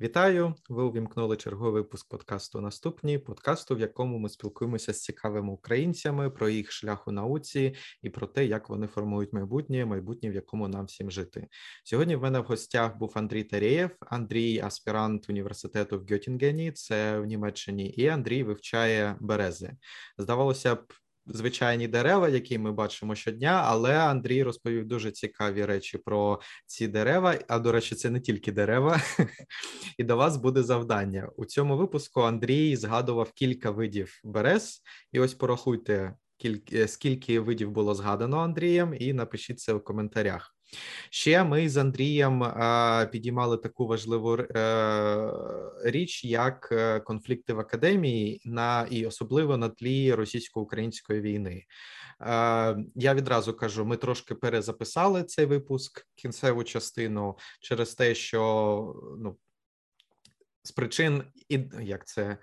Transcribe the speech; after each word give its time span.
Вітаю! 0.00 0.54
Ви 0.68 0.82
увімкнули 0.82 1.36
черговий 1.36 1.82
випуск 1.82 2.08
подкасту 2.08 2.60
Наступні 2.60 3.18
подкасту, 3.18 3.76
в 3.76 3.80
якому 3.80 4.18
ми 4.18 4.28
спілкуємося 4.28 4.92
з 4.92 5.02
цікавими 5.02 5.52
українцями 5.52 6.30
про 6.30 6.48
їх 6.48 6.72
шлях 6.72 7.08
у 7.08 7.12
науці 7.12 7.74
і 8.02 8.10
про 8.10 8.26
те, 8.26 8.46
як 8.46 8.68
вони 8.68 8.86
формують 8.86 9.32
майбутнє, 9.32 9.84
майбутнє, 9.84 10.30
в 10.30 10.34
якому 10.34 10.68
нам 10.68 10.84
всім 10.84 11.10
жити. 11.10 11.48
Сьогодні 11.84 12.16
в 12.16 12.22
мене 12.22 12.40
в 12.40 12.44
гостях 12.44 12.96
був 12.96 13.12
Андрій 13.14 13.44
Тарєєв, 13.44 13.90
Андрій, 14.00 14.60
аспірант 14.60 15.30
університету 15.30 15.98
в 15.98 16.12
Гьотінгені, 16.12 16.72
це 16.72 17.18
в 17.18 17.24
Німеччині, 17.24 17.88
і 17.88 18.08
Андрій 18.08 18.42
вивчає 18.42 19.16
берези. 19.20 19.76
Здавалося 20.18 20.74
б, 20.74 20.92
звичайні 21.26 21.88
дерева, 21.88 22.28
які 22.28 22.58
ми 22.58 22.72
бачимо 22.72 23.14
щодня. 23.14 23.62
Але 23.64 23.98
Андрій 23.98 24.42
розповів 24.42 24.86
дуже 24.86 25.10
цікаві 25.10 25.64
речі 25.64 25.98
про 25.98 26.40
ці 26.66 26.88
дерева. 26.88 27.38
А 27.48 27.58
до 27.58 27.72
речі, 27.72 27.94
це 27.94 28.10
не 28.10 28.20
тільки 28.20 28.52
дерева, 28.52 29.00
і 29.98 30.04
до 30.04 30.16
вас 30.16 30.36
буде 30.36 30.62
завдання 30.62 31.30
у 31.36 31.44
цьому 31.44 31.76
випуску. 31.76 32.20
Андрій 32.20 32.76
згадував 32.76 33.32
кілька 33.32 33.70
видів 33.70 34.20
берез, 34.24 34.82
і 35.12 35.20
ось 35.20 35.34
порахуйте. 35.34 36.14
Скільки 36.86 37.40
видів 37.40 37.70
було 37.70 37.94
згадано 37.94 38.38
Андрієм, 38.38 38.94
і 38.98 39.12
напишіть 39.12 39.60
це 39.60 39.72
в 39.72 39.84
коментарях. 39.84 40.53
Ще 41.10 41.44
ми 41.44 41.68
з 41.68 41.76
Андрієм 41.76 42.42
е, 42.42 43.08
підіймали 43.12 43.56
таку 43.56 43.86
важливу 43.86 44.36
е, 44.36 45.32
річ, 45.84 46.24
як 46.24 46.68
е, 46.72 47.00
конфлікти 47.00 47.52
в 47.52 47.60
академії, 47.60 48.40
на 48.44 48.86
і 48.90 49.06
особливо 49.06 49.56
на 49.56 49.68
тлі 49.68 50.14
російсько-української 50.14 51.20
війни. 51.20 51.64
Я 52.94 53.14
відразу 53.14 53.54
кажу: 53.54 53.84
ми 53.84 53.96
трошки 53.96 54.34
перезаписали 54.34 55.24
цей 55.24 55.46
випуск, 55.46 56.06
кінцеву 56.14 56.64
частину 56.64 57.38
через 57.60 57.94
те, 57.94 58.14
що 58.14 58.94
ну 59.18 59.36
з 60.62 60.72
причин 60.72 61.22
і 61.48 61.60
як 61.80 62.06
це 62.06 62.38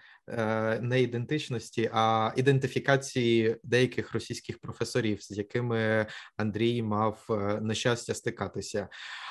не 0.81 1.01
ідентичності, 1.01 1.89
а 1.93 2.31
ідентифікації 2.35 3.57
деяких 3.63 4.13
російських 4.13 4.59
професорів, 4.59 5.21
з 5.21 5.37
якими 5.37 6.05
Андрій 6.37 6.81
мав 6.81 7.25
е, 7.29 7.33
нещастя 7.61 8.13
стикатися. 8.13 8.87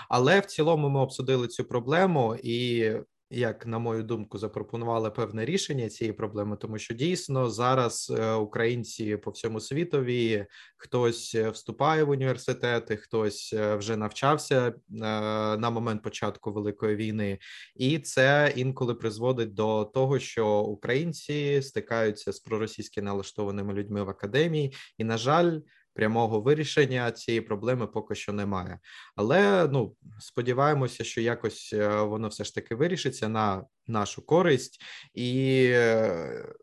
Але 0.09 0.41
в 0.41 0.47
цілому 0.47 0.89
ми 0.89 1.01
обсудили 1.01 1.48
цю 1.48 1.65
проблему 1.65 2.37
і 2.43 2.91
як 3.31 3.67
на 3.67 3.78
мою 3.78 4.03
думку, 4.03 4.39
запропонували 4.39 5.11
певне 5.11 5.45
рішення 5.45 5.89
цієї 5.89 6.12
проблеми, 6.12 6.56
тому 6.56 6.78
що 6.78 6.95
дійсно 6.95 7.50
зараз 7.50 8.12
е, 8.19 8.33
українці 8.33 9.17
по 9.17 9.31
всьому 9.31 9.61
світові 9.61 10.47
хтось 10.77 11.34
е, 11.34 11.50
вступає 11.50 12.05
в 12.05 12.11
університети, 12.11 12.97
хтось 12.97 13.53
е, 13.53 13.77
вже 13.77 13.97
навчався 13.97 14.75
на 14.89 15.70
момент 15.70 16.03
початку 16.03 16.53
великої 16.53 16.97
війни, 16.97 17.39
і 17.77 17.98
це 17.98 18.53
інколи 18.56 18.95
призводить 18.95 19.55
до 19.55 19.84
того, 19.84 20.19
що 20.19 20.61
українці 20.61 21.62
стикаються 21.62 22.33
з 22.33 22.41
проросійськи 22.41 23.03
налаштованими 23.03 23.75
людьми 23.75 24.03
в 24.03 24.09
академії, 24.09 24.75
і 24.98 25.05
на 25.05 25.19
жаль 25.19 25.61
прямого 25.95 26.41
вирішення 26.41 27.11
цієї 27.11 27.41
проблеми 27.41 27.87
поки 27.87 28.15
що 28.15 28.33
немає. 28.33 28.79
Але 29.17 29.69
ну 29.69 29.97
сподіваємося, 30.21 31.05
що 31.05 31.21
якось 31.21 31.73
е, 31.73 31.89
воно 32.03 32.29
все 32.29 32.45
ж 32.45 32.55
таки 32.55 32.75
вирішиться 32.75 33.29
на 33.29 33.65
нашу 33.87 34.27
користь, 34.27 34.83
і 35.15 35.65
е, 35.71 36.55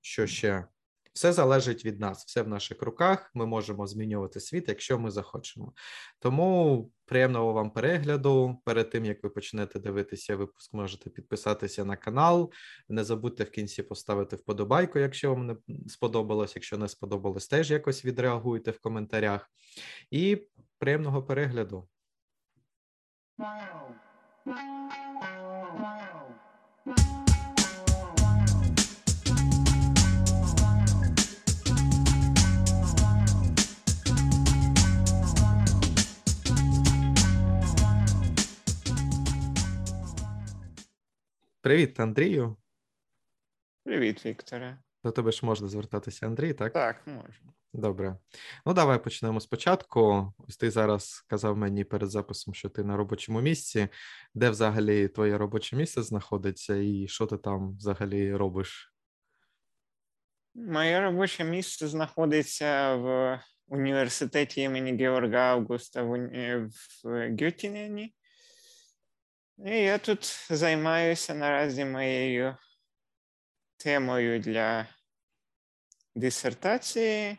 що 0.00 0.26
ще 0.26 0.64
все 1.12 1.32
залежить 1.32 1.84
від 1.84 2.00
нас, 2.00 2.24
все 2.24 2.42
в 2.42 2.48
наших 2.48 2.82
руках. 2.82 3.30
Ми 3.34 3.46
можемо 3.46 3.86
змінювати 3.86 4.40
світ, 4.40 4.68
якщо 4.68 4.98
ми 4.98 5.10
захочемо. 5.10 5.72
Тому 6.18 6.90
приємного 7.04 7.52
вам 7.52 7.70
перегляду. 7.70 8.56
Перед 8.64 8.90
тим 8.90 9.04
як 9.04 9.22
ви 9.22 9.30
почнете 9.30 9.78
дивитися 9.78 10.36
випуск, 10.36 10.74
можете 10.74 11.10
підписатися 11.10 11.84
на 11.84 11.96
канал. 11.96 12.52
Не 12.88 13.04
забудьте 13.04 13.44
в 13.44 13.50
кінці 13.50 13.82
поставити 13.82 14.36
вподобайку, 14.36 14.98
якщо 14.98 15.34
вам 15.34 15.46
не 15.46 15.56
сподобалось. 15.88 16.56
Якщо 16.56 16.78
не 16.78 16.88
сподобалось, 16.88 17.48
теж 17.48 17.70
якось 17.70 18.04
відреагуйте 18.04 18.70
в 18.70 18.80
коментарях. 18.80 19.50
І 20.10 20.46
приємного 20.78 21.22
перегляду. 21.22 21.88
Привіт, 41.62 42.00
Андрію. 42.00 42.56
Привіт, 43.84 44.26
Вікторе. 44.26 44.78
До 45.04 45.10
тебе 45.10 45.32
ж 45.32 45.46
можна 45.46 45.68
звертатися, 45.68 46.26
Андрій, 46.26 46.52
так? 46.52 46.72
Так, 46.72 47.06
можна. 47.06 47.52
Добре. 47.72 48.16
Ну, 48.66 48.74
давай 48.74 49.04
почнемо 49.04 49.40
спочатку. 49.40 50.32
Ось 50.38 50.56
ти 50.56 50.70
зараз 50.70 51.24
казав 51.28 51.56
мені 51.56 51.84
перед 51.84 52.10
записом, 52.10 52.54
що 52.54 52.68
ти 52.68 52.84
на 52.84 52.96
робочому 52.96 53.40
місці. 53.40 53.88
Де 54.34 54.50
взагалі 54.50 55.08
твоє 55.08 55.38
робоче 55.38 55.76
місце 55.76 56.02
знаходиться, 56.02 56.76
і 56.76 57.08
що 57.08 57.26
ти 57.26 57.36
там 57.36 57.76
взагалі 57.76 58.34
робиш? 58.34 58.94
Моє 60.54 61.00
робоче 61.00 61.44
місце 61.44 61.88
знаходиться 61.88 62.94
в 62.94 63.40
університеті 63.68 64.60
імені 64.60 64.96
Георга 64.96 65.38
Августа 65.38 66.02
в 66.02 66.68
Гютінені. 67.40 68.14
І 69.66 69.70
я 69.70 69.98
тут 69.98 70.46
займаюся 70.50 71.34
наразі 71.34 71.84
моєю 71.84 72.56
темою 73.76 74.40
для 74.40 74.86
дисертації, 76.14 77.38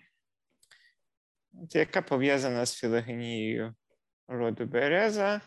яка 1.70 2.02
пов'язана 2.02 2.66
з 2.66 2.76
філогенією 2.76 3.76
роду 4.28 4.66
Береза. 4.66 5.42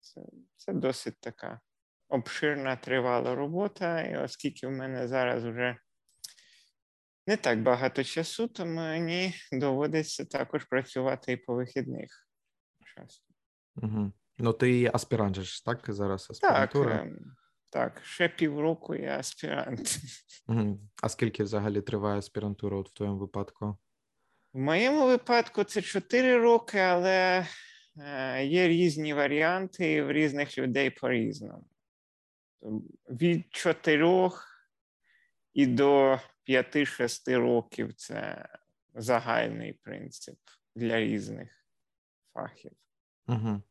Це, 0.00 0.20
це 0.56 0.72
досить 0.72 1.20
така 1.20 1.60
обширна 2.08 2.76
тривала 2.76 3.34
робота, 3.34 4.00
і 4.02 4.16
оскільки 4.16 4.66
в 4.66 4.70
мене 4.70 5.08
зараз 5.08 5.44
вже 5.44 5.76
не 7.26 7.36
так 7.36 7.62
багато 7.62 8.04
часу, 8.04 8.48
то 8.48 8.66
мені 8.66 9.34
доводиться 9.52 10.24
також 10.24 10.64
працювати 10.64 11.32
і 11.32 11.36
по 11.36 11.54
вихідних. 11.54 12.28
Угу. 13.76 14.12
Ну, 14.38 14.52
ти 14.52 14.90
аспірант 14.94 15.36
ж, 15.36 15.64
так? 15.64 15.84
Зараз 15.88 16.30
аспірантура? 16.30 16.98
Так, 16.98 17.12
так, 17.72 18.04
ще 18.04 18.28
півроку 18.28 18.94
я 18.94 19.18
аспірант. 19.18 19.98
А 21.02 21.08
скільки 21.08 21.42
взагалі 21.42 21.80
триває 21.80 22.18
аспірантура 22.18 22.76
от 22.76 22.88
в 22.88 22.92
твоєму 22.92 23.18
випадку? 23.18 23.78
В 24.52 24.58
моєму 24.58 25.06
випадку 25.06 25.64
це 25.64 25.82
4 25.82 26.38
роки, 26.38 26.78
але 26.78 27.46
е, 27.98 28.44
є 28.46 28.68
різні 28.68 29.14
варіанти 29.14 29.92
і 29.92 30.02
в 30.02 30.12
різних 30.12 30.58
людей 30.58 30.90
по-різному. 30.90 31.66
Від 33.10 33.46
4 33.50 34.30
і 35.54 35.66
до 35.66 36.20
5-6 36.48 37.36
років 37.36 37.94
це 37.94 38.48
загальний 38.94 39.72
принцип 39.72 40.38
для 40.74 41.00
різних 41.00 41.48
фахів. 42.34 42.72
Угу. 43.28 43.62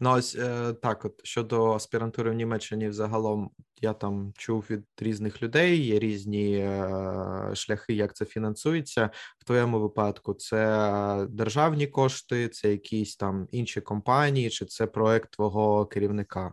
Ну, 0.00 0.12
ось 0.12 0.36
е, 0.36 0.72
так, 0.72 1.04
от 1.04 1.26
щодо 1.26 1.72
аспірантури 1.72 2.30
в 2.30 2.34
Німеччині, 2.34 2.88
взагалом 2.88 3.50
я 3.80 3.92
там 3.92 4.32
чув 4.36 4.64
від 4.70 4.84
різних 4.98 5.42
людей, 5.42 5.86
є 5.86 5.98
різні 5.98 6.58
е, 6.58 7.50
шляхи, 7.54 7.94
як 7.94 8.14
це 8.14 8.24
фінансується. 8.24 9.10
В 9.38 9.44
твоєму 9.44 9.80
випадку 9.80 10.34
це 10.34 11.26
державні 11.30 11.86
кошти, 11.86 12.48
це 12.48 12.70
якісь 12.70 13.16
там 13.16 13.48
інші 13.50 13.80
компанії, 13.80 14.50
чи 14.50 14.64
це 14.64 14.86
проект 14.86 15.30
твого 15.30 15.86
керівника? 15.86 16.52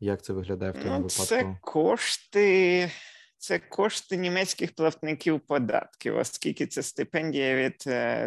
Як 0.00 0.22
це 0.22 0.32
виглядає 0.32 0.72
в 0.72 0.74
твоєму 0.74 1.00
ну, 1.00 1.06
випадку? 1.06 1.24
Це 1.24 1.56
кошти. 1.62 2.90
Це 3.38 3.58
кошти 3.58 4.16
німецьких 4.16 4.74
платників 4.74 5.40
податків, 5.40 6.16
оскільки 6.16 6.66
це 6.66 6.82
стипендія 6.82 7.56
від 7.56 7.76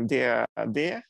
ДАД, 0.07 0.77
е, 0.77 1.03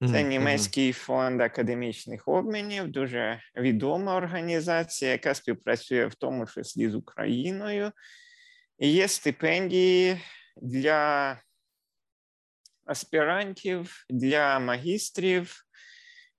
це 0.00 0.22
німецький 0.22 0.92
фонд 0.92 1.40
академічних 1.40 2.28
обмінів, 2.28 2.88
дуже 2.88 3.40
відома 3.56 4.16
організація, 4.16 5.10
яка 5.10 5.34
співпрацює 5.34 6.06
в 6.06 6.14
тому 6.14 6.46
числі 6.46 6.90
з 6.90 6.94
Україною. 6.94 7.92
І 8.78 8.92
Є 8.92 9.08
стипендії 9.08 10.20
для 10.56 11.40
аспірантів, 12.84 14.04
для 14.10 14.58
магістрів, 14.58 15.64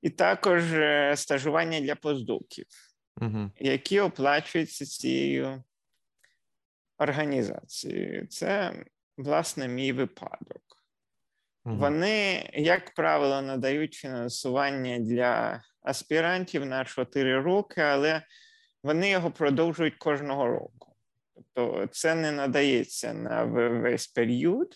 і 0.01 0.09
також 0.09 0.73
е, 0.73 1.13
стажування 1.17 1.79
для 1.81 1.95
постдоків, 1.95 2.65
uh 3.21 3.51
які 3.59 3.99
оплачуються 3.99 4.85
цією 4.85 5.63
організацією. 6.97 8.27
Це, 8.27 8.83
власне, 9.17 9.67
мій 9.67 9.91
випадок. 9.91 10.61
Вони, 11.65 12.49
як 12.53 12.93
правило, 12.93 13.41
надають 13.41 13.93
фінансування 13.93 14.99
для 14.99 15.61
аспірантів 15.81 16.65
на 16.65 16.85
4 16.85 17.41
роки, 17.41 17.81
але 17.81 18.21
вони 18.83 19.09
його 19.09 19.31
продовжують 19.31 19.95
кожного 19.95 20.47
року. 20.47 20.95
Тобто 21.53 21.87
це 21.91 22.15
не 22.15 22.31
надається 22.31 23.13
на 23.13 23.43
весь 23.43 24.07
період, 24.07 24.75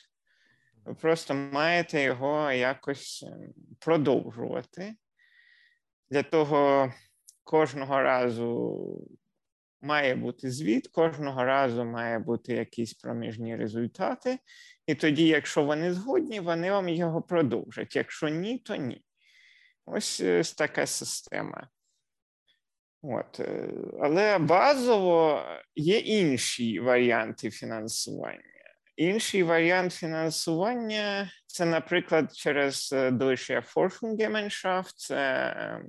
ви 0.85 0.93
просто 0.93 1.33
маєте 1.33 2.01
його 2.01 2.51
якось 2.51 3.23
ем, 3.27 3.53
продовжувати. 3.79 4.95
Для 6.09 6.23
того 6.23 6.93
кожного 7.43 8.01
разу 8.01 9.07
має 9.81 10.15
бути 10.15 10.51
звіт, 10.51 10.87
кожного 10.87 11.43
разу 11.43 11.85
має 11.85 12.19
бути 12.19 12.53
якісь 12.53 12.93
проміжні 12.93 13.55
результати. 13.55 14.39
І 14.89 14.95
тоді, 14.95 15.27
якщо 15.27 15.63
вони 15.63 15.93
згодні, 15.93 16.39
вони 16.39 16.71
вам 16.71 16.89
його 16.89 17.21
продовжать. 17.21 17.95
Якщо 17.95 18.29
ні, 18.29 18.57
то 18.57 18.75
ні. 18.75 19.01
Ось, 19.85 20.21
ось 20.21 20.53
така 20.53 20.85
система. 20.85 21.67
От. 23.01 23.39
Е, 23.39 23.69
але 24.01 24.37
базово 24.37 25.43
є 25.75 25.97
інші 25.97 26.79
варіанти 26.79 27.51
фінансування. 27.51 28.41
Інший 28.95 29.43
варіант 29.43 29.93
фінансування 29.93 31.31
це, 31.47 31.65
наприклад, 31.65 32.35
через 32.35 32.89
е, 32.93 33.09
Deutsche 33.09 33.73
Forschungsgemeinschaft, 33.73 34.93
це 34.95 35.53
ем, 35.57 35.85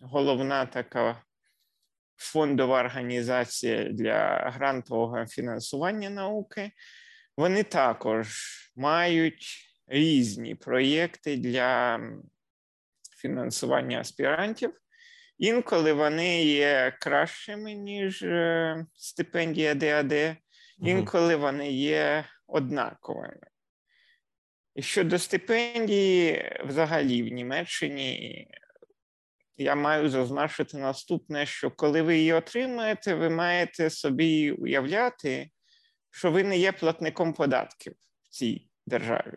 головна 0.00 0.66
така 0.66 1.22
фондова 2.16 2.80
організація 2.80 3.84
для 3.84 4.50
грантового 4.54 5.26
фінансування 5.26 6.10
науки. 6.10 6.72
Вони 7.36 7.62
також 7.62 8.28
мають 8.76 9.72
різні 9.86 10.54
проєкти 10.54 11.36
для 11.36 12.00
фінансування 13.16 14.00
аспірантів. 14.00 14.72
Інколи 15.38 15.92
вони 15.92 16.44
є 16.44 16.96
кращими, 17.00 17.74
ніж 17.74 18.22
е, 18.22 18.86
стипендія 18.94 19.74
ДАД, 19.74 20.36
інколи 20.78 21.36
вони 21.36 21.72
є 21.72 22.24
однаковими. 22.46 23.46
І 24.74 24.82
щодо 24.82 25.18
стипендії, 25.18 26.52
взагалі 26.64 27.22
в 27.22 27.32
Німеччині 27.32 28.46
я 29.56 29.74
маю 29.74 30.08
зазначити 30.08 30.78
наступне: 30.78 31.46
що 31.46 31.70
коли 31.70 32.02
ви 32.02 32.16
її 32.16 32.32
отримаєте, 32.32 33.14
ви 33.14 33.30
маєте 33.30 33.90
собі 33.90 34.50
уявляти, 34.50 35.50
що 36.12 36.30
ви 36.30 36.44
не 36.44 36.58
є 36.58 36.72
платником 36.72 37.32
податків 37.32 37.94
в 38.22 38.28
цій 38.28 38.70
державі. 38.86 39.36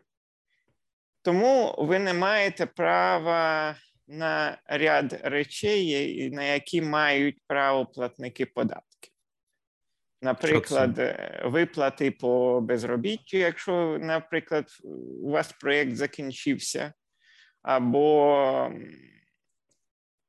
Тому 1.22 1.75
ви 1.77 2.00
не 2.00 2.13
маєте 2.13 2.66
права 2.66 3.75
на 4.07 4.57
ряд 4.66 5.19
речей, 5.24 6.30
на 6.30 6.44
які 6.44 6.81
мають 6.81 7.38
право 7.48 7.86
платники 7.86 8.45
податків. 8.45 9.12
Наприклад, 10.22 11.00
е, 11.00 11.42
виплати 11.45 12.12
по 12.12 12.62
безробіттю, 12.62 13.38
якщо, 13.38 13.98
наприклад, 14.01 14.66
у 15.24 15.31
вас 15.31 15.51
проєкт 15.51 15.95
закінчився, 15.95 16.94
або 17.62 18.72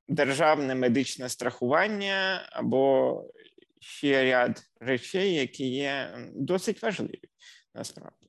державне 0.09 0.75
медичне 0.75 1.29
страхування, 1.29 2.49
або 2.53 3.23
ще 3.81 4.25
ряд 4.25 4.63
речей, 4.81 5.35
які 5.35 5.69
є 5.69 6.19
досить 6.35 6.83
важливі 6.83 7.31
насправді. 7.75 8.27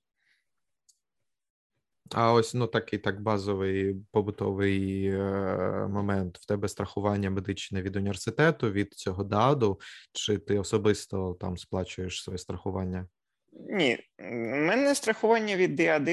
А 2.12 2.34
ось 2.34 2.54
ну 2.54 2.68
такий 2.68 3.00
так 3.00 3.22
базовий 3.22 3.96
побутовий 4.12 5.08
е, 5.08 5.88
момент. 5.90 6.38
В 6.38 6.46
тебе 6.46 6.68
страхування 6.68 7.30
медичне 7.30 7.82
від 7.82 7.96
університету, 7.96 8.72
від 8.72 8.94
цього 8.94 9.24
даду, 9.24 9.80
чи 10.14 10.38
ти 10.38 10.60
особисто 10.60 11.38
там 11.40 11.58
сплачуєш 11.58 12.24
своє 12.24 12.38
страхування? 12.38 13.08
Ні, 13.52 14.00
у 14.20 14.56
мене 14.56 14.96
страхування 14.96 15.56
від 15.56 15.76
ДАД, 15.76 16.10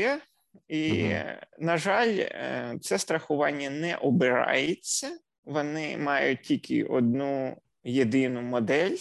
і, 0.68 1.04
угу. 1.04 1.12
на 1.58 1.78
жаль, 1.78 2.16
е, 2.18 2.78
це 2.80 2.98
страхування 2.98 3.70
не 3.70 3.96
обирається. 3.96 5.18
Вони 5.44 5.98
мають 5.98 6.42
тільки 6.42 6.84
одну 6.84 7.56
єдину 7.84 8.42
модель, 8.42 8.96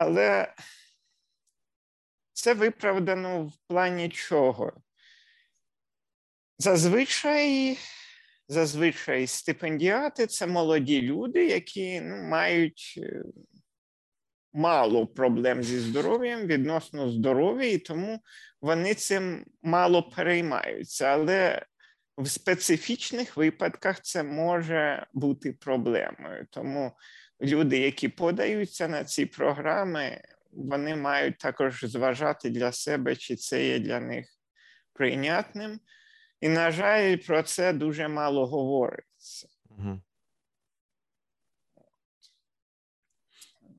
але 0.00 0.54
це 2.32 2.54
виправдано 2.54 3.44
в 3.44 3.52
плані 3.68 4.08
чого? 4.08 4.72
Зазвичай 6.58 7.78
зазвичай 8.48 9.26
стипендіати 9.26 10.26
це 10.26 10.46
молоді 10.46 11.02
люди, 11.02 11.46
які 11.46 12.00
ну, 12.00 12.16
мають 12.16 12.94
е, 12.98 13.22
мало 14.52 15.06
проблем 15.06 15.62
зі 15.62 15.78
здоров'ям, 15.78 16.46
відносно 16.46 17.10
здоров'я, 17.10 17.70
і 17.70 17.78
тому 17.78 18.20
вони 18.60 18.94
цим 18.94 19.44
мало 19.62 20.02
переймаються. 20.02 21.04
Але 21.04 21.66
в 22.18 22.28
специфічних 22.28 23.36
випадках 23.36 24.00
це 24.00 24.22
може 24.22 25.06
бути 25.12 25.52
проблемою. 25.52 26.46
Тому 26.50 26.92
люди, 27.42 27.78
які 27.78 28.08
подаються 28.08 28.88
на 28.88 29.04
ці 29.04 29.26
програми, 29.26 30.22
вони 30.52 30.96
мають 30.96 31.38
також 31.38 31.84
зважати 31.84 32.50
для 32.50 32.72
себе, 32.72 33.16
чи 33.16 33.36
це 33.36 33.66
є 33.66 33.78
для 33.78 34.00
них 34.00 34.28
прийнятним. 34.92 35.80
І, 36.40 36.48
на 36.48 36.70
жаль, 36.70 37.16
про 37.16 37.42
це 37.42 37.72
дуже 37.72 38.08
мало 38.08 38.46
говориться. 38.46 39.48
Угу. 39.70 40.00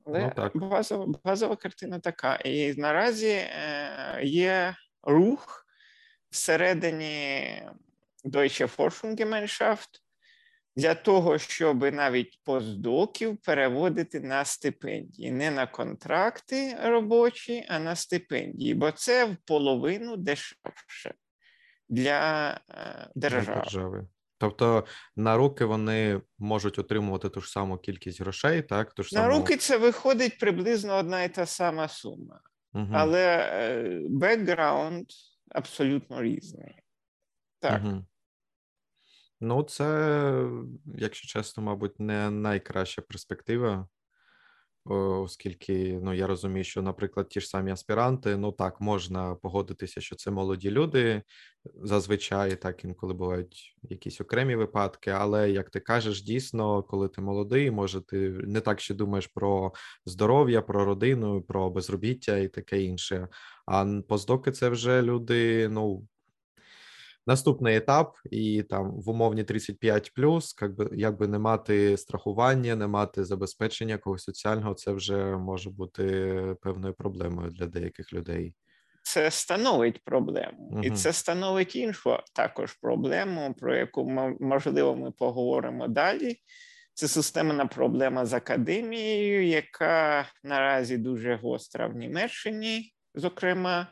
Але 0.04 0.20
ну, 0.20 0.32
так. 0.36 0.56
базова 0.56 1.18
базова 1.24 1.56
картина 1.56 1.98
така. 1.98 2.36
І 2.36 2.74
наразі 2.74 3.30
е, 3.30 4.20
є 4.22 4.76
рух 5.02 5.66
всередині 6.30 7.62
Deutsche 8.24 8.76
Forschungsgemeinschaft 8.76 9.88
для 10.76 10.94
того, 10.94 11.38
щоб 11.38 11.82
навіть 11.82 12.40
постдоків 12.44 13.36
переводити 13.36 14.20
на 14.20 14.44
стипендії, 14.44 15.30
не 15.30 15.50
на 15.50 15.66
контракти 15.66 16.76
робочі, 16.82 17.66
а 17.68 17.78
на 17.78 17.96
стипендії, 17.96 18.74
бо 18.74 18.92
це 18.92 19.24
в 19.24 19.36
половину 19.46 20.16
дешевше 20.16 21.14
для 21.88 22.50
е, 22.70 23.08
держави. 23.14 23.60
держави. 23.60 24.06
Тобто 24.38 24.84
на 25.16 25.36
руки 25.36 25.64
вони 25.64 26.20
можуть 26.38 26.78
отримувати 26.78 27.28
ту 27.28 27.40
ж 27.40 27.50
саму 27.50 27.78
кількість 27.78 28.20
грошей, 28.20 28.62
так? 28.62 28.94
Ту 28.94 29.02
ж 29.02 29.16
На 29.16 29.28
руки 29.28 29.56
це 29.56 29.76
виходить 29.76 30.38
приблизно 30.38 30.96
одна 30.96 31.22
і 31.22 31.34
та 31.34 31.46
сама 31.46 31.88
сума, 31.88 32.40
угу. 32.74 32.88
але 32.92 34.00
бекграунд 34.08 35.06
абсолютно 35.50 36.22
різний. 36.22 36.74
Так. 37.60 37.82
Угу. 37.84 38.04
Ну, 39.44 39.62
це, 39.62 40.48
якщо 40.98 41.28
чесно, 41.28 41.62
мабуть, 41.62 42.00
не 42.00 42.30
найкраща 42.30 43.02
перспектива, 43.02 43.88
оскільки 44.84 46.00
ну, 46.02 46.14
я 46.14 46.26
розумію, 46.26 46.64
що, 46.64 46.82
наприклад, 46.82 47.28
ті 47.28 47.40
ж 47.40 47.48
самі 47.48 47.70
аспіранти, 47.70 48.36
ну 48.36 48.52
так, 48.52 48.80
можна 48.80 49.34
погодитися, 49.34 50.00
що 50.00 50.16
це 50.16 50.30
молоді 50.30 50.70
люди 50.70 51.22
зазвичай, 51.82 52.56
так 52.56 52.84
інколи 52.84 53.14
бувають 53.14 53.76
якісь 53.82 54.20
окремі 54.20 54.56
випадки. 54.56 55.10
Але 55.10 55.50
як 55.50 55.70
ти 55.70 55.80
кажеш, 55.80 56.22
дійсно, 56.22 56.82
коли 56.82 57.08
ти 57.08 57.20
молодий, 57.20 57.70
може, 57.70 58.00
ти 58.00 58.28
не 58.28 58.60
так 58.60 58.80
ще 58.80 58.94
думаєш 58.94 59.26
про 59.26 59.72
здоров'я, 60.06 60.62
про 60.62 60.84
родину, 60.84 61.42
про 61.42 61.70
безробіття 61.70 62.36
і 62.36 62.48
таке 62.48 62.82
інше. 62.82 63.28
А 63.66 64.00
поздоки 64.08 64.52
це 64.52 64.68
вже 64.68 65.02
люди, 65.02 65.68
ну 65.68 66.06
наступний 67.26 67.76
етап, 67.76 68.16
і 68.30 68.62
там 68.62 68.90
в 68.90 69.08
умовні 69.08 69.44
35 69.44 70.12
плюс, 70.14 70.56
якби 70.60 70.90
якби 70.92 71.28
не 71.28 71.38
мати 71.38 71.96
страхування, 71.96 72.76
не 72.76 72.86
мати 72.86 73.24
забезпечення 73.24 73.98
когось 73.98 74.22
соціального, 74.22 74.74
це 74.74 74.92
вже 74.92 75.36
може 75.36 75.70
бути 75.70 76.34
певною 76.62 76.94
проблемою 76.94 77.50
для 77.50 77.66
деяких 77.66 78.12
людей. 78.12 78.54
Це 79.02 79.30
становить 79.30 80.04
проблему, 80.04 80.68
угу. 80.72 80.82
і 80.82 80.90
це 80.90 81.12
становить 81.12 81.76
іншу 81.76 82.18
також 82.34 82.72
проблему, 82.72 83.54
про 83.58 83.76
яку 83.76 84.04
можливо 84.40 84.96
ми 84.96 85.10
поговоримо 85.10 85.88
далі. 85.88 86.36
Це 86.94 87.08
системна 87.08 87.66
проблема 87.66 88.26
з 88.26 88.32
академією, 88.32 89.46
яка 89.46 90.26
наразі 90.44 90.98
дуже 90.98 91.34
гостра 91.34 91.86
в 91.86 91.96
Німеччині, 91.96 92.92
зокрема. 93.14 93.88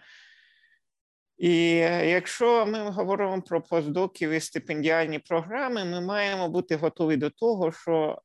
І 1.41 1.75
якщо 2.11 2.67
ми 2.67 2.91
говоримо 2.91 3.43
про 3.43 3.63
постдоків 3.63 4.31
і 4.31 4.41
стипендіальні 4.41 5.19
програми, 5.19 5.85
ми 5.85 6.01
маємо 6.01 6.49
бути 6.49 6.77
готові 6.77 7.17
до 7.17 7.31
того, 7.31 7.73
що 7.73 8.23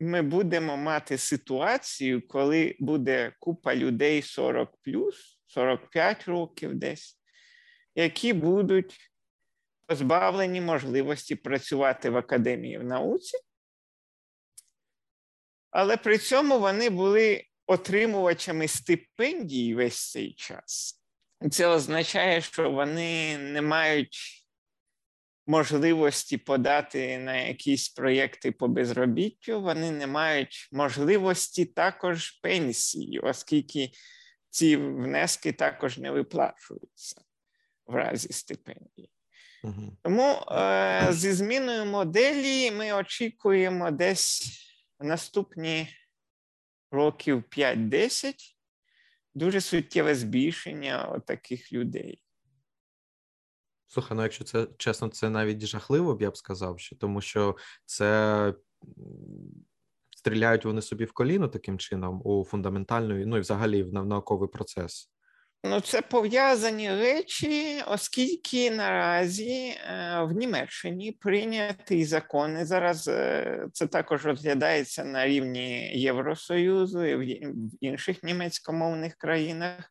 ми 0.00 0.22
будемо 0.22 0.76
мати 0.76 1.18
ситуацію, 1.18 2.28
коли 2.28 2.76
буде 2.80 3.32
купа 3.38 3.74
людей 3.74 4.22
40 4.22 4.76
плюс, 4.82 5.40
45 5.46 6.24
років 6.28 6.74
десь, 6.74 7.18
які 7.94 8.32
будуть 8.32 9.10
позбавлені 9.86 10.60
можливості 10.60 11.36
працювати 11.36 12.10
в 12.10 12.16
академії 12.16 12.78
в 12.78 12.84
науці, 12.84 13.38
але 15.70 15.96
при 15.96 16.18
цьому 16.18 16.58
вони 16.58 16.90
були 16.90 17.44
отримувачами 17.66 18.68
стипендій 18.68 19.74
весь 19.74 20.10
цей 20.10 20.32
час. 20.32 21.02
Це 21.50 21.66
означає, 21.66 22.40
що 22.40 22.70
вони 22.70 23.38
не 23.38 23.62
мають 23.62 24.46
можливості 25.46 26.38
подати 26.38 27.18
на 27.18 27.36
якісь 27.36 27.88
проєкти 27.88 28.52
по 28.52 28.68
безробіттю, 28.68 29.60
вони 29.60 29.90
не 29.90 30.06
мають 30.06 30.68
можливості 30.72 31.64
також 31.64 32.30
пенсії, 32.30 33.18
оскільки 33.18 33.90
ці 34.50 34.76
внески 34.76 35.52
також 35.52 35.98
не 35.98 36.10
виплачуються 36.10 37.22
в 37.86 37.94
разі 37.94 38.32
стипендії. 38.32 39.10
Угу. 39.64 39.96
Тому 40.02 40.42
е, 40.50 41.08
зі 41.10 41.32
зміною 41.32 41.84
моделі 41.84 42.70
ми 42.70 42.92
очікуємо 42.92 43.90
десь 43.90 44.60
наступні 45.00 45.88
років 46.90 47.44
5-10 47.50 48.55
дуже 49.36 49.60
суттєве 49.60 50.14
збільшення 50.14 51.18
таких 51.18 51.72
людей. 51.72 52.22
Слухай, 53.86 54.16
ну 54.16 54.22
якщо 54.22 54.44
це 54.44 54.68
чесно, 54.78 55.08
це 55.08 55.30
навіть 55.30 55.66
жахливо, 55.66 56.14
б 56.14 56.22
я 56.22 56.30
б 56.30 56.36
сказав, 56.36 56.80
що 56.80 56.96
тому 56.96 57.20
що 57.20 57.56
це 57.84 58.54
стріляють 60.16 60.64
вони 60.64 60.82
собі 60.82 61.04
в 61.04 61.12
коліно 61.12 61.48
таким 61.48 61.78
чином 61.78 62.22
у 62.24 62.44
фундаментальної, 62.44 63.26
ну 63.26 63.36
і 63.36 63.40
взагалі 63.40 63.82
в 63.82 63.92
науковий 63.92 64.48
процес. 64.48 65.10
Ну, 65.64 65.80
це 65.80 66.02
пов'язані 66.02 66.90
речі, 66.90 67.82
оскільки 67.86 68.70
наразі 68.70 69.50
е, 69.50 70.22
в 70.22 70.32
Німеччині 70.32 71.12
прийнятий 71.12 72.04
закони. 72.04 72.64
Зараз 72.64 73.08
е, 73.08 73.66
це 73.72 73.86
також 73.86 74.26
розглядається 74.26 75.04
на 75.04 75.26
рівні 75.26 75.98
Євросоюзу 76.00 77.04
і 77.04 77.16
в 77.16 77.54
інших 77.80 78.22
німецькомовних 78.22 79.14
країнах. 79.14 79.90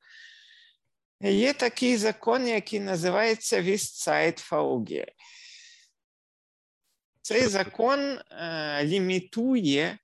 Є 1.21 1.53
такий 1.53 1.97
закон, 1.97 2.47
який 2.47 2.79
називається 2.79 3.61
VSZeit 3.61 4.39
Цей 7.21 7.41
закон 7.41 7.99
е, 7.99 8.83
лімітує 8.83 9.97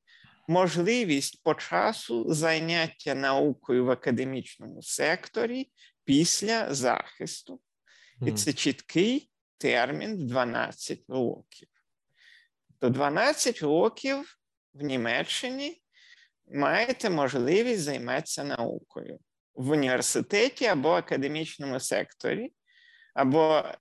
можливість 0.48 1.44
по 1.44 1.56
часу 1.56 2.34
зайняття 2.34 3.16
наукою 3.16 3.86
в 3.86 3.92
академічному 3.92 4.82
секторі 4.82 5.72
після 6.04 6.74
захисту. 6.74 7.62
І 8.28 8.32
це 8.32 8.54
чіткий 8.54 9.30
термін 9.58 10.28
12 10.28 11.04
років. 11.08 11.68
До 12.82 12.90
12 12.90 13.62
років 13.62 14.40
в 14.74 14.82
Німеччині 14.82 15.82
маєте 16.54 17.10
можливість 17.10 17.82
займатися 17.82 18.44
наукою 18.44 19.20
в 19.54 19.70
університеті 19.70 20.66
або 20.66 20.90
академічному 20.90 21.80
секторі, 21.80 22.54
або 23.14 23.58
е, 23.58 23.74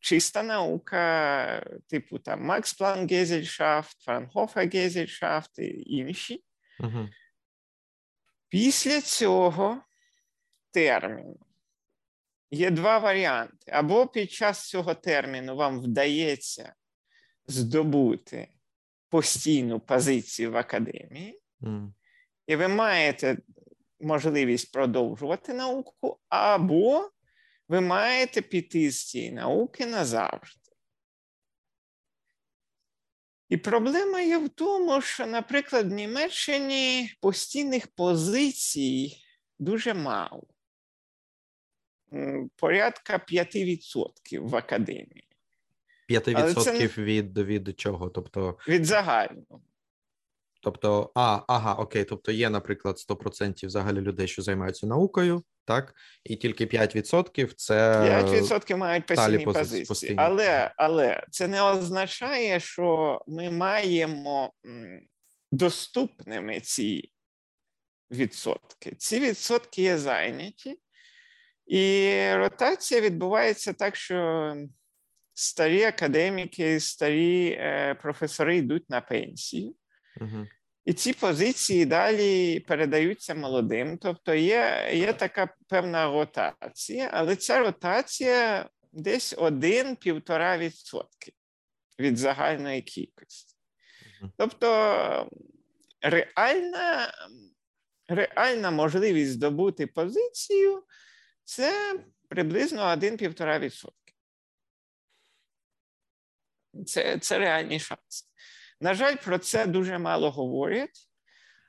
чиста 0.00 0.42
наука, 0.42 1.66
типу 1.86 2.18
там 2.18 2.44
Макс 2.44 2.74
План 2.74 3.06
Гезельшафт, 3.06 4.00
Франхофер 4.00 4.68
Гезельшафт 4.68 5.58
і 5.58 5.82
інші. 5.86 6.44
Угу. 6.80 7.08
Після 8.48 9.00
цього 9.00 9.82
терміну 10.70 11.36
є 12.50 12.70
два 12.70 12.98
варіанти. 12.98 13.72
Або 13.72 14.06
під 14.06 14.30
час 14.30 14.68
цього 14.68 14.94
терміну 14.94 15.56
вам 15.56 15.80
вдається 15.80 16.74
здобути 17.46 18.48
постійну 19.08 19.80
позицію 19.80 20.52
в 20.52 20.56
академії, 20.56 21.40
mm. 21.60 21.92
і 22.46 22.56
ви 22.56 22.68
маєте 22.68 23.38
можливість 24.00 24.72
продовжувати 24.72 25.54
науку, 25.54 26.20
або 26.28 27.10
ви 27.68 27.80
маєте 27.80 28.42
піти 28.42 28.90
з 28.90 29.04
цієї 29.04 29.32
науки 29.32 29.86
назавжди. 29.86 30.72
І 33.48 33.56
проблема 33.56 34.20
є 34.20 34.38
в 34.38 34.48
тому, 34.48 35.00
що, 35.00 35.26
наприклад, 35.26 35.86
в 35.86 35.94
Німеччині 35.94 37.12
постійних 37.20 37.86
позицій 37.86 39.16
дуже 39.58 39.94
мало. 39.94 40.46
Порядка 42.56 43.16
5% 43.16 44.40
в 44.40 44.56
академії. 44.56 45.28
5% 46.08 46.64
це... 46.64 47.02
від 47.02 47.38
від 47.38 47.80
чого? 47.80 48.10
Тобто... 48.10 48.58
Від 48.68 48.84
загального. 48.84 49.62
Тобто, 50.60 51.12
а, 51.14 51.40
ага, 51.48 51.74
окей, 51.74 52.04
тобто 52.04 52.32
є, 52.32 52.50
наприклад, 52.50 52.96
100% 52.96 53.66
взагалі 53.66 54.00
людей, 54.00 54.28
що 54.28 54.42
займаються 54.42 54.86
наукою, 54.86 55.42
так, 55.64 55.94
і 56.24 56.36
тільки 56.36 56.66
5% 56.66 57.54
це 57.56 58.00
5% 58.24 58.76
мають 58.76 59.06
постійні 59.06 59.38
позиції. 59.38 59.84
Постійні. 59.84 60.16
Але 60.18 60.72
але 60.76 61.26
це 61.30 61.48
не 61.48 61.62
означає, 61.62 62.60
що 62.60 63.20
ми 63.26 63.50
маємо 63.50 64.52
доступними 65.52 66.60
ці 66.60 67.12
відсотки. 68.10 68.94
Ці 68.98 69.20
відсотки 69.20 69.82
є 69.82 69.98
зайняті, 69.98 70.80
і 71.66 72.14
ротація 72.34 73.00
відбувається 73.00 73.72
так, 73.72 73.96
що 73.96 74.54
старі 75.34 75.82
академіки, 75.82 76.80
старі 76.80 77.50
е, 77.50 77.94
професори 78.02 78.56
йдуть 78.56 78.90
на 78.90 79.00
пенсію. 79.00 79.74
Угу. 80.20 80.46
І 80.84 80.92
ці 80.92 81.12
позиції 81.12 81.86
далі 81.86 82.60
передаються 82.60 83.34
молодим. 83.34 83.98
Тобто 83.98 84.34
є 84.34 84.90
є 84.92 85.12
така 85.12 85.54
певна 85.68 86.12
ротація, 86.12 87.10
але 87.12 87.36
ця 87.36 87.58
ротація 87.58 88.68
десь 88.92 89.36
1-1,5% 89.36 91.04
від 92.00 92.16
загальної 92.16 92.82
кількості. 92.82 93.54
Тобто 94.36 95.30
реальна 96.02 97.12
реальна 98.08 98.70
можливість 98.70 99.32
здобути 99.32 99.86
позицію 99.86 100.84
це 101.44 102.00
приблизно 102.28 102.82
1-1,5%. 102.82 103.90
Це, 106.86 107.18
Це 107.18 107.38
реальні 107.38 107.80
шанси. 107.80 108.26
На 108.80 108.94
жаль, 108.94 109.16
про 109.24 109.38
це 109.38 109.66
дуже 109.66 109.98
мало 109.98 110.30
говорять, 110.30 111.08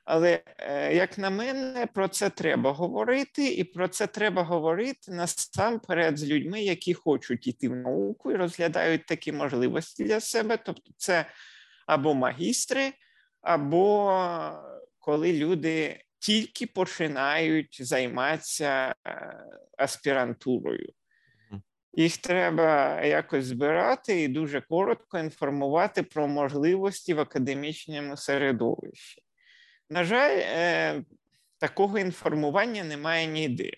але, 0.04 0.42
е, 0.58 0.94
як 0.94 1.18
на 1.18 1.30
мене, 1.30 1.86
про 1.94 2.08
це 2.08 2.30
треба 2.30 2.72
говорити, 2.72 3.54
і 3.54 3.64
про 3.64 3.88
це 3.88 4.06
треба 4.06 4.42
говорити 4.42 5.12
насамперед 5.12 6.18
з 6.18 6.24
людьми, 6.24 6.62
які 6.62 6.94
хочуть 6.94 7.46
йти 7.46 7.68
в 7.68 7.76
науку 7.76 8.32
і 8.32 8.36
розглядають 8.36 9.06
такі 9.06 9.32
можливості 9.32 10.04
для 10.04 10.20
себе. 10.20 10.56
Тобто, 10.56 10.92
це 10.96 11.26
або 11.86 12.14
магістри, 12.14 12.92
або 13.42 14.22
коли 14.98 15.32
люди 15.32 16.04
тільки 16.18 16.66
починають 16.66 17.78
займатися 17.80 18.94
е, 19.06 19.44
аспірантурою. 19.78 20.92
Їх 21.92 22.16
треба 22.16 23.00
якось 23.02 23.44
збирати 23.44 24.22
і 24.22 24.28
дуже 24.28 24.60
коротко 24.60 25.18
інформувати 25.18 26.02
про 26.02 26.28
можливості 26.28 27.14
в 27.14 27.20
академічному 27.20 28.16
середовищі. 28.16 29.22
На 29.90 30.04
жаль, 30.04 30.38
е, 30.38 31.04
такого 31.58 31.98
інформування 31.98 32.84
немає 32.84 33.26
ніде. 33.26 33.70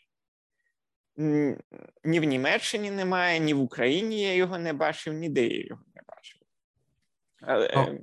Ні 2.04 2.20
в 2.20 2.24
Німеччині 2.24 2.90
немає, 2.90 3.38
ні 3.38 3.54
в 3.54 3.60
Україні 3.60 4.22
я 4.22 4.34
його 4.34 4.58
не 4.58 4.72
бачив, 4.72 5.14
ніде 5.14 5.46
я 5.46 5.64
його 5.66 5.82
не 5.94 6.02
бачив. 6.08 6.40
Але, 7.40 7.66
ем, 7.66 8.00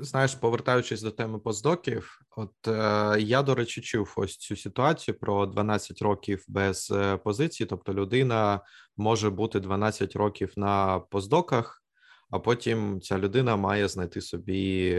Знаєш, 0.00 0.34
повертаючись 0.34 1.02
до 1.02 1.10
теми 1.10 1.38
постдоків, 1.38 2.20
от 2.36 2.68
е, 2.68 3.20
я, 3.20 3.42
до 3.42 3.54
речі, 3.54 3.80
чув 3.80 4.14
ось 4.16 4.36
цю 4.36 4.56
ситуацію 4.56 5.18
про 5.18 5.46
12 5.46 6.02
років 6.02 6.44
без 6.48 6.90
е, 6.96 7.16
позиції, 7.16 7.66
тобто 7.66 7.94
людина 7.94 8.60
може 8.96 9.30
бути 9.30 9.60
12 9.60 10.16
років 10.16 10.52
на 10.56 10.98
постдоках, 10.98 11.82
а 12.30 12.38
потім 12.38 13.00
ця 13.00 13.18
людина 13.18 13.56
має 13.56 13.88
знайти 13.88 14.20
собі 14.20 14.96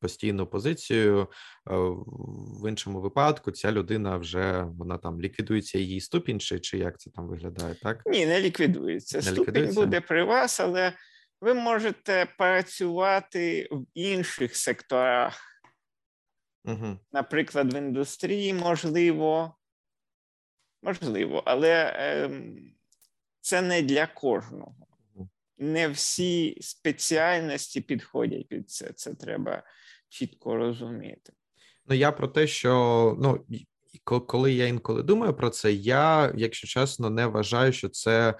постійну 0.00 0.46
позицію. 0.46 1.20
Е, 1.20 1.74
в 2.62 2.68
іншому 2.68 3.00
випадку 3.00 3.50
ця 3.50 3.72
людина 3.72 4.16
вже 4.16 4.66
вона 4.78 4.98
там 4.98 5.20
ліквідується 5.20 5.78
її 5.78 6.00
ступінь, 6.00 6.40
чи, 6.40 6.60
чи 6.60 6.78
як 6.78 6.98
це 7.00 7.10
там 7.10 7.28
виглядає? 7.28 7.74
Так 7.74 8.02
ні, 8.06 8.26
не 8.26 8.40
ліквідується. 8.40 9.18
Не 9.18 9.22
ступінь 9.22 9.40
ліквідується? 9.40 9.80
буде 9.80 10.00
при 10.00 10.24
вас, 10.24 10.60
але 10.60 10.92
ви 11.40 11.54
можете 11.54 12.26
працювати 12.38 13.68
в 13.70 13.86
інших 13.94 14.56
секторах, 14.56 15.62
угу. 16.64 16.98
наприклад, 17.12 17.74
в 17.74 17.76
індустрії, 17.76 18.54
можливо, 18.54 19.56
можливо, 20.82 21.42
але 21.46 21.92
е, 21.96 22.30
це 23.40 23.62
не 23.62 23.82
для 23.82 24.06
кожного. 24.06 24.74
Не 25.60 25.88
всі 25.88 26.58
спеціальності 26.60 27.80
підходять 27.80 28.48
під 28.48 28.70
це. 28.70 28.92
Це 28.92 29.14
треба 29.14 29.62
чітко 30.08 30.56
розуміти. 30.56 31.32
Ну 31.86 31.94
я 31.94 32.12
про 32.12 32.28
те, 32.28 32.46
що 32.46 33.16
ну 33.20 33.46
коли 34.04 34.52
я 34.52 34.66
інколи 34.66 35.02
думаю 35.02 35.34
про 35.34 35.50
це, 35.50 35.72
я, 35.72 36.32
якщо 36.36 36.66
чесно, 36.66 37.10
не 37.10 37.26
вважаю, 37.26 37.72
що 37.72 37.88
це 37.88 38.34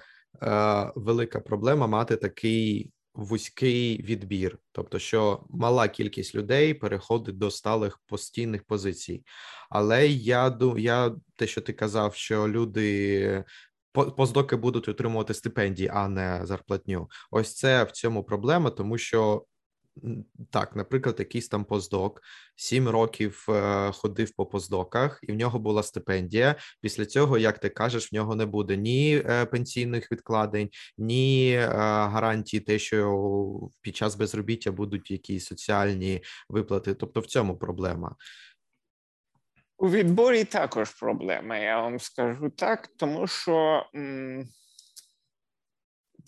велика 0.97 1.40
проблема 1.40 1.87
мати 1.87 2.16
такий 2.16 2.92
вузький 3.14 4.02
відбір, 4.02 4.59
тобто, 4.73 4.99
що 4.99 5.45
мала 5.50 5.88
кількість 5.88 6.35
людей 6.35 6.75
переходить 6.75 7.38
до 7.38 7.50
сталих 7.50 7.99
постійних 8.07 8.64
позицій. 8.64 9.25
Але 9.71 10.09
я 10.09 10.59
я 10.76 11.14
те, 11.37 11.47
що 11.47 11.61
ти 11.61 11.73
казав, 11.73 12.14
що 12.14 12.49
люди. 12.49 13.45
Поздоки 13.92 14.57
будуть 14.57 14.88
отримувати 14.88 15.35
стипендії, 15.35 15.90
а 15.92 16.09
не 16.09 16.40
зарплатню. 16.45 17.11
Ось 17.30 17.54
це 17.54 17.85
в 17.85 17.90
цьому 17.90 18.25
проблема, 18.25 18.71
тому 18.71 18.99
що 18.99 19.45
так, 20.50 20.76
наприклад, 20.76 21.17
якийсь 21.19 21.49
там 21.49 21.64
поздок, 21.64 22.23
сім 22.57 22.88
років 22.88 23.47
е, 23.49 23.93
ходив 23.93 24.31
по 24.31 24.47
поздоках, 24.47 25.21
і 25.23 25.33
в 25.33 25.35
нього 25.35 25.59
була 25.59 25.83
стипендія. 25.83 26.55
Після 26.81 27.07
цього, 27.07 27.38
як 27.38 27.59
ти 27.59 27.69
кажеш, 27.69 28.12
в 28.12 28.14
нього 28.14 28.35
не 28.35 28.47
буде 28.47 28.76
ні 28.76 29.23
е, 29.26 29.47
пенсійних 29.47 30.12
відкладень, 30.12 30.71
ні 30.99 31.52
е, 31.52 31.67
гарантії, 32.07 32.61
те, 32.61 32.78
що 32.78 33.71
під 33.83 33.97
час 33.97 34.14
безробіття 34.14 34.73
будуть 34.73 35.11
якісь 35.11 35.47
соціальні 35.47 36.23
виплати. 36.49 36.95
Тобто 36.95 37.21
в 37.21 37.26
цьому 37.26 37.57
проблема. 37.57 38.17
У 39.78 39.90
відборі 39.90 40.45
також 40.45 40.90
проблема, 40.90 41.57
я 41.57 41.81
вам 41.81 41.99
скажу 41.99 42.50
так, 42.50 42.88
тому 42.97 43.26
що 43.26 43.87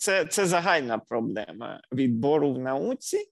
це, 0.01 0.25
це 0.25 0.45
загальна 0.45 0.97
проблема 0.97 1.81
відбору 1.93 2.53
в 2.53 2.59
науці. 2.59 3.30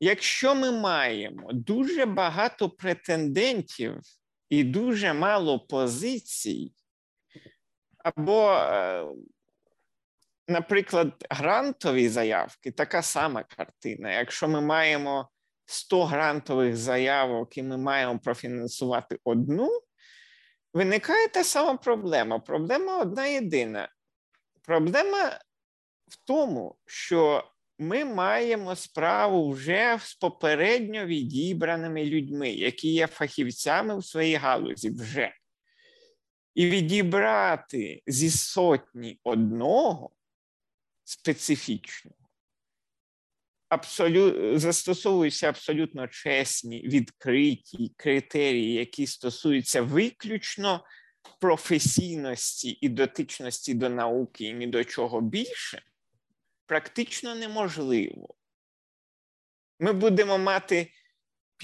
Якщо 0.00 0.54
ми 0.54 0.72
маємо 0.72 1.52
дуже 1.52 2.06
багато 2.06 2.70
претендентів 2.70 4.00
і 4.48 4.64
дуже 4.64 5.12
мало 5.12 5.60
позицій, 5.60 6.72
або, 7.98 8.52
е, 8.52 9.06
наприклад, 10.48 11.26
грантові 11.30 12.08
заявки 12.08 12.70
така 12.70 13.02
сама 13.02 13.42
картина. 13.42 14.12
Якщо 14.12 14.48
ми 14.48 14.60
маємо 14.60 15.28
100 15.66 16.04
грантових 16.04 16.76
заявок 16.76 17.58
і 17.58 17.62
ми 17.62 17.76
маємо 17.76 18.18
профінансувати 18.18 19.18
одну, 19.24 19.80
виникає 20.74 21.28
та 21.28 21.44
сама 21.44 21.76
проблема. 21.76 22.38
Проблема 22.38 22.98
одна 22.98 23.26
єдина. 23.26 23.88
Проблема 24.62 25.40
в 26.06 26.16
тому, 26.24 26.76
що 26.86 27.44
ми 27.78 28.04
маємо 28.04 28.76
справу 28.76 29.50
вже 29.50 29.98
з 30.02 30.14
попередньо 30.14 31.06
відібраними 31.06 32.04
людьми, 32.04 32.50
які 32.50 32.92
є 32.92 33.06
фахівцями 33.06 33.98
в 33.98 34.04
своїй 34.04 34.34
галузі 34.34 34.90
вже. 34.90 35.34
І 36.54 36.66
відібрати 36.66 38.02
зі 38.06 38.30
сотні 38.30 39.20
одного 39.24 40.10
специфічного, 41.04 42.16
абсолют, 43.68 44.60
застосовуються 44.60 45.48
абсолютно 45.48 46.08
чесні, 46.08 46.82
відкриті 46.82 47.94
критерії, 47.96 48.72
які 48.72 49.06
стосуються 49.06 49.82
виключно 49.82 50.84
професійності 51.40 52.78
і 52.80 52.88
дотичності 52.88 53.74
до 53.74 53.88
науки, 53.88 54.44
і 54.44 54.54
ні 54.54 54.66
до 54.66 54.84
чого 54.84 55.20
більше 55.20 55.82
практично 56.66 57.34
неможливо. 57.34 58.34
Ми 59.78 59.92
будемо 59.92 60.38
мати 60.38 60.92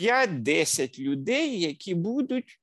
5-10 0.01 0.99
людей, 0.99 1.61
які 1.61 1.95
будуть 1.95 2.61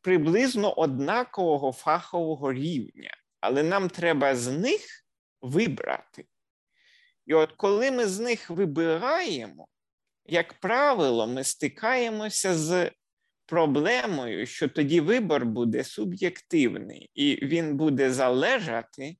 приблизно 0.00 0.72
однакового 0.72 1.72
фахового 1.72 2.52
рівня, 2.52 3.10
але 3.40 3.62
нам 3.62 3.88
треба 3.88 4.36
з 4.36 4.48
них 4.48 5.06
вибрати. 5.40 6.24
І 7.26 7.34
от 7.34 7.52
коли 7.52 7.90
ми 7.90 8.06
з 8.06 8.18
них 8.20 8.50
вибираємо, 8.50 9.68
як 10.26 10.54
правило, 10.54 11.26
ми 11.26 11.44
стикаємося 11.44 12.58
з 12.58 12.90
проблемою, 13.46 14.46
що 14.46 14.68
тоді 14.68 15.00
вибор 15.00 15.46
буде 15.46 15.84
суб'єктивний, 15.84 17.10
і 17.14 17.46
він 17.46 17.76
буде 17.76 18.12
залежати 18.12 19.16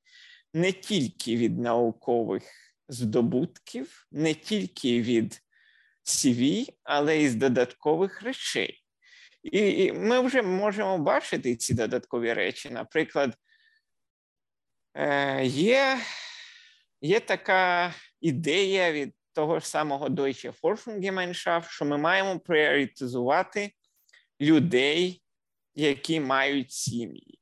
не 0.54 0.72
тільки 0.72 1.36
від 1.36 1.58
наукових 1.58 2.42
здобутків, 2.88 4.06
не 4.12 4.34
тільки 4.34 5.02
від 5.02 5.42
CV, 6.04 6.68
але 6.82 7.18
й 7.18 7.28
з 7.28 7.34
додаткових 7.34 8.22
речей. 8.22 8.84
І 9.42 9.92
ми 9.92 10.20
вже 10.20 10.42
можемо 10.42 10.98
бачити 10.98 11.56
ці 11.56 11.74
додаткові 11.74 12.32
речі. 12.32 12.70
Наприклад, 12.70 13.36
е, 14.94 15.44
є 15.46 15.98
є 17.00 17.20
така 17.20 17.94
ідея 18.20 18.92
від 18.92 19.14
того 19.32 19.60
ж 19.60 19.66
самого 19.68 20.08
Deutsche 20.08 20.60
Forschungsgemeinschaft, 20.60 21.68
що 21.68 21.84
ми 21.84 21.98
маємо 21.98 22.40
пріоритизувати 22.40 23.72
людей, 24.40 25.22
які 25.74 26.20
мають 26.20 26.72
сім'ї 26.72 27.40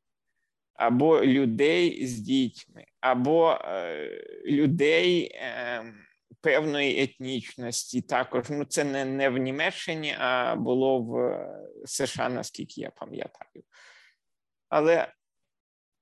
або 0.74 1.24
людей 1.24 2.06
з 2.06 2.18
дітьми, 2.18 2.84
або 3.00 3.50
е, 3.50 4.08
людей 4.44 5.30
е, 5.34 5.94
певної 6.40 7.02
етнічності. 7.02 8.02
Також 8.02 8.44
ну 8.50 8.64
це 8.64 8.84
не, 8.84 9.04
не 9.04 9.28
в 9.28 9.38
Німеччині, 9.38 10.16
а 10.18 10.56
було 10.56 11.00
в 11.00 11.38
США, 11.84 12.28
наскільки 12.28 12.80
я 12.80 12.90
пам'ятаю. 12.90 13.64
Але 14.68 15.12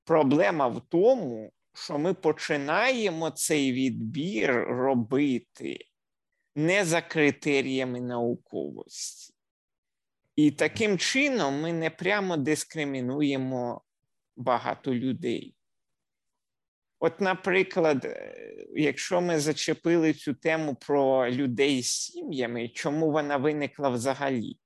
проблема 0.05 0.67
в 0.67 0.81
тому, 0.89 1.53
що 1.75 1.99
ми 1.99 2.15
починаємо 2.15 3.31
цей 3.31 3.73
відбір 3.73 4.65
робити 4.65 5.79
не 6.55 6.85
за 6.85 7.03
критеріями 7.03 8.01
науковості. 8.01 9.35
І 10.37 10.51
таким 10.51 10.99
чином 10.99 11.61
ми 11.61 11.73
не 11.73 11.91
прямо 11.91 12.37
дискримінуємо 12.37 13.83
багато 14.37 14.95
людей. 14.95 15.56
От, 17.07 17.21
наприклад, 17.21 18.05
е, 18.05 18.35
якщо 18.77 19.21
ми 19.21 19.41
зачепили 19.41 20.15
цю 20.15 20.35
тему 20.35 20.75
про 20.75 21.31
людей 21.31 21.83
з 21.83 21.87
сім'ями, 21.87 22.69
чому 22.69 23.11
вона 23.11 23.37
виникла 23.37 23.89
взагалі? 23.89 24.59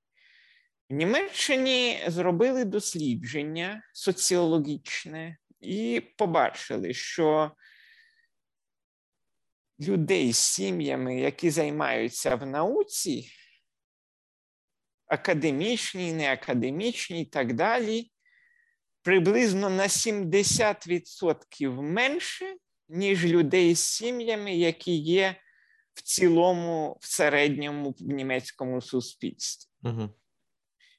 В 0.90 0.94
Німеччині 0.94 1.98
зробили 2.06 2.64
дослідження 2.64 3.82
соціологічне 3.92 5.36
і 5.60 6.02
побачили, 6.16 6.94
що 6.94 7.52
людей 9.80 10.32
з 10.32 10.38
сім'ями, 10.38 11.20
які 11.20 11.50
займаються 11.50 12.34
в 12.34 12.46
науці, 12.46 13.30
академічній, 15.06 16.12
неакадемічній 16.12 17.22
і 17.22 17.26
так 17.26 17.52
далі, 17.54 18.10
приблизно 19.02 19.70
на 19.70 19.82
70% 19.86 21.82
менше, 21.82 22.56
ніж 22.88 23.24
людей 23.24 23.74
з 23.74 23.80
сім'ями, 23.80 24.54
які 24.56 24.96
є 24.96 25.36
в 25.94 26.02
цілому, 26.02 26.98
в 27.00 27.06
середньому 27.06 27.90
в 27.90 28.02
німецькому 28.02 28.80
суспільстві. 28.80 29.70
Угу. 29.82 30.08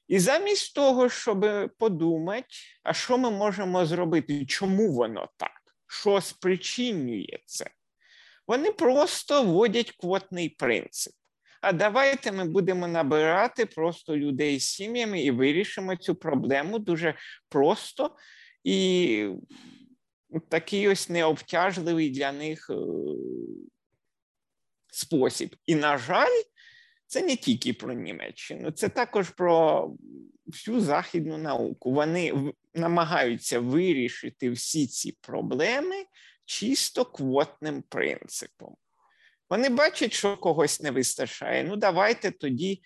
І 0.08 0.18
замість 0.18 0.74
того, 0.74 1.08
щоб 1.08 1.46
подумати, 1.78 2.48
а 2.82 2.92
що 2.92 3.18
ми 3.18 3.30
можемо 3.30 3.86
зробити, 3.86 4.46
чому 4.46 4.92
воно 4.92 5.28
так, 5.36 5.60
що 5.86 6.20
спричинює 6.20 7.38
це, 7.46 7.70
вони 8.46 8.72
просто 8.72 9.44
вводять 9.44 9.92
квотний 9.92 10.48
принцип 10.48 11.14
а 11.62 11.72
давайте 11.72 12.32
ми 12.32 12.44
будемо 12.44 12.88
набирати 12.88 13.66
просто 13.66 14.16
людей 14.16 14.60
з 14.60 14.68
сім'ями 14.68 15.22
і 15.22 15.30
вирішимо 15.30 15.96
цю 15.96 16.14
проблему 16.14 16.78
дуже 16.78 17.14
просто 17.48 18.16
і 18.64 19.28
такий 20.48 20.88
ось 20.88 21.08
необтяжливий 21.08 22.10
для 22.10 22.32
них 22.32 22.70
е, 22.70 22.76
спосіб. 24.92 25.56
І, 25.66 25.74
на 25.74 25.98
жаль, 25.98 26.42
це 27.06 27.22
не 27.22 27.36
тільки 27.36 27.72
про 27.72 27.92
Німеччину, 27.92 28.70
це 28.70 28.88
також 28.88 29.30
про 29.30 29.90
всю 30.46 30.80
західну 30.80 31.38
науку. 31.38 31.92
Вони 31.92 32.52
намагаються 32.74 33.60
вирішити 33.60 34.50
всі 34.50 34.86
ці 34.86 35.12
проблеми 35.20 36.04
чисто 36.44 37.04
квотним 37.04 37.82
принципом. 37.82 38.76
Вони 39.52 39.68
бачать, 39.68 40.12
що 40.12 40.36
когось 40.36 40.80
не 40.80 40.90
вистачає. 40.90 41.64
Ну, 41.64 41.76
давайте 41.76 42.30
тоді 42.30 42.82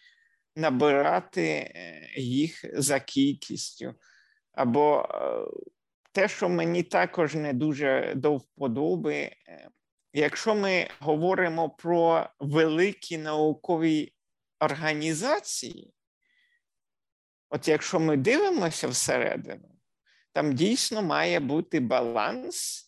набирати 0.57 1.42
е, 1.42 2.11
їх 2.16 2.64
за 2.72 3.00
кількістю. 3.00 3.94
Або 4.52 5.09
е, 5.11 5.44
те, 6.12 6.29
що 6.29 6.48
мені 6.48 6.83
також 6.83 7.35
не 7.35 7.52
дуже 7.52 8.12
до 8.16 8.37
вподоби, 8.37 9.14
е, 9.14 9.68
якщо 10.12 10.55
ми 10.55 10.88
говоримо 11.00 11.70
про 11.70 12.31
великі 12.40 13.18
наукові 13.18 14.12
організації, 14.61 15.94
от 17.50 17.68
якщо 17.68 18.00
ми 18.00 18.16
дивимося 18.16 18.88
всередину, 18.88 19.68
там 20.33 20.52
дійсно 20.52 21.02
має 21.02 21.40
бути 21.40 21.81
баланс. 21.81 22.86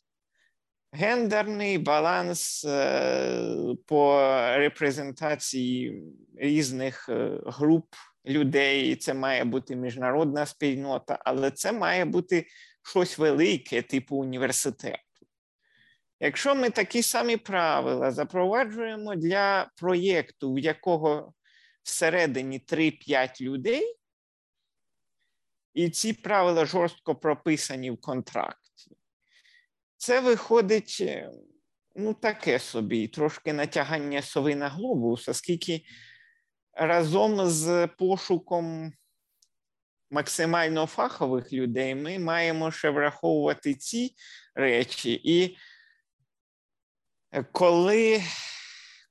Гендерний 0.92 1.78
баланс 1.78 2.64
е, 2.64 3.74
по 3.86 4.20
репрезентації 4.56 6.02
різних 6.36 7.08
е, 7.08 7.40
груп 7.46 7.94
людей, 8.26 8.96
це 8.96 9.14
має 9.14 9.44
бути 9.44 9.76
міжнародна 9.76 10.46
спільнота, 10.46 11.18
але 11.24 11.50
це 11.50 11.72
має 11.72 12.04
бути 12.04 12.46
щось 12.82 13.18
велике, 13.18 13.82
типу 13.82 14.16
університету. 14.16 15.26
Якщо 16.20 16.54
ми 16.54 16.70
такі 16.70 17.02
самі 17.02 17.36
правила 17.36 18.10
запроваджуємо 18.10 19.14
для 19.14 19.70
проєкту, 19.76 20.52
в 20.52 20.58
якого 20.58 21.32
всередині 21.82 22.60
3-5 22.68 23.40
людей, 23.40 23.96
і 25.74 25.90
ці 25.90 26.12
правила 26.12 26.64
жорстко 26.64 27.14
прописані 27.14 27.90
в 27.90 28.00
контракті, 28.00 28.97
це 29.98 30.20
виходить 30.20 31.04
ну, 31.96 32.14
таке 32.14 32.58
собі, 32.58 33.08
трошки 33.08 33.52
натягання 33.52 34.22
сови 34.22 34.54
на 34.54 34.68
глобус, 34.68 35.28
оскільки 35.28 35.82
разом 36.72 37.46
з 37.46 37.86
пошуком 37.86 38.92
максимально 40.10 40.86
фахових 40.86 41.52
людей 41.52 41.94
ми 41.94 42.18
маємо 42.18 42.70
ще 42.70 42.90
враховувати 42.90 43.74
ці 43.74 44.14
речі. 44.54 45.20
І 45.24 45.56
коли 47.52 48.22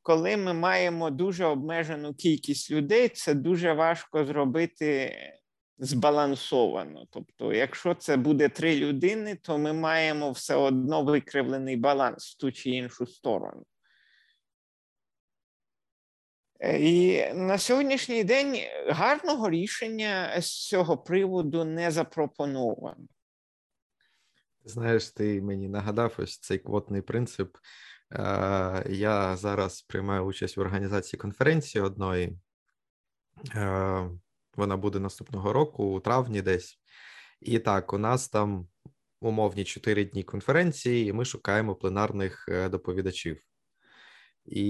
коли 0.02 0.38
ми 0.38 0.54
маємо 0.54 1.10
дуже 1.10 1.45
обмежену 1.45 2.13
кількість 2.13 2.71
людей, 2.71 3.10
це 3.10 3.34
дуже 3.34 3.73
важко 3.73 4.26
зробити 4.26 5.15
збалансовано. 5.77 7.07
Тобто, 7.09 7.53
якщо 7.53 7.95
це 7.95 8.17
буде 8.17 8.49
три 8.49 8.75
людини, 8.75 9.35
то 9.35 9.57
ми 9.57 9.73
маємо 9.73 10.31
все 10.31 10.55
одно 10.55 11.03
викривлений 11.03 11.75
баланс 11.75 12.31
в 12.31 12.37
ту 12.37 12.51
чи 12.51 12.69
іншу 12.69 13.07
сторону. 13.07 13.65
Е, 16.59 16.79
і 16.79 17.33
на 17.33 17.57
сьогоднішній 17.57 18.23
день 18.23 18.57
гарного 18.87 19.49
рішення 19.49 20.41
з 20.41 20.67
цього 20.67 20.97
приводу 20.97 21.65
не 21.65 21.91
запропоновано. 21.91 23.07
Знаєш, 24.65 25.09
ти 25.09 25.41
мені 25.41 25.69
нагадав 25.69 26.15
ось 26.17 26.39
цей 26.39 26.57
квотний 26.57 27.01
принцип. 27.01 27.57
Е, 28.11 28.85
я 28.89 29.37
зараз 29.37 29.81
приймаю 29.81 30.23
участь 30.23 30.57
в 30.57 30.61
організації 30.61 31.19
конференції 31.19 31.83
одної. 31.83 32.37
Е, 34.57 34.61
вона 34.61 34.77
буде 34.77 34.99
наступного 34.99 35.53
року, 35.53 35.83
у 35.83 35.99
травні 35.99 36.41
десь. 36.41 36.79
І 37.41 37.59
так, 37.59 37.93
у 37.93 37.97
нас 37.97 38.29
там 38.29 38.67
умовні 39.21 39.63
чотири 39.63 40.05
дні 40.05 40.23
конференції, 40.23 41.07
і 41.07 41.13
ми 41.13 41.25
шукаємо 41.25 41.75
пленарних 41.75 42.49
доповідачів. 42.71 43.41
І 44.45 44.69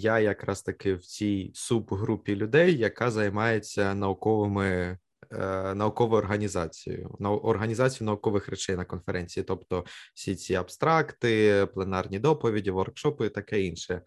я 0.00 0.18
якраз 0.20 0.62
таки 0.62 0.94
в 0.94 1.02
цій 1.02 1.50
субгрупі 1.54 2.36
людей, 2.36 2.76
яка 2.76 3.10
займається 3.10 3.94
науковими 3.94 4.98
е, 5.32 5.74
науковою 5.74 6.22
організацією, 6.22 7.08
організацією 7.20 8.06
наукових 8.06 8.48
речей 8.48 8.76
на 8.76 8.84
конференції, 8.84 9.44
тобто 9.44 9.84
всі 10.14 10.36
ці 10.36 10.54
абстракти, 10.54 11.66
пленарні 11.74 12.18
доповіді, 12.18 12.70
воркшопи 12.70 13.26
і 13.26 13.30
таке 13.30 13.60
інше. 13.60 14.02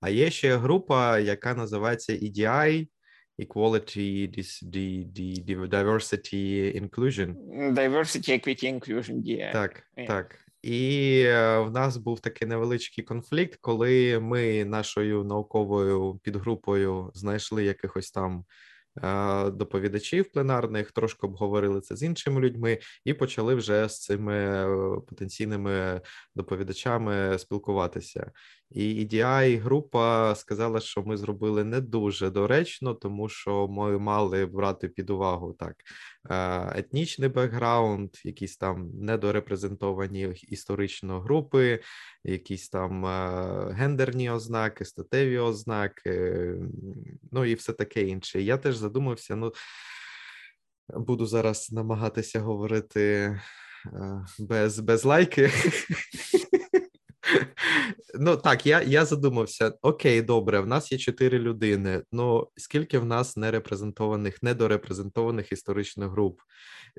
А 0.00 0.08
є 0.08 0.30
ще 0.30 0.56
група, 0.56 1.18
яка 1.18 1.54
називається 1.54 2.12
EDI, 2.12 2.88
Equality, 3.46 4.28
Diversity, 5.68 6.72
Inclusion. 6.80 7.34
Diversity, 7.74 8.32
Equity, 8.32 8.66
Inclusion, 8.66 9.22
yeah. 9.22 9.52
Так, 9.52 9.82
yeah. 9.98 10.06
так. 10.06 10.38
І 10.62 11.22
е, 11.26 11.58
в 11.58 11.70
нас 11.70 11.96
був 11.96 12.20
такий 12.20 12.48
невеличкий 12.48 13.04
конфлікт, 13.04 13.58
коли 13.60 14.18
ми 14.18 14.64
нашою 14.64 15.24
науковою 15.24 16.20
підгрупою 16.22 17.10
знайшли 17.14 17.64
якихось 17.64 18.10
там 18.10 18.44
Е, 19.02 19.50
доповідачів 19.50 20.32
пленарних, 20.32 20.92
трошки 20.92 21.26
обговорили 21.26 21.80
це 21.80 21.96
з 21.96 22.02
іншими 22.02 22.40
людьми, 22.40 22.78
і 23.04 23.14
почали 23.14 23.54
вже 23.54 23.88
з 23.88 24.00
цими 24.00 24.34
е, 24.34 25.00
потенційними 25.08 26.00
доповідачами 26.34 27.38
спілкуватися. 27.38 28.30
І 28.74 29.06
EDI 29.06 29.60
група 29.60 30.34
сказала, 30.34 30.80
що 30.80 31.02
ми 31.02 31.16
зробили 31.16 31.64
не 31.64 31.80
дуже 31.80 32.30
доречно, 32.30 32.94
тому 32.94 33.28
що 33.28 33.68
ми 33.68 33.98
мали 33.98 34.46
брати 34.46 34.88
під 34.88 35.10
увагу 35.10 35.52
так 35.58 35.76
е, 36.30 36.78
етнічний 36.78 37.28
бекграунд, 37.28 38.10
якісь 38.24 38.56
там 38.56 38.90
недорепрезентовані 38.94 40.34
історично 40.48 41.20
групи, 41.20 41.80
якісь 42.24 42.68
там 42.68 43.04
гендерні 43.72 44.30
ознаки, 44.30 44.84
статеві 44.84 45.38
ознаки, 45.38 46.54
ну 47.32 47.44
і 47.44 47.54
все 47.54 47.72
таке 47.72 48.02
інше. 48.02 48.42
Я 48.42 48.56
теж 48.56 48.76
задумався. 48.76 49.36
Ну 49.36 49.52
буду 50.88 51.26
зараз 51.26 51.72
намагатися 51.72 52.40
говорити 52.40 53.02
е, 53.02 54.24
без 54.38 54.78
без 54.78 55.04
лайки. 55.04 55.50
Ну 58.14 58.36
так, 58.36 58.66
я 58.66 58.82
я 58.82 59.04
задумався: 59.04 59.72
окей, 59.82 60.22
добре, 60.22 60.60
в 60.60 60.66
нас 60.66 60.92
є 60.92 60.98
чотири 60.98 61.38
людини. 61.38 62.02
Ну 62.12 62.48
скільки 62.56 62.98
в 62.98 63.04
нас 63.04 63.36
нерепрезентованих, 63.36 64.42
недорепрезентованих 64.42 65.52
історичних 65.52 66.08
груп? 66.08 66.40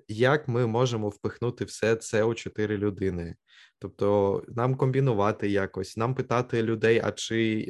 Як 0.08 0.48
ми 0.48 0.68
можемо 0.68 1.10
впихнути 1.10 1.66
все 1.66 1.96
це 1.96 2.24
у 2.24 2.34
чотири 2.34 2.78
людини? 2.78 3.36
Тобто 3.80 4.44
нам 4.48 4.76
комбінувати 4.76 5.50
якось, 5.50 5.98
нам 5.98 6.16
питати 6.16 6.64
людей, 6.64 7.02
а 7.04 7.12
чи 7.12 7.70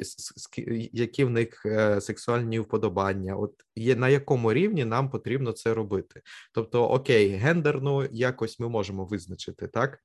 які 0.92 1.24
в 1.24 1.30
них 1.30 1.66
е, 1.66 2.00
сексуальні 2.00 2.60
вподобання, 2.60 3.36
от 3.36 3.54
є 3.76 3.96
на 3.96 4.08
якому 4.08 4.52
рівні 4.52 4.84
нам 4.84 5.10
потрібно 5.10 5.52
це 5.52 5.74
робити? 5.74 6.22
Тобто, 6.52 6.88
окей, 6.88 7.28
гендерно 7.28 8.08
якось 8.12 8.60
ми 8.60 8.68
можемо 8.68 9.04
визначити 9.04 9.68
так. 9.68 9.98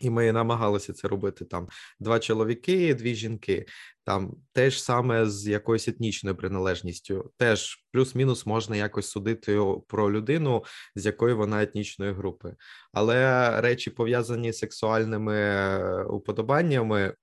І 0.00 0.10
ми 0.10 0.32
намагалися 0.32 0.92
це 0.92 1.08
робити 1.08 1.44
там 1.44 1.68
два 2.00 2.18
чоловіки, 2.18 2.94
дві 2.94 3.14
жінки. 3.14 3.66
Там 4.04 4.36
теж 4.52 4.82
саме 4.82 5.26
з 5.26 5.48
якоюсь 5.48 5.88
етнічною 5.88 6.36
приналежністю, 6.36 7.32
теж 7.36 7.86
плюс-мінус 7.92 8.46
можна 8.46 8.76
якось 8.76 9.06
судити 9.06 9.60
про 9.86 10.12
людину, 10.12 10.64
з 10.94 11.06
якої 11.06 11.34
вона 11.34 11.62
етнічної 11.62 12.12
групи. 12.12 12.54
Але 12.92 13.50
речі 13.60 13.90
пов'язані 13.90 14.52
з 14.52 14.58
сексуальними 14.58 15.36
е, 15.36 16.04
уподобаннями, 16.04 17.14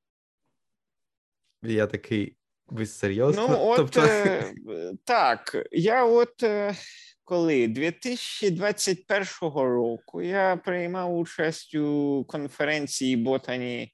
я 1.64 1.88
такий 1.88 2.38
ви 2.68 2.86
серйозно? 2.86 3.48
Ну, 3.50 3.58
от 3.60 3.78
тобто... 3.78 4.02
е, 4.02 4.54
так, 5.04 5.68
я 5.72 6.06
от. 6.06 6.44
Е 7.32 7.34
коли 7.34 7.68
2021 7.68 9.26
року 9.42 10.22
я 10.22 10.58
приймав 10.58 11.18
участь 11.18 11.76
у 11.76 12.26
конференції 12.28 13.16
Ботані 13.16 13.94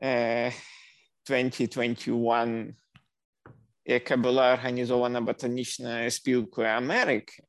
2021, 0.00 2.76
яка 3.84 4.16
була 4.16 4.52
організована 4.52 5.20
Ботанічною 5.20 6.10
спілкою 6.10 6.68
Америки. 6.68 7.42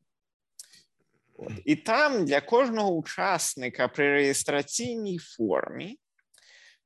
І 1.65 1.75
там 1.75 2.25
для 2.25 2.41
кожного 2.41 2.95
учасника 2.95 3.88
при 3.88 4.12
реєстраційній 4.12 5.17
формі 5.17 5.99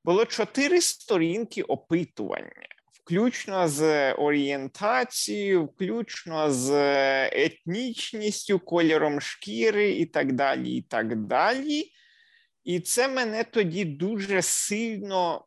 було 0.04 0.26
чотири 0.26 0.82
сторінки 0.82 1.64
опитування 1.64 2.68
включно 3.04 3.68
з 3.68 4.14
орієнтацією, 4.14 5.66
включно 5.66 6.52
з 6.52 6.72
етнічністю, 7.26 8.60
кольором 8.60 9.22
шкіри 9.22 9.92
і 9.92 10.06
так 10.06 10.32
далі. 10.32 10.76
І 10.76 10.82
так 10.82 11.16
далі. 11.16 11.92
І 12.64 12.80
це 12.80 13.08
мене 13.08 13.44
тоді 13.44 13.86
дуже 13.86 14.42
сильно 14.42 15.46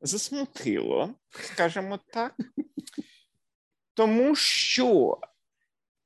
засмутило, 0.00 1.14
скажімо 1.30 1.98
так. 2.12 2.34
Тому 3.94 4.36
що 4.36 5.18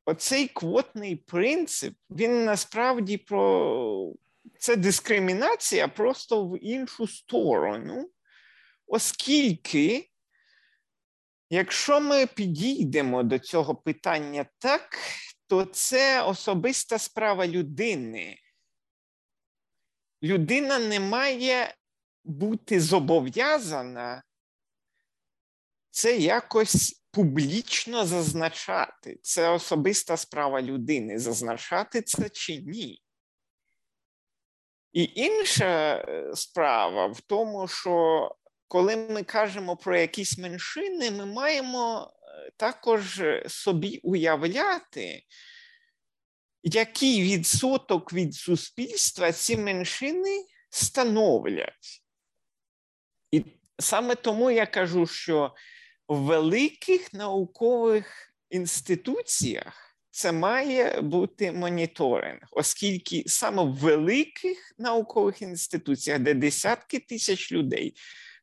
оцей 0.04 0.48
квотний 0.48 1.16
принцип, 1.16 1.94
він 2.10 2.44
насправді 2.44 3.16
про 3.16 4.14
це 4.58 4.76
дискримінація 4.76 5.88
просто 5.88 6.46
в 6.46 6.64
іншу 6.64 7.06
сторону, 7.06 8.10
оскільки 8.86 10.09
Якщо 11.50 12.00
ми 12.00 12.26
підійдемо 12.26 13.22
до 13.22 13.38
цього 13.38 13.74
питання 13.74 14.46
так, 14.58 14.98
то 15.46 15.64
це 15.64 16.22
особиста 16.22 16.98
справа 16.98 17.46
людини. 17.46 18.36
людина 20.22 20.78
не 20.78 21.00
має 21.00 21.74
бути 22.24 22.80
зобов'язана 22.80 24.22
це 25.90 26.16
якось 26.16 27.02
публічно 27.10 28.06
зазначати. 28.06 29.18
Це 29.22 29.48
особиста 29.48 30.16
справа 30.16 30.62
людини, 30.62 31.18
зазначати 31.18 32.02
це 32.02 32.28
чи 32.28 32.56
ні. 32.56 33.02
І 34.92 35.12
інша 35.14 35.96
е, 35.96 36.30
справа 36.34 37.06
в 37.06 37.20
тому, 37.20 37.68
що 37.68 38.28
коли 38.70 38.96
ми 38.96 39.22
кажемо 39.22 39.76
про 39.76 39.96
якісь 39.96 40.38
меншини, 40.38 41.10
ми 41.10 41.26
маємо 41.26 42.12
е, 42.22 42.50
також 42.56 43.22
собі 43.46 44.00
уявляти, 44.02 45.22
який 46.62 47.22
відсоток 47.22 48.12
від 48.12 48.34
суспільства 48.34 49.32
ці 49.32 49.56
меншини 49.56 50.44
становлять. 50.68 52.02
І 53.30 53.44
саме 53.78 54.14
тому 54.14 54.50
я 54.50 54.66
кажу, 54.66 55.06
що 55.06 55.54
в 56.08 56.18
великих 56.18 57.12
наукових 57.12 58.34
інституціях 58.50 59.96
це 60.10 60.32
має 60.32 61.00
бути 61.00 61.52
моніторинг, 61.52 62.42
оскільки 62.50 63.22
саме 63.26 63.62
в 63.62 63.74
великих 63.74 64.74
наукових 64.78 65.42
інституціях, 65.42 66.18
де 66.18 66.34
десятки 66.34 66.98
тисяч 66.98 67.52
людей, 67.52 67.94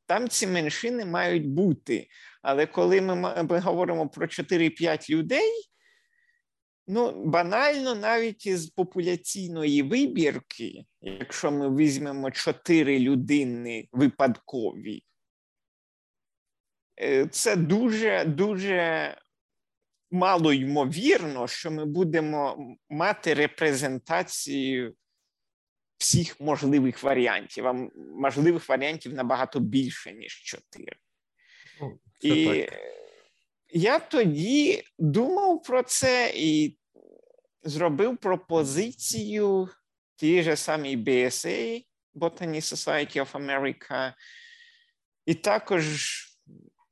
там 0.08 0.30
ці 0.30 0.48
меншини 0.48 1.06
мають 1.06 1.50
бути. 1.50 2.08
Але 2.42 2.66
коли 2.66 3.02
ми, 3.02 3.16
ми 3.50 3.60
говоримо 3.60 4.10
про 4.10 4.28
4-5 4.28 5.10
людей, 5.10 5.52
ну 6.88 7.26
банально 7.26 7.96
навіть 7.96 8.46
із 8.46 8.70
популяційної 8.70 9.82
вибірки, 9.82 10.86
якщо 11.02 11.52
ми 11.52 11.76
візьмемо 11.76 12.32
4 12.32 13.00
людини 13.00 13.88
випадкові, 13.92 15.04
е, 17.02 17.28
це 17.28 17.56
дуже 17.56 18.26
дуже 18.26 19.14
мало 20.12 20.54
ймовірно, 20.54 21.48
що 21.48 21.72
ми 21.72 21.86
будемо 21.86 22.58
мати 22.90 23.34
репрезентацію 23.34 24.96
всіх 25.98 26.40
можливих 26.42 27.04
варіантів, 27.04 27.68
а 27.68 27.74
можливих 28.16 28.70
варіантів 28.70 29.14
набагато 29.14 29.60
більше, 29.60 30.14
ніж 30.14 30.34
чотири. 30.34 30.96
Ну, 31.82 32.00
і 32.20 32.64
так. 32.64 32.80
я 33.68 34.00
тоді 34.00 34.84
думав 35.00 35.64
про 35.64 35.84
це 35.84 36.32
і 36.36 36.78
зробив 37.64 38.18
пропозицію 38.18 39.70
тій 40.16 40.44
же 40.44 40.56
самій 40.56 40.98
BSA, 40.98 41.86
Botany 42.16 42.62
Society 42.62 43.18
of 43.18 43.32
America, 43.32 44.14
і 45.26 45.34
також 45.34 46.24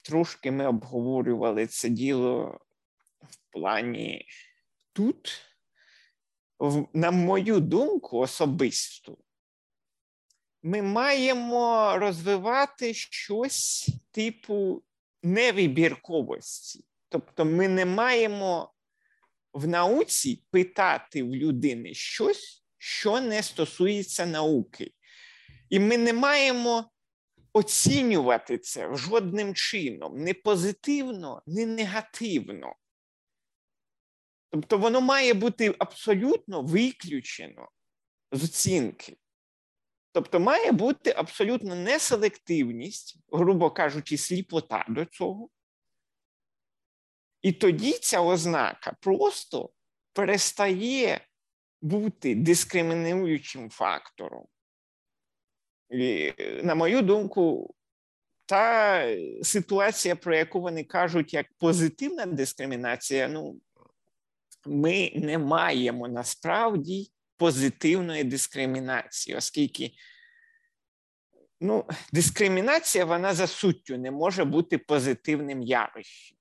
трошки 0.01 0.51
ми 0.51 0.67
обговорювали 0.67 1.67
це 1.67 1.89
діло 1.89 2.59
в 3.21 3.51
плані 3.51 4.25
тут 4.93 5.44
на 6.93 7.11
мою 7.11 7.59
думку, 7.59 8.17
особисту, 8.17 9.17
ми 10.63 10.81
маємо 10.81 11.93
розвивати 11.97 12.93
щось 12.93 13.89
типу 14.11 14.83
невибірковості. 15.23 16.85
Тобто, 17.09 17.45
ми 17.45 17.67
не 17.67 17.85
маємо 17.85 18.73
в 19.53 19.67
науці 19.67 20.43
питати 20.51 21.23
в 21.23 21.35
людини 21.35 21.93
щось, 21.93 22.63
що 22.77 23.21
не 23.21 23.43
стосується 23.43 24.25
науки. 24.25 24.91
І 25.69 25.79
ми 25.79 25.97
не 25.97 26.13
маємо 26.13 26.91
оцінювати 27.53 28.57
це 28.57 28.95
жодним 28.95 29.55
чином, 29.55 30.17
не 30.17 30.33
позитивно, 30.33 31.41
не 31.47 31.65
негативно. 31.65 32.75
Тобто 34.49 34.77
воно 34.77 35.01
має 35.01 35.33
бути 35.33 35.75
абсолютно 35.79 36.61
виключено 36.61 37.69
з 38.31 38.43
оцінки. 38.43 39.17
Тобто 40.11 40.39
має 40.39 40.71
бути 40.71 41.13
абсолютно 41.17 41.75
неселективність, 41.75 43.17
грубо 43.31 43.71
кажучи, 43.71 44.17
сліпота 44.17 44.85
до 44.89 45.05
цього. 45.05 45.49
І 47.41 47.51
тоді 47.51 47.91
ця 47.91 48.21
ознака 48.21 48.95
просто 49.01 49.69
перестає 50.13 51.27
бути 51.81 52.35
дискримінуючим 52.35 53.69
фактором. 53.69 54.45
І, 55.89 56.33
На 56.63 56.75
мою 56.75 57.01
думку, 57.01 57.75
та 58.45 59.03
ситуація, 59.43 60.15
про 60.15 60.35
яку 60.35 60.61
вони 60.61 60.83
кажуть, 60.83 61.33
як 61.33 61.45
позитивна 61.57 62.25
дискримінація, 62.25 63.27
ну, 63.27 63.59
ми 64.67 65.11
не 65.15 65.37
маємо 65.37 66.07
насправді 66.07 67.11
позитивної 67.37 68.23
дискримінації, 68.23 69.37
оскільки 69.37 69.91
ну, 71.61 71.85
дискримінація 72.13 73.05
вона 73.05 73.33
за 73.33 73.47
суттю 73.47 73.97
не 73.97 74.11
може 74.11 74.45
бути 74.45 74.77
позитивним 74.77 75.61
явищем. 75.61 76.37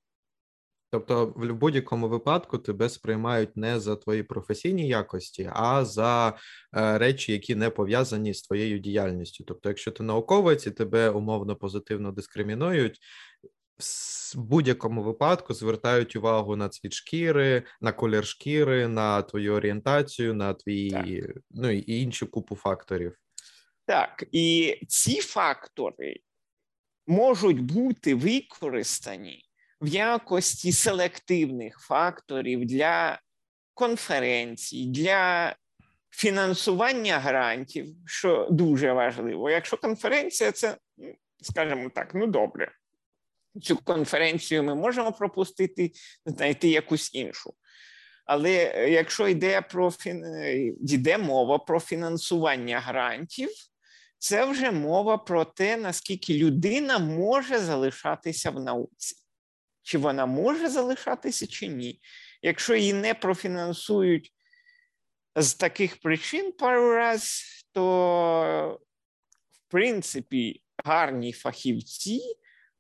Тобто, 0.95 1.27
в 1.37 1.53
будь-якому 1.55 2.09
випадку 2.09 2.59
тебе 2.59 2.89
сприймають 2.89 3.57
не 3.57 3.81
за 3.81 3.97
твої 3.97 4.23
професійні 4.23 4.89
якості, 4.89 5.51
а 5.53 5.85
за 5.85 6.39
е, 6.77 6.99
речі, 6.99 7.33
які 7.33 7.55
не 7.55 7.71
пов'язані 7.71 8.35
з 8.35 8.43
твоєю 8.43 8.79
діяльністю. 8.79 9.45
Тобто, 9.45 9.69
якщо 9.69 9.91
ти 9.91 10.03
науковець 10.03 10.67
і 10.67 10.71
тебе 10.71 11.11
умовно 11.11 11.57
позитивно 11.57 12.13
дискримінують, 12.13 13.01
в 13.79 14.39
будь-якому 14.39 15.03
випадку 15.03 15.55
звертають 15.55 16.17
увагу 16.17 16.57
на 16.57 16.69
цвіт 16.69 16.93
шкіри, 16.93 17.63
на 17.81 17.93
колір 17.93 18.27
шкіри, 18.27 18.89
на 18.89 19.23
твою 19.23 19.55
орієнтацію, 19.55 20.35
на 20.35 20.55
твій 20.55 20.91
так. 20.91 21.37
ну 21.51 21.71
і 21.71 22.03
іншу 22.03 22.31
купу 22.31 22.57
факторів. 22.57 23.17
Так, 23.87 24.25
і 24.33 24.79
ці 24.89 25.21
фактори 25.21 26.17
можуть 27.07 27.61
бути 27.61 28.15
використані 28.15 29.45
в 29.81 29.87
якості 29.87 30.73
селективних 30.73 31.79
факторів 31.79 32.65
для 32.65 33.21
конференцій, 33.75 34.87
для 34.87 35.57
фінансування 36.11 37.19
грантів, 37.19 37.87
що 38.07 38.49
дуже 38.51 38.93
важливо. 38.93 39.51
Якщо 39.51 39.77
конференція, 39.77 40.53
це, 40.53 40.77
скажімо 41.43 41.91
так, 41.95 42.15
ну 42.15 42.27
добре 42.27 42.73
цю 43.63 43.77
конференцію 43.77 44.63
ми 44.63 44.75
можемо 44.75 45.13
пропустити, 45.13 45.93
знайти 46.27 46.69
якусь 46.69 47.15
іншу. 47.15 47.55
Але 48.27 48.73
е, 48.75 48.91
якщо 48.91 49.29
йде 49.29 49.61
про 49.61 49.93
йде 50.81 51.19
мова 51.19 51.59
про 51.59 51.81
фінансування 51.81 52.81
грантів, 52.81 53.51
це 54.19 54.45
вже 54.45 54.71
мова 54.71 55.19
про 55.19 55.45
те, 55.45 55.77
наскільки 55.77 56.35
людина 56.35 56.99
може 56.99 57.59
залишатися 57.59 58.51
в 58.51 58.61
науці. 58.61 59.17
Чи 59.83 59.99
вона 59.99 60.27
може 60.27 60.69
залишатися, 60.69 61.47
чи 61.47 61.69
ні. 61.69 62.01
Якщо 62.43 62.75
її 62.75 62.93
не 62.93 63.15
профінансують 63.15 64.33
з 65.37 65.55
таких 65.55 66.01
причин 66.01 66.53
пару 66.53 66.95
раз, 66.95 67.43
то 67.73 68.81
в 69.53 69.71
принципі 69.71 70.63
гарні 70.85 71.33
фахівці 71.33 72.21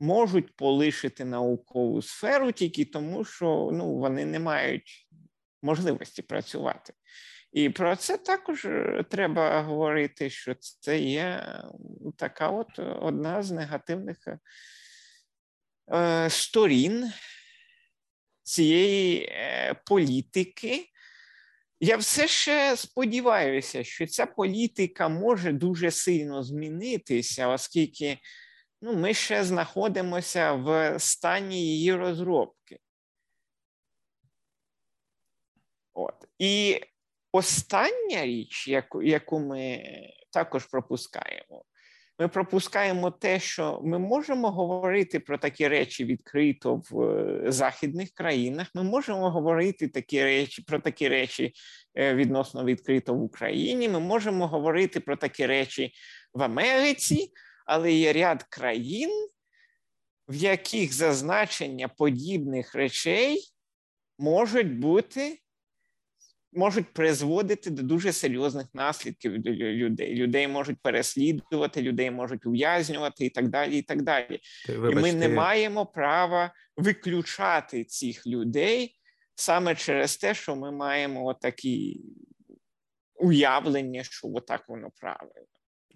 можуть 0.05 0.57
полишити 0.57 1.25
наукову 1.25 2.03
сферу 2.03 2.53
тільки 2.53 2.85
тому, 2.85 3.25
що 3.25 3.71
ну, 3.73 3.95
вони 3.95 4.25
не 4.25 4.39
мають 4.39 5.09
можливості 5.63 6.23
працювати. 6.23 6.93
І 7.53 7.71
про 7.71 7.97
це 7.97 8.19
також 8.19 8.65
е, 8.65 9.05
треба 9.11 9.63
говорити, 9.63 10.31
що 10.31 10.55
це 10.81 10.99
є 10.99 11.59
така 12.17 12.49
от 12.49 12.79
одна 12.79 13.43
з 13.43 13.51
негативних 13.51 14.17
е, 15.93 16.31
сторін 16.31 17.13
цієї 18.43 19.23
е, 19.23 19.75
політики. 19.87 20.85
Я 21.81 21.97
все 21.97 22.29
ще 22.29 22.77
сподіваюся, 22.77 23.85
що 23.85 24.07
ця 24.07 24.27
політика 24.27 25.09
може 25.09 25.53
дуже 25.53 25.91
сильно 25.91 26.43
змінитися, 26.43 27.49
оскільки 27.49 28.19
ну, 28.85 28.95
ми 28.95 29.15
ще 29.15 29.45
знаходимося 29.45 30.53
в 30.53 30.99
стані 30.99 31.67
її 31.67 31.95
розробки. 31.95 32.79
От. 35.95 36.15
І 36.39 36.81
остання 37.33 38.27
річ, 38.27 38.69
яку, 38.69 39.03
яку 39.03 39.41
ми 39.41 39.83
також 40.33 40.67
пропускаємо, 40.67 41.65
ми 42.19 42.29
пропускаємо 42.29 43.11
те, 43.11 43.41
що 43.41 43.81
ми 43.85 43.99
можемо 43.99 44.51
говорити 44.51 45.21
про 45.21 45.39
такі 45.39 45.69
речі 45.69 46.05
відкрито 46.05 46.83
в 46.91 47.03
е, 47.03 47.53
західних 47.53 48.11
країнах. 48.11 48.71
Ми 48.75 48.83
можемо 48.83 49.31
говорити 49.31 49.89
такі 49.89 50.25
речі 50.25 50.63
про 50.63 50.79
такі 50.79 51.09
речі 51.09 51.53
е, 51.95 52.15
відносно 52.15 52.65
відкрито 52.65 53.15
в 53.15 53.23
Україні. 53.23 53.89
Ми 53.89 54.01
можемо 54.01 54.47
говорити 54.49 55.01
про 55.01 55.17
такі 55.17 55.47
речі 55.47 55.93
в 56.35 56.43
Америці, 56.43 57.33
але 57.65 57.93
є 57.93 58.13
ряд 58.13 58.43
країн, 58.43 59.29
в 60.29 60.35
яких 60.35 60.93
зазначення 60.93 61.89
подібних 61.89 62.75
речей 62.75 63.41
можуть 64.19 64.79
бути 64.79 65.39
можуть 66.55 66.93
призводити 66.93 67.71
до 67.71 67.83
дуже 67.83 68.13
серйозних 68.13 68.67
наслідків 68.75 69.39
для 69.39 69.53
людей. 69.53 70.15
Людей 70.15 70.49
можуть 70.49 70.79
переслідувати, 70.83 71.83
людей 71.83 72.11
можуть 72.11 72.47
ув'язнювати 72.47 73.25
і 73.25 73.31
так 73.31 73.49
далі. 73.49 73.79
І 73.79 73.83
так 73.83 74.03
далі. 74.03 74.41
Вибачте. 74.69 75.01
І 75.01 75.03
ми 75.03 75.13
не 75.13 75.29
маємо 75.29 75.87
права 75.87 76.55
виключати 76.77 77.85
цих 77.85 78.27
людей 78.27 78.97
саме 79.35 79.75
через 79.75 80.17
те, 80.17 80.35
що 80.35 80.57
ми 80.57 80.73
маємо 80.73 81.35
такі 81.35 82.01
уявлення, 83.15 84.05
що 84.05 84.29
отак 84.35 84.69
воно 84.69 84.91
правильно. 85.01 85.54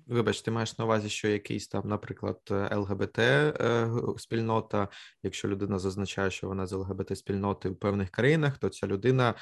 Вибач, 0.09 0.43
ти 0.43 0.51
маєш 0.51 0.79
на 0.79 0.85
увазі, 0.85 1.09
що 1.09 1.29
якийсь 1.29 1.69
там, 1.69 1.89
наприклад, 1.89 2.39
ЛГБТ 2.73 3.19
е, 3.19 3.89
спільнота. 4.19 4.89
Якщо 5.23 5.49
людина 5.49 5.79
зазначає, 5.79 6.31
що 6.31 6.47
вона 6.47 6.67
з 6.67 6.73
ЛГБТ 6.73 7.19
спільноти 7.19 7.69
в 7.69 7.77
певних 7.77 8.11
країнах, 8.11 8.59
то 8.59 8.69
ця 8.69 8.87
людина 8.87 9.35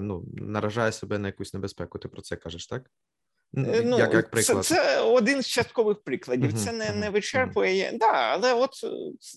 ну, 0.00 0.24
наражає 0.32 0.92
себе 0.92 1.18
на 1.18 1.28
якусь 1.28 1.54
небезпеку. 1.54 1.98
Ти 1.98 2.08
про 2.08 2.22
це 2.22 2.36
кажеш, 2.36 2.66
так? 2.66 2.82
Е, 3.56 3.82
ну, 3.84 3.98
як, 3.98 4.14
як 4.14 4.30
приклад. 4.30 4.64
Це, 4.64 4.74
це 4.74 5.00
один 5.00 5.42
з 5.42 5.46
часткових 5.46 6.02
прикладів. 6.02 6.52
Це 6.52 6.72
не 6.72 6.92
не 6.92 7.10
вичерпує. 7.10 7.92
Да, 7.94 8.12
але 8.12 8.54
от 8.54 8.70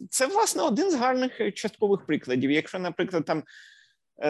це 0.09 0.27
власне 0.27 0.63
один 0.63 0.91
з 0.91 0.95
гарних 0.95 1.53
часткових 1.53 2.05
прикладів. 2.05 2.51
Якщо, 2.51 2.79
наприклад, 2.79 3.25
там 3.25 3.43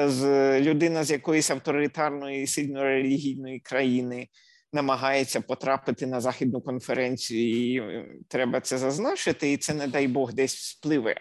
з 0.06 0.26
людина 0.62 1.04
з 1.04 1.12
якоїсь 1.12 1.52
авторитарної 1.52 2.48
сильно 2.48 2.84
релігійної 2.84 3.60
країни 3.60 4.28
намагається 4.74 5.42
потрапити 5.42 6.08
на 6.08 6.22
західну 6.22 6.62
конференцію, 6.62 7.50
і 7.50 7.78
е, 7.80 8.06
треба 8.28 8.62
це 8.62 8.78
зазначити, 8.78 9.52
і 9.52 9.58
це, 9.58 9.74
не 9.74 9.88
дай 9.88 10.08
Бог, 10.08 10.34
десь 10.34 10.56
спливе. 10.58 11.16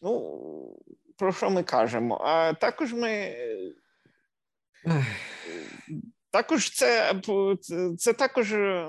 Ну, 0.00 0.38
про 1.16 1.32
що 1.32 1.50
ми 1.50 1.62
кажемо? 1.62 2.20
А 2.24 2.52
також 2.54 2.92
ми. 2.92 3.36
Також 6.30 6.70
це, 6.70 7.20
це 7.98 8.12
також 8.12 8.52
е, 8.52 8.88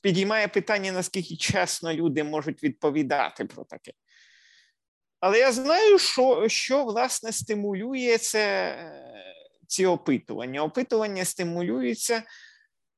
підіймає 0.00 0.48
питання, 0.48 0.92
наскільки 0.92 1.36
чесно 1.36 1.92
люди 1.92 2.24
можуть 2.24 2.62
відповідати 2.62 3.44
про 3.44 3.64
таке. 3.64 3.92
Але 5.20 5.38
я 5.38 5.52
знаю, 5.52 5.98
що 5.98 6.48
що 6.48 6.84
власне 6.84 7.32
стимулює 7.32 8.18
це 8.18 8.76
ці 9.72 9.86
опитування. 9.86 10.62
Опитування 10.62 11.24
стимулюються 11.24 12.22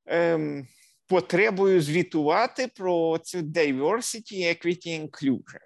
ем, 0.07 0.69
потребою 1.07 1.81
звітувати 1.81 2.69
про 2.69 3.19
цю 3.19 3.39
diversity, 3.39 4.33
equity, 4.33 5.01
inclusion. 5.01 5.61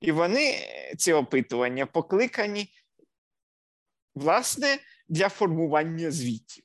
І 0.00 0.12
вони, 0.12 0.54
ці 0.98 1.12
опитування, 1.12 1.86
покликані, 1.86 2.68
власне, 4.14 4.78
для 5.08 5.28
формування 5.28 6.10
звітів. 6.10 6.64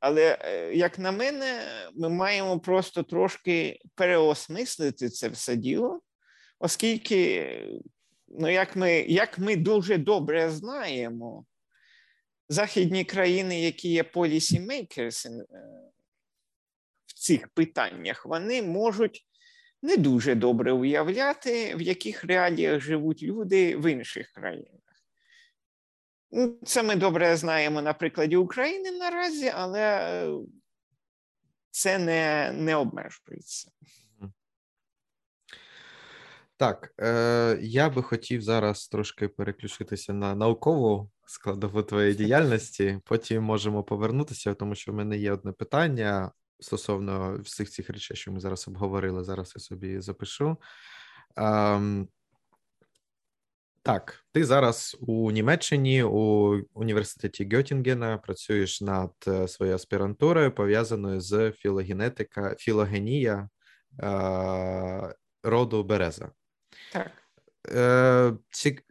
Але, 0.00 0.38
е, 0.40 0.74
як 0.74 0.98
на 0.98 1.12
мене, 1.12 1.62
ми 1.94 2.08
маємо 2.08 2.60
просто 2.60 3.02
трошки 3.02 3.80
переосмислити 3.94 5.08
це 5.08 5.28
все 5.28 5.56
діло, 5.56 6.00
оскільки, 6.58 7.50
ну, 8.28 8.52
як 8.52 8.76
ми, 8.76 8.92
як 8.92 9.38
ми 9.38 9.56
дуже 9.56 9.98
добре 9.98 10.50
знаємо, 10.50 11.44
західні 12.48 13.04
країни, 13.04 13.60
які 13.60 13.88
є 13.88 14.02
policymakers 14.02 15.28
е, 15.28 15.44
в 17.06 17.14
цих 17.14 17.48
питаннях, 17.48 18.26
вони 18.26 18.62
можуть 18.62 19.26
не 19.82 19.96
дуже 19.96 20.34
добре 20.34 20.72
уявляти, 20.72 21.74
в 21.74 21.82
яких 21.82 22.24
реаліях 22.24 22.80
живуть 22.80 23.22
люди 23.22 23.76
в 23.76 23.92
інших 23.92 24.30
країнах. 24.32 24.70
Ну, 26.30 26.58
це 26.64 26.82
ми 26.82 26.96
добре 26.96 27.36
знаємо 27.36 27.82
на 27.82 27.94
прикладі 27.94 28.36
України 28.36 28.90
наразі, 28.90 29.52
але 29.54 30.26
це 31.70 31.98
не 31.98 32.52
не 32.52 32.76
обмежується. 32.76 33.70
Так, 36.58 36.92
е, 37.00 37.58
я 37.60 37.90
би 37.90 38.02
хотів 38.02 38.42
зараз 38.42 38.88
трошки 38.88 39.28
переключитися 39.28 40.12
на 40.12 40.34
наукову 40.34 41.10
складову 41.26 41.82
твоєї 41.82 42.14
діяльності. 42.14 43.00
Потім 43.04 43.42
можемо 43.42 43.82
повернутися, 43.82 44.54
тому 44.54 44.74
що 44.74 44.92
в 44.92 44.94
мене 44.94 45.16
є 45.18 45.32
одне 45.32 45.52
питання 45.52 46.32
стосовно 46.60 47.38
всіх 47.42 47.70
цих 47.70 47.90
речей, 47.90 48.16
що 48.16 48.32
ми 48.32 48.40
зараз 48.40 48.68
обговорили. 48.68 49.24
Зараз 49.24 49.52
я 49.56 49.60
собі 49.60 50.00
запишу. 50.00 50.56
Ем, 51.36 52.08
так, 53.82 54.24
ти 54.32 54.44
зараз 54.44 54.96
у 55.00 55.30
Німеччині 55.30 56.02
у 56.02 56.54
університеті 56.74 57.48
Гьотінгена 57.52 58.18
працюєш 58.18 58.80
над 58.80 59.12
е, 59.28 59.48
своєю 59.48 59.74
аспірантурою, 59.74 60.54
пов'язаною 60.54 61.20
з 61.20 61.52
філогенетика, 61.52 62.54
філогенія 62.58 63.48
е, 64.02 65.14
роду 65.42 65.84
Береза. 65.84 66.30
Е, 67.68 68.32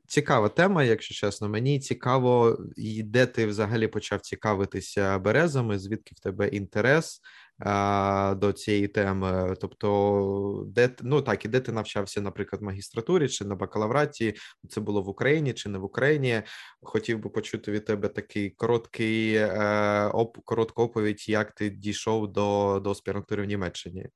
цікава 0.08 0.50
тема, 0.50 0.84
якщо 0.84 1.13
чесно. 1.15 1.50
Мені 1.50 1.80
цікаво, 1.80 2.58
де 3.04 3.26
ти 3.26 3.46
взагалі 3.46 3.88
почав 3.88 4.22
цікавитися 4.22 5.20
березами, 5.20 5.80
звідки 5.80 6.15
в 6.18 6.20
тебе 6.20 6.48
інтерес 6.48 7.22
а, 7.60 8.36
до 8.38 8.54
цієї 8.54 8.88
теми. 8.88 9.56
Тобто, 9.62 10.63
де 10.68 10.89
ну 11.02 11.22
так, 11.22 11.46
і 11.46 11.48
де 11.48 11.60
ти 11.60 11.72
навчався, 11.72 12.22
наприклад, 12.22 12.62
в 12.62 12.65
магістратурі 12.65 13.30
чи 13.30 13.46
на 13.46 13.56
бакалавраті? 13.56 14.36
Це 14.70 14.82
було 14.82 15.02
в 15.02 15.10
Україні 15.10 15.54
чи 15.54 15.70
не 15.70 15.78
в 15.78 15.84
Україні? 15.84 16.41
Хотів 16.82 17.20
би 17.20 17.30
почути 17.30 17.72
від 17.72 17.86
тебе 17.86 18.08
такий 18.10 18.50
короткий 18.50 19.36
е, 19.36 20.08
оп, 20.13 20.38
коротку 20.46 20.84
оповідь, 20.84 21.30
як 21.30 21.52
ти 21.52 21.70
дійшов 21.70 22.32
до, 22.32 22.80
до 22.84 22.91
аспірантури 22.91 23.44
в 23.44 23.46
Німеччині. 23.46 24.08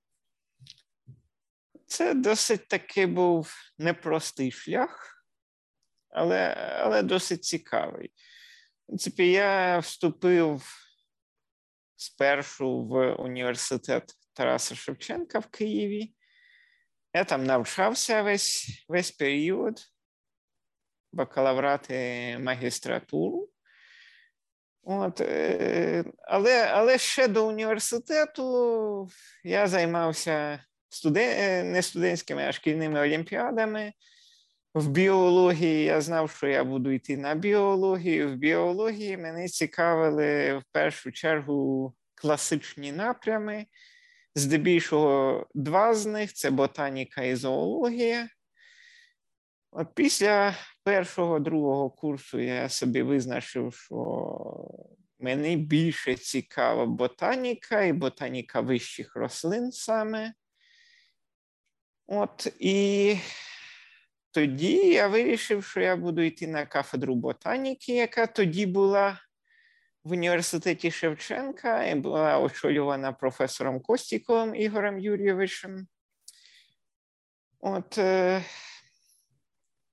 Це 1.89 2.13
досить 2.13 2.67
таки 2.67 3.05
був 3.05 3.53
непростий 3.77 4.51
шлях, 4.51 5.25
але 6.09 6.53
але 6.79 7.03
досить 7.03 7.43
цікавий. 7.43 8.07
В 8.07 8.87
принципі, 8.87 9.31
я 9.31 9.79
вступив 9.79 10.63
спершу 11.95 12.81
в 12.81 13.13
університет 13.13 14.13
Тараса 14.33 14.75
Шевченка 14.75 15.39
в 15.39 15.47
Києві. 15.47 16.13
Я 17.13 17.23
там 17.23 17.43
навчався 17.43 18.21
весь 18.21 18.85
весь 18.87 19.11
період, 19.11 19.79
бакалаврат 21.11 21.89
і 21.89 22.37
магістратуру. 22.37 23.49
От, 24.83 25.21
е, 25.21 26.03
Але 26.23 26.65
але 26.65 26.97
ще 26.97 27.27
до 27.27 27.47
університету 27.47 29.09
я 29.43 29.67
займався 29.67 30.63
студен... 30.89 31.71
не 31.71 31.81
студентськими, 31.81 32.43
а 32.43 32.51
шкільними 32.51 33.01
олімпіадами. 33.01 33.93
В 34.73 34.87
біології 34.87 35.83
я 35.83 36.01
знав, 36.01 36.31
що 36.31 36.47
я 36.47 36.63
буду 36.63 36.91
йти 36.91 37.17
на 37.17 37.35
біологію. 37.35 38.29
В 38.29 38.35
біології 38.35 39.17
мене 39.17 39.47
цікавили 39.47 40.57
в 40.57 40.63
першу 40.71 41.11
чергу 41.11 41.93
класичні 42.15 42.91
напрями. 42.91 43.65
Здебільшого 44.35 45.47
два 45.53 45.93
з 45.93 46.05
них 46.05 46.33
це 46.33 46.49
ботаніка 46.49 47.21
і 47.21 47.35
зоологія. 47.35 48.29
От 49.71 49.87
після 49.95 50.55
першого 50.83 51.39
другого 51.39 51.89
курсу 51.89 52.39
я 52.39 52.69
собі 52.69 53.01
визначив, 53.01 53.75
що 53.75 54.39
мені 55.19 55.57
більше 55.57 56.15
цікава 56.15 56.85
ботаніка 56.85 57.81
і 57.81 57.93
ботаніка 57.93 58.61
вищих 58.61 59.15
рослин 59.15 59.71
саме. 59.71 60.33
От 62.11 62.47
і 62.59 63.17
тоді 64.31 64.75
я 64.75 65.07
вирішив, 65.07 65.63
що 65.63 65.81
я 65.81 65.95
буду 65.95 66.21
йти 66.21 66.47
на 66.47 66.65
кафедру 66.65 67.15
ботаніки, 67.15 67.95
яка 67.95 68.27
тоді 68.27 68.65
була 68.65 69.19
в 70.03 70.11
університеті 70.11 70.91
Шевченка 70.91 71.83
і 71.83 71.95
була 71.95 72.39
очолювана 72.39 73.11
професором 73.11 73.81
Костіковим 73.81 74.55
Ігорем 74.55 74.99
Юрійовичем. 74.99 75.87
От, 77.59 77.97
е, 77.97 78.43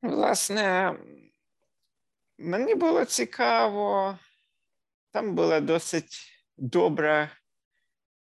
власне, 0.03 0.95
мені 2.39 2.75
було 2.75 3.05
цікаво, 3.05 4.19
там 5.11 5.35
була 5.35 5.61
досить 5.61 6.33
добра 6.57 7.31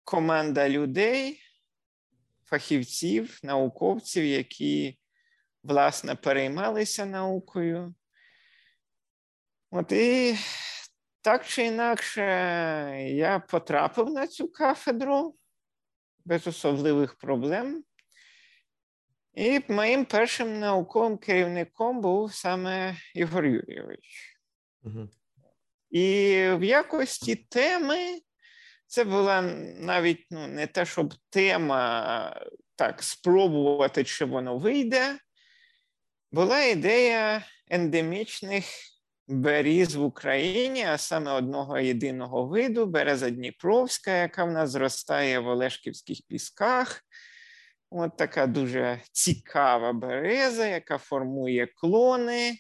команда 0.05 0.69
людей, 0.69 1.41
фахівців, 2.51 3.39
науковців, 3.43 4.25
які, 4.25 4.99
власне, 5.63 6.15
переймалися 6.15 7.07
наукою. 7.07 7.95
От 9.71 9.93
і 9.93 10.37
так 11.21 11.47
чи 11.47 11.65
інакше, 11.65 12.23
я 13.09 13.39
потрапив 13.39 14.11
на 14.11 14.27
цю 14.27 14.49
кафедру 14.49 15.37
без 16.25 16.47
особливих 16.47 17.15
проблем. 17.15 17.85
І 19.35 19.61
моїм 19.69 20.05
першим 20.05 20.59
науковим 20.59 21.19
керівником 21.19 22.01
був 22.01 22.35
саме 22.35 22.97
Ігор 23.15 23.47
Юрійович. 23.47 24.37
Угу. 24.83 25.09
І 25.91 26.05
в 26.53 26.65
якості 26.65 27.37
теми 27.37 28.21
це 28.91 29.05
була 29.05 29.43
навіть 29.77 30.27
ну, 30.31 30.47
не 30.47 30.67
те, 30.67 30.85
щоб 30.85 31.15
тема 31.31 32.41
так 32.77 33.03
спробувати, 33.03 34.05
чи 34.05 34.25
воно 34.25 34.59
вийде. 34.59 35.19
Була 36.33 36.63
ідея 36.63 37.45
ендемічних 37.69 38.65
беріз 39.29 39.95
в 39.95 40.03
Україні, 40.03 40.85
а 40.85 40.99
саме 40.99 41.33
одного 41.33 41.79
єдиного 41.79 42.47
виду 42.47 42.87
береза 42.87 43.31
Дніпровська, 43.31 44.11
яка 44.11 44.45
в 44.45 44.51
нас 44.51 44.71
зростає 44.71 45.39
в 45.39 45.49
Олешківських 45.49 46.19
пісках. 46.29 47.05
От 47.91 48.17
така 48.17 48.47
дуже 48.47 49.01
цікава 49.13 49.93
береза, 49.93 50.67
яка 50.67 50.99
формує 50.99 51.67
клони, 51.67 52.59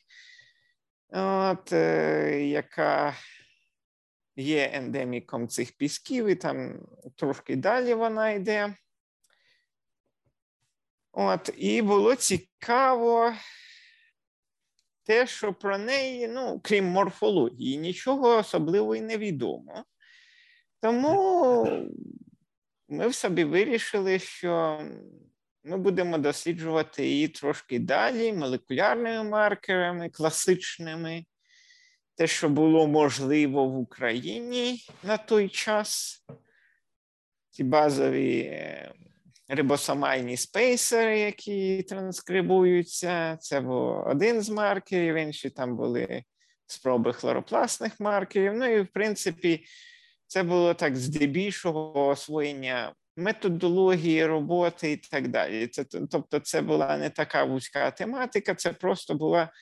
от, 1.12 1.72
е, 1.72 2.48
яка 2.48 3.14
є 4.40 4.70
ендеміком 4.74 5.48
цих 5.48 5.76
пісків, 5.76 6.26
і 6.26 6.34
там 6.34 6.86
трошки 7.16 7.56
далі 7.56 7.94
вона 7.94 8.30
йде. 8.30 8.74
От, 11.12 11.50
І 11.56 11.82
було 11.82 12.14
цікаво 12.14 13.34
те, 15.04 15.26
що 15.26 15.52
про 15.52 15.78
неї, 15.78 16.28
ну, 16.28 16.60
крім 16.64 16.84
морфології, 16.84 17.78
нічого 17.78 18.36
особливого 18.36 18.96
і 18.96 19.00
не 19.00 19.18
відомо. 19.18 19.84
Тому 20.80 21.66
ми 22.88 23.08
в 23.08 23.14
собі 23.14 23.44
вирішили, 23.44 24.18
що 24.18 24.82
ми 25.64 25.76
будемо 25.76 26.18
досліджувати 26.18 27.06
її 27.06 27.28
трошки 27.28 27.78
далі, 27.78 28.32
молекулярними 28.32 29.30
маркерами, 29.30 30.10
класичними, 30.10 31.24
те, 32.20 32.26
що 32.26 32.48
було 32.48 32.86
можливо 32.86 33.66
в 33.66 33.78
Україні 33.78 34.84
на 35.02 35.16
той 35.16 35.48
час. 35.48 36.18
Ці 37.50 37.64
базові 37.64 38.40
е, 38.40 38.92
рибосомальні 39.48 40.36
спейсери, 40.36 41.18
які 41.18 41.82
транскрибуються. 41.82 43.36
Це 43.40 43.60
був 43.60 44.06
один 44.06 44.42
з 44.42 44.48
маркерів, 44.50 45.14
інші 45.14 45.50
там 45.50 45.76
були 45.76 46.24
спроби 46.66 47.12
хлоропластних 47.12 48.00
маркерів. 48.00 48.54
Ну 48.54 48.66
і 48.66 48.80
в 48.80 48.88
принципі, 48.88 49.64
це 50.26 50.42
було 50.42 50.74
так 50.74 50.96
здебільшого 50.96 52.06
освоєння 52.06 52.94
методології 53.16 54.26
роботи 54.26 54.92
і 54.92 54.96
так 54.96 55.28
далі. 55.28 55.66
Це, 55.66 55.84
Тобто, 55.84 56.40
це 56.40 56.62
була 56.62 56.96
не 56.96 57.10
така 57.10 57.44
вузька 57.44 57.90
тематика, 57.90 58.54
це 58.54 58.72
просто 58.72 59.14
була 59.14 59.52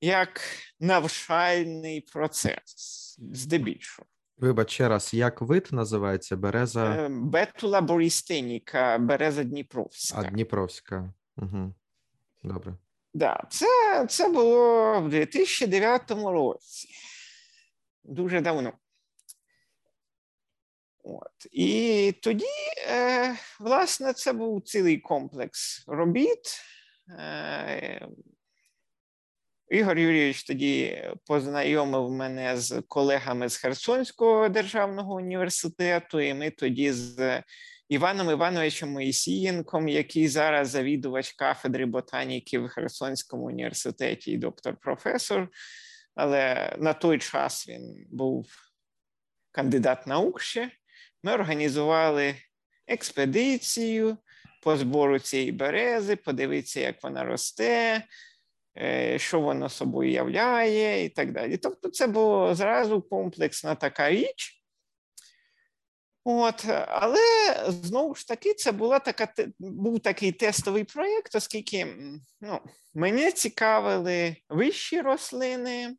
як 0.00 0.40
навчальний 0.80 2.00
процес, 2.00 3.16
здебільшого. 3.18 4.08
Вибач 4.38 4.70
ще 4.70 4.88
раз, 4.88 5.14
як 5.14 5.40
вид 5.40 5.68
називається 5.72 6.36
береза? 6.36 6.94
Е, 6.94 7.08
Бетула 7.08 7.80
борістеніка, 7.80 8.98
береза 8.98 9.44
Дніпровська. 9.44 10.18
А 10.18 10.30
Дніпровська. 10.30 11.12
Угу. 11.36 11.74
Добре. 12.42 12.76
Да, 13.14 13.42
це, 13.50 14.06
це 14.08 14.28
було 14.28 15.00
в 15.00 15.08
2009 15.08 16.10
році. 16.10 16.88
Дуже 18.04 18.40
давно. 18.40 18.72
От. 21.04 21.46
І 21.52 22.14
тоді, 22.22 22.44
е, 22.88 23.36
власне, 23.60 24.12
це 24.12 24.32
був 24.32 24.62
цілий 24.62 24.98
комплекс 24.98 25.84
робіт. 25.86 26.60
Е, 27.18 28.08
Ігор 29.68 29.98
Юрійович 29.98 30.44
тоді 30.44 31.04
познайомив 31.26 32.10
мене 32.10 32.56
з 32.56 32.82
колегами 32.88 33.48
з 33.48 33.56
Херсонського 33.56 34.48
державного 34.48 35.14
університету, 35.14 36.20
і 36.20 36.34
ми 36.34 36.50
тоді 36.50 36.92
з 36.92 37.42
Іваном 37.88 38.30
Івановичем 38.30 38.88
Моїсієнком, 38.88 39.88
який 39.88 40.28
зараз 40.28 40.68
завідувач 40.68 41.32
кафедри 41.32 41.86
ботаніки 41.86 42.58
в 42.58 42.68
Херсонському 42.68 43.46
університеті 43.46 44.32
і 44.32 44.38
доктор-професор. 44.38 45.48
Але 46.14 46.72
на 46.78 46.92
той 46.92 47.18
час 47.18 47.68
він 47.68 48.06
був 48.10 48.46
кандидат 49.52 50.06
наук 50.06 50.40
ще. 50.40 50.70
Ми 51.22 51.32
організували 51.32 52.34
експедицію 52.86 54.16
по 54.62 54.76
збору 54.76 55.18
цієї 55.18 55.52
берези, 55.52 56.16
подивитися, 56.16 56.80
як 56.80 57.02
вона 57.02 57.24
росте, 57.24 58.02
що 59.16 59.40
вона 59.40 59.68
собою 59.68 60.10
являє, 60.10 61.04
і 61.04 61.08
так 61.08 61.32
далі. 61.32 61.56
Тобто, 61.56 61.88
це 61.88 62.06
була 62.06 62.54
зразу 62.54 63.02
комплексна 63.02 63.74
така 63.74 64.10
річ. 64.10 64.62
От, 66.24 66.64
Але 66.88 67.54
знову 67.68 68.14
ж 68.14 68.28
таки, 68.28 68.54
це 68.54 68.72
була 68.72 68.98
така, 68.98 69.28
був 69.58 70.00
такий 70.00 70.32
тестовий 70.32 70.84
проєкт, 70.84 71.34
оскільки 71.34 71.86
ну, 72.40 72.60
мене 72.94 73.32
цікавили 73.32 74.36
вищі 74.48 75.00
рослини. 75.00 75.96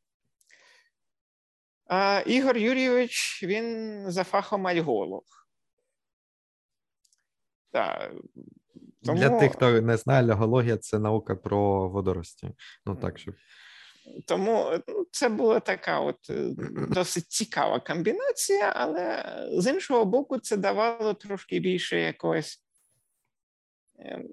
А 1.86 2.24
Ігор 2.26 2.58
Юрійович 2.58 3.44
він 3.44 4.06
за 4.12 4.24
фахом 4.24 4.68
альголог. 4.68 5.24
Так. 7.72 8.12
Тому... 9.06 9.20
Для 9.20 9.30
тих, 9.30 9.52
хто 9.52 9.82
не 9.82 9.98
знає, 9.98 10.24
альгологія 10.24 10.78
це 10.78 11.00
наука 11.00 11.36
про 11.36 11.90
водорості. 11.90 12.50
Ну 12.86 12.96
так, 12.96 13.20
щоб... 13.20 13.36
Тому 14.26 14.72
ну, 14.88 15.06
це 15.12 15.30
була 15.30 15.60
така 15.60 16.00
от 16.00 16.30
е, 16.30 16.50
досить 16.90 17.32
цікава 17.32 17.80
комбінація, 17.80 18.74
але 18.76 19.26
з 19.52 19.72
іншого 19.72 20.06
боку, 20.06 20.40
це 20.40 20.58
давало 20.58 21.14
трошки 21.14 21.60
більше 21.60 22.00
якогось 22.00 22.64
ем, 24.00 24.28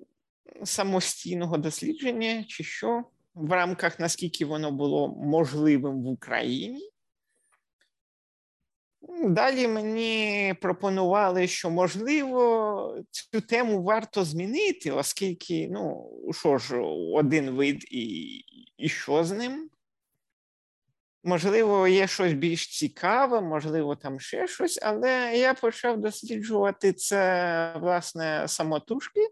самостійного 0.64 1.58
дослідження, 1.58 2.44
чи 2.48 2.64
що, 2.64 3.04
в 3.34 3.52
рамках 3.52 4.00
наскільки 4.00 4.44
воно 4.44 4.70
було 4.70 5.08
можливим 5.08 6.02
в 6.02 6.06
Україні. 6.06 6.90
Далі 9.08 9.68
мені 9.68 10.54
пропонували, 10.60 11.46
що 11.46 11.70
можливо 11.70 12.98
цю 13.10 13.40
тему 13.40 13.82
варто 13.82 14.24
змінити, 14.24 14.90
оскільки, 14.90 15.68
ну, 15.70 16.10
що 16.32 16.58
ж, 16.58 16.76
один 17.14 17.50
вид 17.50 17.84
і, 17.90 18.38
і 18.78 18.88
що 18.88 19.24
з 19.24 19.32
ним? 19.32 19.70
Можливо, 21.24 21.88
є 21.88 22.06
щось 22.06 22.32
більш 22.32 22.78
цікаве, 22.78 23.40
можливо, 23.40 23.96
там 23.96 24.20
ще 24.20 24.46
щось, 24.46 24.78
але 24.82 25.36
я 25.36 25.54
почав 25.54 26.00
досліджувати 26.00 26.92
це, 26.92 27.78
власне, 27.80 28.44
самотужки. 28.48 29.28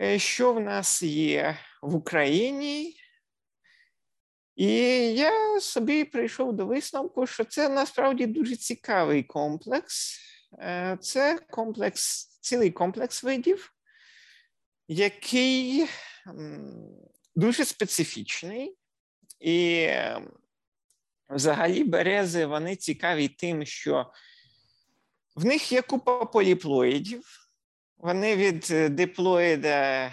Е, 0.00 0.18
що 0.18 0.52
в 0.52 0.60
нас 0.60 1.02
є 1.02 1.56
в 1.82 1.94
Україні, 1.94 2.94
і 4.56 4.72
я 5.14 5.60
собі 5.60 6.04
прийшов 6.04 6.52
до 6.52 6.66
висновку, 6.66 7.26
що 7.26 7.44
це 7.44 7.68
насправді 7.68 8.26
дуже 8.26 8.56
цікавий 8.56 9.22
комплекс. 9.22 10.18
Е, 10.58 10.98
це 11.00 11.38
комплекс, 11.50 12.26
цілий 12.40 12.70
комплекс 12.70 13.22
видів, 13.22 13.72
який 14.88 15.86
дуже 17.36 17.64
специфічний. 17.64 18.76
І 19.40 19.88
взагалі 21.30 21.84
берези 21.84 22.46
вони 22.46 22.76
цікаві 22.76 23.28
тим, 23.28 23.66
що 23.66 24.12
в 25.34 25.44
них 25.44 25.72
є 25.72 25.82
купа 25.82 26.24
поліплоїдів. 26.24 27.48
Вони 27.96 28.36
від 28.36 28.94
диплоїда 28.94 30.10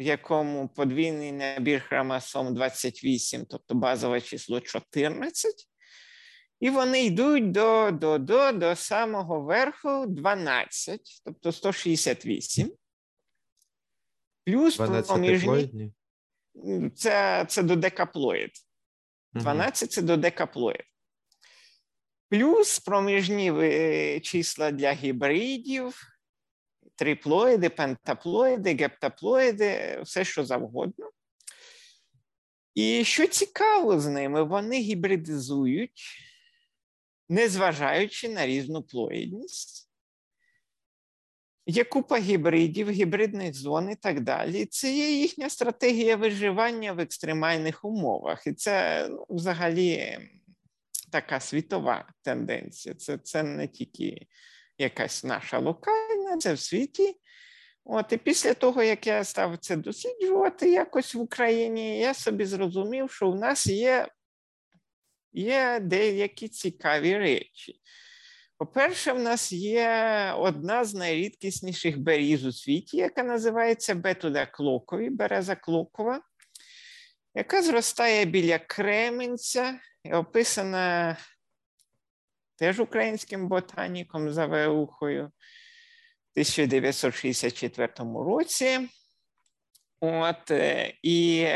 в 0.00 0.02
якому 0.02 0.68
подвійний 0.68 1.32
набір 1.32 1.82
хромосом 1.88 2.54
28, 2.54 3.46
тобто 3.46 3.74
базове 3.74 4.20
число 4.20 4.60
14, 4.60 5.68
і 6.60 6.70
вони 6.70 7.04
йдуть 7.04 7.50
до 7.50 7.90
до, 7.90 8.18
до, 8.18 8.52
до 8.52 8.76
самого 8.76 9.40
верху 9.40 10.06
12, 10.06 11.22
тобто 11.24 11.52
168. 11.52 12.72
Плюс 14.44 14.76
проміжні. 14.76 15.92
Це 16.94 17.46
це 17.48 17.62
до 17.62 17.76
декаплоїд. 17.76 18.50
12 19.32 19.92
це 19.92 20.02
до 20.02 20.16
декаплоїд. 20.16 20.84
плюс 22.28 22.78
проміжні 22.78 23.52
е, 23.52 24.20
числа 24.20 24.70
для 24.70 24.92
гібридів, 24.92 26.09
триплоїди, 27.00 27.68
пентаплоїди, 27.68 28.74
гептаплоїди, 28.74 30.00
все 30.02 30.24
що 30.24 30.44
завгодно. 30.44 31.10
І 32.74 33.04
що 33.04 33.26
цікаво 33.26 34.00
з 34.00 34.06
ними, 34.06 34.42
вони 34.42 34.80
гібридизують, 34.80 36.02
незважаючи 37.28 38.28
на 38.28 38.46
різну 38.46 38.82
плоїдність. 38.82 39.90
Є 41.66 41.84
купа 41.84 42.18
гібридів, 42.18 42.90
гібридних 42.90 43.54
зон 43.54 43.90
і 43.90 43.96
так 43.96 44.20
далі. 44.20 44.66
Це 44.66 44.92
є 44.92 45.10
їхня 45.20 45.50
стратегія 45.50 46.16
виживання 46.16 46.92
в 46.92 47.00
екстремальних 47.00 47.84
умовах. 47.84 48.46
І 48.46 48.52
це 48.52 49.06
ну, 49.10 49.26
взагалі 49.28 50.18
така 51.12 51.40
світова 51.40 52.08
тенденція. 52.22 52.94
Це 52.94 53.18
це 53.18 53.42
не 53.42 53.68
тільки 53.68 54.26
якась 54.80 55.24
наша 55.24 55.58
локальна, 55.58 56.09
це 56.36 56.52
в 56.52 56.58
світі. 56.58 57.16
От, 57.84 58.12
І 58.12 58.16
після 58.16 58.54
того, 58.54 58.82
як 58.82 59.06
я 59.06 59.24
став 59.24 59.58
це 59.58 59.76
досліджувати 59.76 60.70
якось 60.70 61.14
в 61.14 61.20
Україні, 61.20 61.98
я 61.98 62.14
собі 62.14 62.44
зрозумів, 62.44 63.12
що 63.12 63.30
в 63.30 63.36
нас 63.36 63.66
є, 63.66 64.08
є 65.32 65.80
деякі 65.80 66.48
цікаві 66.48 67.18
речі. 67.18 67.80
По-перше, 68.58 69.12
в 69.12 69.18
нас 69.18 69.52
є 69.52 70.32
одна 70.36 70.84
з 70.84 70.94
найрідкісніших 70.94 71.98
беріз 71.98 72.44
у 72.44 72.52
світі, 72.52 72.96
яка 72.96 73.22
називається 73.22 73.94
Бетуда 73.94 74.46
клокові, 74.46 75.10
береза 75.10 75.56
клокова, 75.56 76.22
яка 77.34 77.62
зростає 77.62 78.24
біля 78.24 78.58
Кременця 78.58 79.80
і 80.04 80.12
описана 80.12 81.16
теж 82.56 82.80
українським 82.80 83.48
ботаніком 83.48 84.32
за 84.32 84.46
Веухою 84.46 85.26
в 85.26 85.32
1964 86.34 87.88
році. 87.98 88.88
От, 90.00 90.50
е, 90.50 90.94
І 91.02 91.48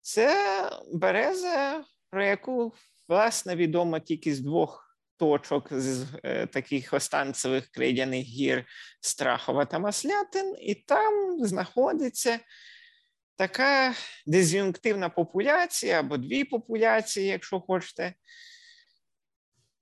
це 0.00 0.70
береза, 0.92 1.84
про 2.10 2.24
яку, 2.24 2.74
власне, 3.08 3.56
відомо 3.56 3.98
тільки 3.98 4.34
з 4.34 4.40
двох 4.40 4.98
точок 5.16 5.68
з 5.70 6.06
е, 6.24 6.46
таких 6.46 6.92
останцевих 6.92 7.68
крейдяних 7.70 8.26
гір 8.26 8.64
Страхова 9.00 9.64
та 9.64 9.78
Маслятин, 9.78 10.56
і 10.60 10.74
там 10.74 11.38
знаходиться 11.46 12.40
така 13.36 13.94
дезюнктивна 14.26 15.08
популяція 15.08 16.00
або 16.00 16.16
дві 16.16 16.44
популяції, 16.44 17.26
якщо 17.26 17.60
хочете, 17.60 18.14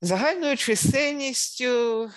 загальною 0.01 0.57
чисельністю, 0.57 2.11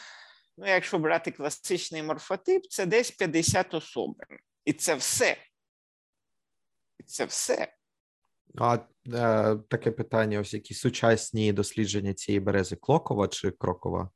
ну, 0.58 0.68
якщо 0.68 1.00
брати 1.00 1.32
класичний 1.32 2.04
морфотип, 2.04 2.66
це 2.70 2.86
десь 2.86 3.12
50 3.12 3.74
особин. 3.74 4.40
І 4.66 4.74
це 4.74 4.96
все. 4.96 5.38
І 7.00 7.04
це 7.04 7.26
все. 7.26 7.74
А 8.58 8.78
е, 9.14 9.58
таке 9.70 9.92
питання: 9.92 10.40
ось 10.40 10.54
які 10.54 10.74
сучасні 10.74 11.54
дослідження 11.54 12.14
цієї 12.14 12.40
берези 12.40 12.76
Клокова 12.76 13.28
чи 13.28 13.52
Крокова? 13.52 14.10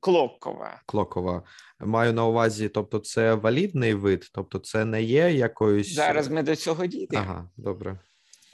Клокова. 0.00 0.82
Клокова. 0.86 1.42
Маю 1.80 2.12
на 2.12 2.26
увазі, 2.26 2.68
тобто, 2.68 2.98
це 2.98 3.34
валідний 3.34 3.94
вид, 3.94 4.30
тобто, 4.32 4.58
це 4.58 4.84
не 4.84 5.02
є 5.02 5.30
якоюсь. 5.30 5.94
Зараз 5.94 6.28
ми 6.28 6.42
до 6.42 6.56
цього 6.56 6.86
дійдемо. 6.86 7.22
Ага, 7.22 7.50
добре. 7.56 7.98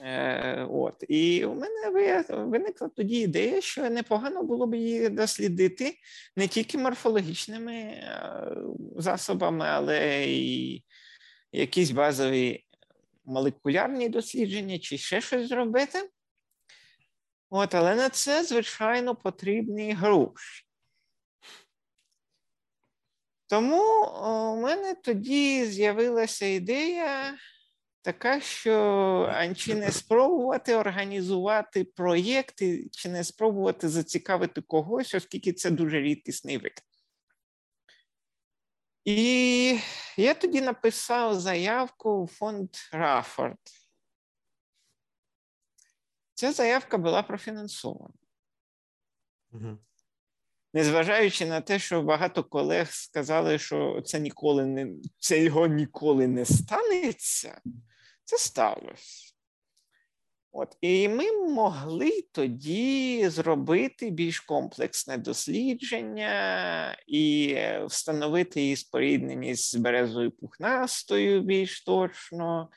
Е, 0.02 0.66
От 0.70 1.04
і 1.08 1.44
у 1.44 1.54
мене 1.54 1.90
виникла 2.28 2.88
тоді 2.88 3.20
ідея, 3.20 3.60
що 3.60 3.90
непогано 3.90 4.42
було 4.42 4.66
б 4.66 4.74
її 4.74 5.08
дослідити 5.08 5.98
не 6.36 6.48
тільки 6.48 6.78
морфологічними 6.78 7.74
е, 7.74 8.56
засобами, 8.96 9.66
але 9.66 10.24
й 10.24 10.84
якісь 11.52 11.90
базові 11.90 12.64
молекулярні 13.24 14.08
дослідження 14.08 14.78
чи 14.78 14.98
ще 14.98 15.20
щось 15.20 15.48
зробити. 15.48 16.10
От, 17.50 17.74
Але 17.74 17.94
на 17.94 18.08
це, 18.08 18.44
звичайно, 18.44 19.14
потрібні 19.16 19.92
гроші. 19.92 20.64
Тому 23.46 24.04
у 24.22 24.60
мене 24.60 24.94
тоді 24.94 25.64
з'явилася 25.64 26.46
ідея 26.46 27.38
така, 28.02 28.40
що 28.40 29.54
чи 29.56 29.74
не 29.74 29.92
спробувати 29.92 30.74
організувати 30.74 31.84
проєкти, 31.84 32.88
чи 32.92 33.08
не 33.08 33.24
спробувати 33.24 33.88
зацікавити 33.88 34.60
когось, 34.60 35.14
оскільки 35.14 35.52
це 35.52 35.70
дуже 35.70 36.00
рідкісний 36.00 36.58
вид. 36.58 36.82
І 39.04 39.78
я 40.16 40.34
тоді 40.34 40.60
написав 40.60 41.40
заявку 41.40 42.24
в 42.24 42.28
фонд 42.28 42.68
Рафорд. 42.92 43.58
Ця 46.34 46.52
заявка 46.52 46.98
була 46.98 47.22
профінансована. 47.22 48.14
Угу. 49.52 49.78
Незважаючи 50.74 51.46
на 51.46 51.60
те, 51.60 51.78
що 51.78 52.02
багато 52.02 52.44
колег 52.44 52.92
сказали, 52.92 53.58
що 53.58 54.02
це 54.06 54.20
ніколи 54.20 54.66
не 54.66 54.88
це 55.18 55.42
його 55.42 55.66
ніколи 55.66 56.28
не 56.28 56.44
станеться, 56.44 57.60
це 58.30 58.38
сталося. 58.38 59.34
От, 60.52 60.76
І 60.80 61.08
ми 61.08 61.32
могли 61.32 62.10
тоді 62.32 63.28
зробити 63.28 64.10
більш 64.10 64.40
комплексне 64.40 65.18
дослідження 65.18 66.96
і 67.06 67.56
встановити 67.86 68.60
її 68.60 68.76
спорідненість 68.76 69.70
з 69.70 69.74
березою 69.74 70.30
пухнастою 70.30 71.40
більш 71.40 71.84
точно. 71.84 72.70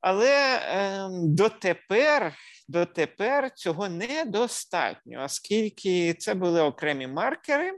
Але 0.00 0.56
е, 0.56 1.08
дотепер 1.12 2.34
дотепер 2.68 3.54
цього 3.54 3.88
недостатньо, 3.88 5.24
оскільки 5.24 6.14
це 6.14 6.34
були 6.34 6.60
окремі 6.60 7.06
маркери, 7.06 7.72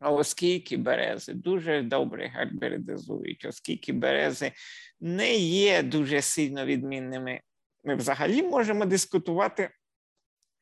а 0.00 0.10
оскільки 0.10 0.76
берези 0.76 1.34
дуже 1.34 1.82
добре 1.82 2.28
герберидизують, 2.28 3.44
оскільки 3.44 3.92
берези 3.92 4.52
не 5.00 5.34
є 5.36 5.82
дуже 5.82 6.22
сильно 6.22 6.66
відмінними 6.66 7.40
ми 7.86 7.94
взагалі 7.94 8.42
можемо 8.42 8.84
дискутувати, 8.84 9.70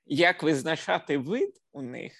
як 0.06 0.42
визначати 0.42 1.18
вид 1.18 1.60
у 1.72 1.82
них, 1.82 2.12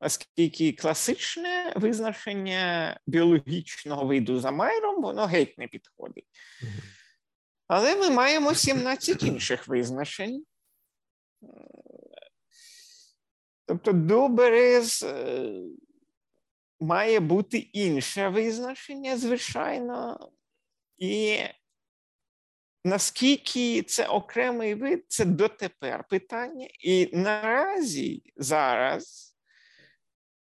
оскільки 0.00 0.72
класичне 0.72 1.72
визначення 1.76 3.00
біологічного 3.06 4.06
виду 4.06 4.40
за 4.40 4.50
майром, 4.50 5.02
воно 5.02 5.26
геть 5.26 5.58
не 5.58 5.68
підходить. 5.68 6.26
Але 7.66 7.96
ми 7.96 8.10
маємо 8.10 8.54
17 8.54 9.22
інших 9.22 9.68
визначень. 9.68 10.44
Тобто 13.66 13.92
до 13.92 14.28
берез 14.28 15.02
е, 15.02 15.52
має 16.80 17.20
бути 17.20 17.58
інше 17.58 18.28
визначення, 18.28 19.16
звичайно, 19.16 20.30
і 20.98 21.38
Наскільки 22.86 23.82
це 23.82 24.06
окремий 24.06 24.74
вид, 24.74 25.04
це 25.08 25.24
дотепер 25.24 26.04
питання. 26.10 26.68
І 26.80 27.16
наразі 27.16 28.22
зараз 28.36 29.36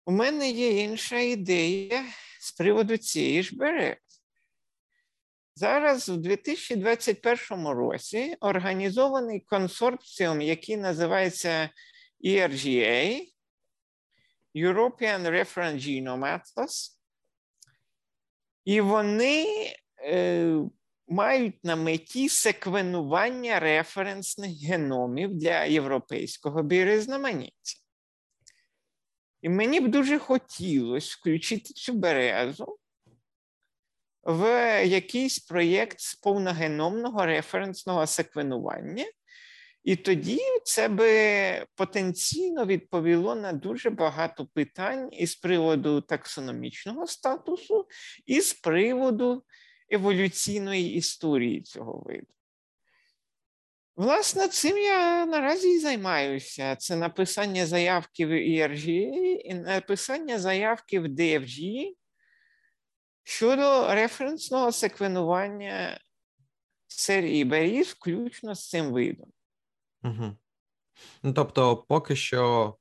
у 0.05 0.11
мене 0.11 0.49
є 0.49 0.83
інша 0.83 1.19
ідея 1.19 2.05
з 2.41 2.51
приводу 2.51 2.97
цієї 2.97 3.43
ж 3.43 3.55
берези. 3.55 3.97
Зараз 5.55 6.09
у 6.09 6.17
2021 6.17 7.67
році 7.67 8.35
організований 8.39 9.39
консорціум, 9.39 10.41
який 10.41 10.77
називається 10.77 11.69
ERGA, 12.25 13.32
European 14.55 15.21
Reference 15.21 15.79
Genome 15.79 16.39
Atlas, 16.39 16.97
і 18.65 18.81
вони 18.81 19.45
е, 19.99 20.55
мають 21.07 21.63
на 21.63 21.75
меті 21.75 22.29
секвенування 22.29 23.59
референсних 23.59 24.63
геномів 24.63 25.35
для 25.35 25.63
європейського 25.63 26.63
біорізноманіття. 26.63 27.79
І 29.41 29.49
мені 29.49 29.79
б 29.79 29.87
дуже 29.87 30.19
хотілося 30.19 31.17
включити 31.19 31.73
цю 31.73 31.93
березу 31.93 32.79
в 34.23 34.45
якийсь 34.85 35.39
проєкт 35.39 35.99
з 35.99 36.15
повногеномного 36.15 37.25
референсного 37.25 38.07
секвенування. 38.07 39.05
І 39.83 39.95
тоді 39.95 40.39
це 40.63 40.87
би 40.87 41.65
потенційно 41.75 42.65
відповіло 42.65 43.35
на 43.35 43.53
дуже 43.53 43.89
багато 43.89 44.45
питань 44.45 45.09
із 45.11 45.35
приводу 45.35 46.01
таксономічного 46.01 47.07
статусу, 47.07 47.87
і 48.25 48.41
з 48.41 48.53
приводу 48.53 49.43
еволюційної 49.89 50.93
історії 50.93 51.61
цього 51.61 52.03
виду. 52.05 52.27
Власне, 53.95 54.47
цим 54.47 54.77
я 54.77 55.25
наразі 55.25 55.69
і 55.69 55.79
займаюся. 55.79 56.75
Це 56.75 56.95
написання 56.95 57.65
заявки 57.65 58.25
в 58.25 58.31
ERG 58.31 58.89
і 59.45 59.53
написання 59.53 60.39
заявки 60.39 60.99
в 60.99 61.05
DFG 61.05 61.89
щодо 63.23 63.93
референсного 63.93 64.71
секвенування 64.71 65.99
серії 66.87 67.45
беріз, 67.45 67.87
включно 67.87 68.55
з 68.55 68.69
цим 68.69 68.91
видом. 68.91 69.31
Угу. 70.03 70.35
Ну, 71.23 71.33
тобто, 71.33 71.77
поки 71.77 72.15
що 72.15 72.75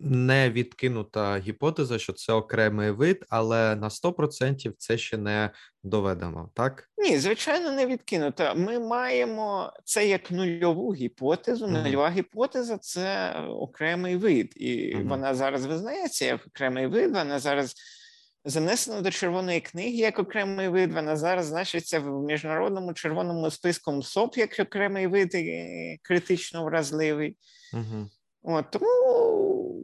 не 0.00 0.50
відкинута 0.50 1.38
гіпотеза, 1.38 1.98
що 1.98 2.12
це 2.12 2.32
окремий 2.32 2.90
вид, 2.90 3.24
але 3.28 3.76
на 3.76 3.88
100% 3.88 4.72
це 4.78 4.98
ще 4.98 5.16
не 5.16 5.50
доведено, 5.82 6.50
так? 6.54 6.90
Ні, 6.98 7.18
звичайно, 7.18 7.72
не 7.72 7.86
відкинута. 7.86 8.54
Ми 8.54 8.78
маємо 8.78 9.72
це 9.84 10.08
як 10.08 10.30
нульову 10.30 10.94
гіпотезу. 10.94 11.66
Mm-hmm. 11.66 11.82
Нульова 11.82 12.10
гіпотеза 12.10 12.78
це 12.78 13.32
окремий 13.48 14.16
вид, 14.16 14.52
і 14.56 14.96
mm-hmm. 14.96 15.08
вона 15.08 15.34
зараз 15.34 15.66
визнається 15.66 16.24
як 16.24 16.46
окремий 16.46 16.86
вид. 16.86 17.12
Вона 17.14 17.38
зараз 17.38 17.74
занесена 18.44 19.00
до 19.00 19.10
червоної 19.10 19.60
книги 19.60 19.96
як 19.96 20.18
окремий 20.18 20.68
вид. 20.68 20.92
Вона 20.92 21.16
зараз 21.16 21.46
значиться 21.46 22.00
в 22.00 22.22
міжнародному 22.22 22.94
червоному 22.94 23.50
списку 23.50 24.02
СОП 24.02 24.36
як 24.36 24.60
окремий 24.60 25.06
вид 25.06 25.32
критично 26.02 26.64
вразливий. 26.64 27.36
Mm-hmm. 27.74 28.08
От, 28.42 28.70
Тому 28.70 29.82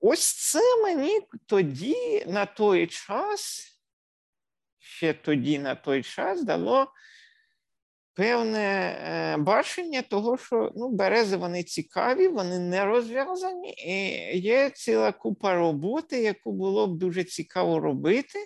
ось 0.00 0.50
це 0.50 0.82
мені 0.82 1.20
тоді 1.46 2.24
на 2.26 2.46
той 2.46 2.86
час, 2.86 3.72
ще 4.78 5.12
тоді 5.12 5.58
на 5.58 5.74
той 5.74 6.02
час 6.02 6.44
дало 6.44 6.86
певне 8.16 8.58
е, 8.58 9.36
бачення 9.36 10.02
того, 10.02 10.38
що 10.38 10.72
ну, 10.76 10.88
берези 10.88 11.36
вони 11.36 11.62
цікаві, 11.62 12.28
вони 12.28 12.58
не 12.58 12.84
розв'язані, 12.84 13.74
і 13.78 14.38
є 14.38 14.70
ціла 14.70 15.12
купа 15.12 15.54
роботи, 15.54 16.22
яку 16.22 16.52
було 16.52 16.86
б 16.86 16.98
дуже 16.98 17.24
цікаво 17.24 17.80
робити. 17.80 18.38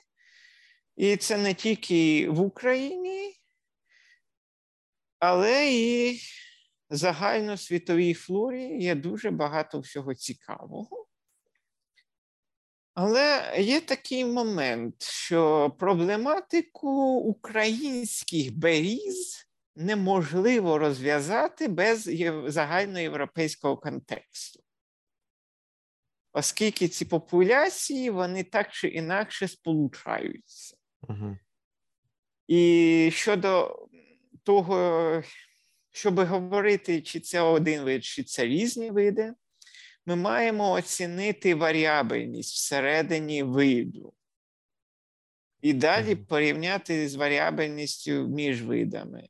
І 0.97 1.17
це 1.17 1.39
не 1.39 1.55
тільки 1.55 2.29
в 2.31 2.41
Україні, 2.41 3.35
але 5.19 5.73
і 5.73 6.21
загальносвітовій 6.91 8.15
флорі 8.15 8.83
є 8.83 8.95
дуже 8.95 9.31
багато 9.31 9.81
всього 9.81 10.15
цікавого. 10.15 11.07
Але 12.95 13.55
є 13.59 13.81
такий 13.81 14.25
момент, 14.25 15.03
що 15.03 15.71
проблематику 15.79 17.15
українських 17.15 18.57
беріз 18.57 19.50
неможливо 19.81 20.79
розв'язати 20.79 21.69
без 21.69 22.11
загальноєвропейського 22.47 23.77
контексту. 23.77 24.63
Оскільки 26.33 26.89
ці 26.89 27.05
популяції 27.05 28.11
вони 28.11 28.45
так 28.45 28.73
чи 28.73 28.89
інакше 28.89 29.49
сполучаються. 29.49 30.77
Угу. 31.03 31.39
І 32.47 33.11
щодо 33.13 33.79
того, 34.43 35.23
щоб 35.91 36.21
говорити, 36.21 37.03
чи 37.03 37.21
це 37.21 37.41
один 37.41 37.83
вид, 37.83 38.05
чи 38.05 38.25
це 38.25 38.47
різні 38.47 38.91
види, 38.91 39.35
ми 40.07 40.17
маємо 40.17 40.71
оцінити 40.71 41.55
варіабельність 41.55 42.55
всередині 42.55 43.43
виду. 43.43 44.13
І 45.63 45.73
далі 45.73 46.17
порівняти 46.17 47.09
з 47.09 47.15
варіабельністю 47.15 48.29
між 48.29 48.63
видами. 48.63 49.29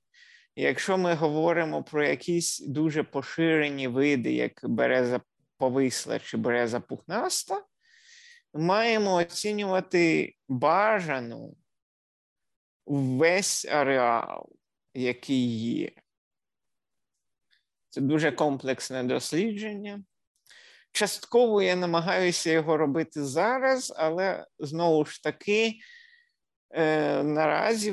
Якщо 0.61 0.99
ми 0.99 1.15
говоримо 1.15 1.83
про 1.83 2.05
якісь 2.05 2.61
дуже 2.61 3.03
поширені 3.03 3.89
види, 3.89 4.33
як 4.33 4.61
береза 4.63 5.21
повисла 5.57 6.19
чи 6.19 6.37
береза 6.37 6.81
пухнаста, 6.81 7.65
маємо 8.55 9.15
оцінювати 9.15 10.35
бажану 10.49 11.57
весь 12.87 13.65
ареал, 13.65 14.49
який 14.95 15.59
є. 15.59 15.93
Це 17.91 18.01
дуже 18.01 18.33
комплексне 18.33 19.05
дослідження. 19.05 20.05
Частково 20.93 21.63
я 21.63 21.77
намагаюся 21.77 22.51
його 22.51 22.77
робити 22.77 23.25
зараз, 23.25 23.93
але 23.97 24.47
знову 24.59 25.05
ж 25.05 25.23
таки 25.23 25.75
наразі 26.75 27.93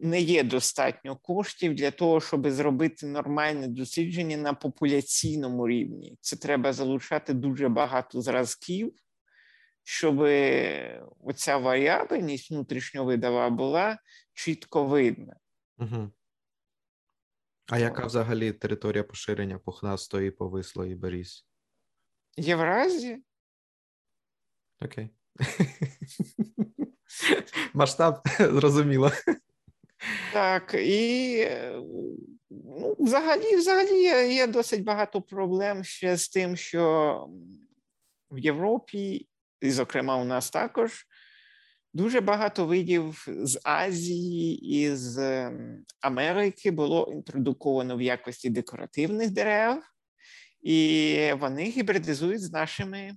не 0.00 0.20
є 0.20 0.42
достатньо 0.42 1.16
коштів 1.16 1.74
для 1.74 1.90
того, 1.90 2.20
щоб 2.20 2.50
зробити 2.50 3.06
нормальне 3.06 3.68
дослідження 3.68 4.36
на 4.36 4.54
популяційному 4.54 5.68
рівні. 5.68 6.18
Це 6.20 6.36
треба 6.36 6.72
залучати 6.72 7.34
дуже 7.34 7.68
багато 7.68 8.20
зразків, 8.20 8.92
щоб 9.82 10.20
оця 11.20 11.56
варіабельність 11.56 12.50
внутрішньовидова 12.50 13.50
була 13.50 13.98
чітко 14.32 14.84
видна. 14.84 15.36
Угу. 15.78 16.10
А 17.66 17.78
яка 17.78 18.06
взагалі 18.06 18.52
територія 18.52 19.04
поширення 19.04 19.58
пухнастої, 19.58 20.30
повислої 20.30 20.94
беріз? 20.94 21.46
Євразія. 22.36 23.18
Окей. 24.80 25.10
Масштаб 27.74 28.20
зрозуміло. 28.38 29.10
Так, 30.32 30.74
і 30.78 31.48
ну, 32.50 32.96
взагалі 32.98 33.56
взагалі 33.56 34.02
є, 34.34 34.46
досить 34.46 34.84
багато 34.84 35.22
проблем 35.22 35.84
ще 35.84 36.16
з 36.16 36.28
тим, 36.28 36.56
що 36.56 37.26
в 38.30 38.38
Європі, 38.38 39.28
і, 39.60 39.70
зокрема, 39.70 40.16
у 40.16 40.24
нас 40.24 40.50
також 40.50 41.06
дуже 41.94 42.20
багато 42.20 42.66
видів 42.66 43.26
з 43.28 43.60
Азії 43.64 44.76
і 44.76 44.96
з 44.96 45.18
ем, 45.18 45.84
Америки 46.00 46.70
було 46.70 47.12
інтродуковано 47.12 47.96
в 47.96 48.02
якості 48.02 48.50
декоративних 48.50 49.30
дерев 49.30 49.82
і 50.66 51.32
вони 51.40 51.64
гібридизують 51.64 52.42
з 52.42 52.52
нашими 52.52 53.12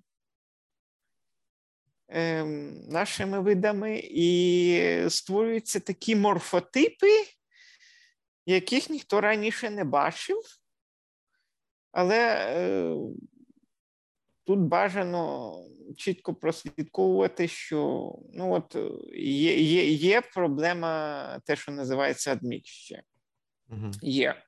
нашими 2.89 3.39
видами 3.39 4.01
і 4.03 5.05
створюються 5.09 5.79
такі 5.79 6.15
морфотипи, 6.15 7.25
яких 8.45 8.89
ніхто 8.89 9.21
раніше 9.21 9.69
не 9.69 9.83
бачив. 9.83 10.41
Але 11.91 12.35
е, 12.35 12.95
тут 14.43 14.59
бажано 14.59 15.53
чітко 15.97 16.33
прослідковувати, 16.33 17.47
що 17.47 18.11
ну 18.33 18.53
от 18.53 18.75
є 19.15 19.61
є, 19.61 19.85
є 19.85 20.21
проблема, 20.21 21.39
те, 21.45 21.55
що 21.55 21.71
називається 21.71 22.31
адміщення. 22.31 23.03
Угу. 23.69 23.91
Є. 24.01 24.43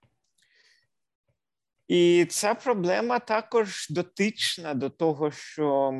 І 1.88 2.26
ця 2.30 2.54
проблема 2.54 3.20
також 3.20 3.90
дотична 3.90 4.74
до 4.74 4.90
того, 4.90 5.32
що 5.32 5.94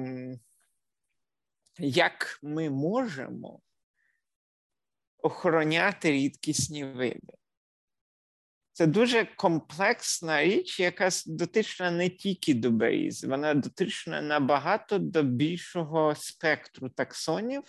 як 1.80 2.40
ми 2.44 2.70
можемо 2.70 3.62
охороняти 5.18 6.12
рідкісні 6.12 6.86
види. 6.86 7.34
Це 8.74 8.88
дуже 8.88 9.26
комплексна 9.26 10.44
річ, 10.44 10.80
яка 10.80 11.10
дотична 11.26 11.92
не 11.92 12.10
тільки 12.10 12.54
до 12.54 12.72
беріз, 12.72 13.24
вона 13.24 13.54
дотична 13.54 14.22
набагато 14.22 15.00
до 15.00 15.24
більшого 15.24 16.16
спектру 16.16 16.90
таксонів. 16.90 17.64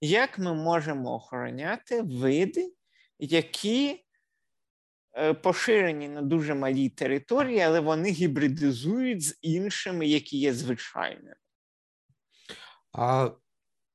Як 0.00 0.38
ми 0.38 0.54
можемо 0.54 1.14
охороняти 1.14 2.02
види, 2.02 2.72
які 3.18 4.04
Е, 5.12 5.34
поширені 5.34 6.08
на 6.08 6.22
дуже 6.22 6.54
малій 6.54 6.88
території, 6.88 7.60
але 7.60 7.80
вони 7.80 8.10
гібридизують 8.10 9.22
з 9.22 9.38
іншими, 9.42 10.06
які 10.06 10.38
є 10.38 10.54
звичайними. 10.54 11.34
А 12.92 13.30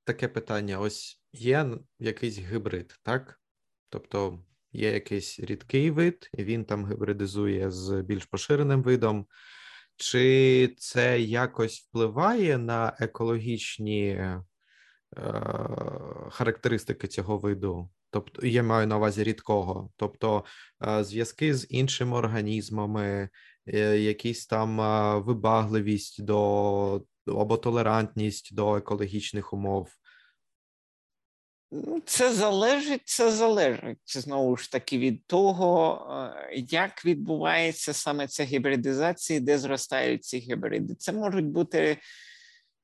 таке 0.03 0.27
питання: 0.27 0.79
ось 0.79 1.21
є 1.33 1.69
якийсь 1.99 2.39
гібрид, 2.39 2.99
так? 3.03 3.41
Тобто 3.89 4.43
є 4.71 4.91
якийсь 4.91 5.39
рідкий 5.39 5.91
вид, 5.91 6.29
і 6.33 6.43
він 6.43 6.65
там 6.65 6.91
гібридизує 6.91 7.71
з 7.71 8.01
більш 8.01 8.25
поширеним 8.25 8.83
видом. 8.83 9.27
Чи 9.97 10.75
це 10.77 11.21
якось 11.21 11.79
впливає 11.79 12.57
на 12.57 12.97
екологічні 12.99 14.07
е, 14.07 14.43
характеристики 16.29 17.07
цього 17.07 17.37
виду? 17.37 17.89
тобто 18.15 18.47
я 18.47 18.63
маю 18.63 18.87
на 18.87 18.97
увазі 18.97 19.23
рідкого, 19.23 19.89
тобто 19.95 20.45
е, 20.87 21.03
зв'язки 21.03 21.55
з 21.55 21.67
іншими 21.69 22.17
організмами, 22.17 23.29
е, 23.67 23.99
якісь 23.99 24.47
там 24.47 24.81
е, 24.81 25.19
вибагливість 25.19 26.23
до 26.23 27.01
або 27.28 27.57
толерантність 27.57 28.55
до 28.55 28.76
екологічних 28.76 29.53
умов. 29.53 29.89
Ну, 31.71 32.01
це 32.05 32.34
залежить, 32.34 33.01
це 33.05 33.32
залежить 33.32 33.97
знову 34.05 34.57
ж 34.57 34.71
таки 34.71 34.97
від 34.97 35.26
того, 35.26 35.99
е, 36.51 36.53
як 36.55 37.05
відбувається 37.05 37.93
саме 37.93 38.28
ця 38.28 38.43
гібридизація, 38.43 39.39
де 39.39 39.57
зростають 39.57 40.23
ці 40.23 40.38
гібриди. 40.38 40.95
Це 40.95 41.11
можуть 41.11 41.45
бути 41.45 41.97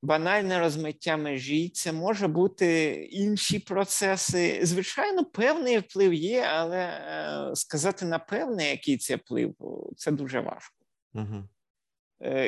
банальне 0.02 0.58
розмиття 0.58 1.16
межі, 1.16 1.68
це 1.68 1.92
може 1.92 2.28
бути 2.28 2.94
інші 3.10 3.58
процеси. 3.58 4.60
Звичайно, 4.62 5.24
певний 5.24 5.78
вплив 5.78 6.14
є, 6.14 6.42
але 6.42 6.78
е, 6.78 7.56
сказати 7.56 8.06
напевне, 8.06 8.70
який 8.70 8.96
це 8.96 9.16
вплив, 9.16 9.54
це 9.96 10.10
дуже 10.10 10.40
важко. 10.40 10.76
Угу. 11.14 11.48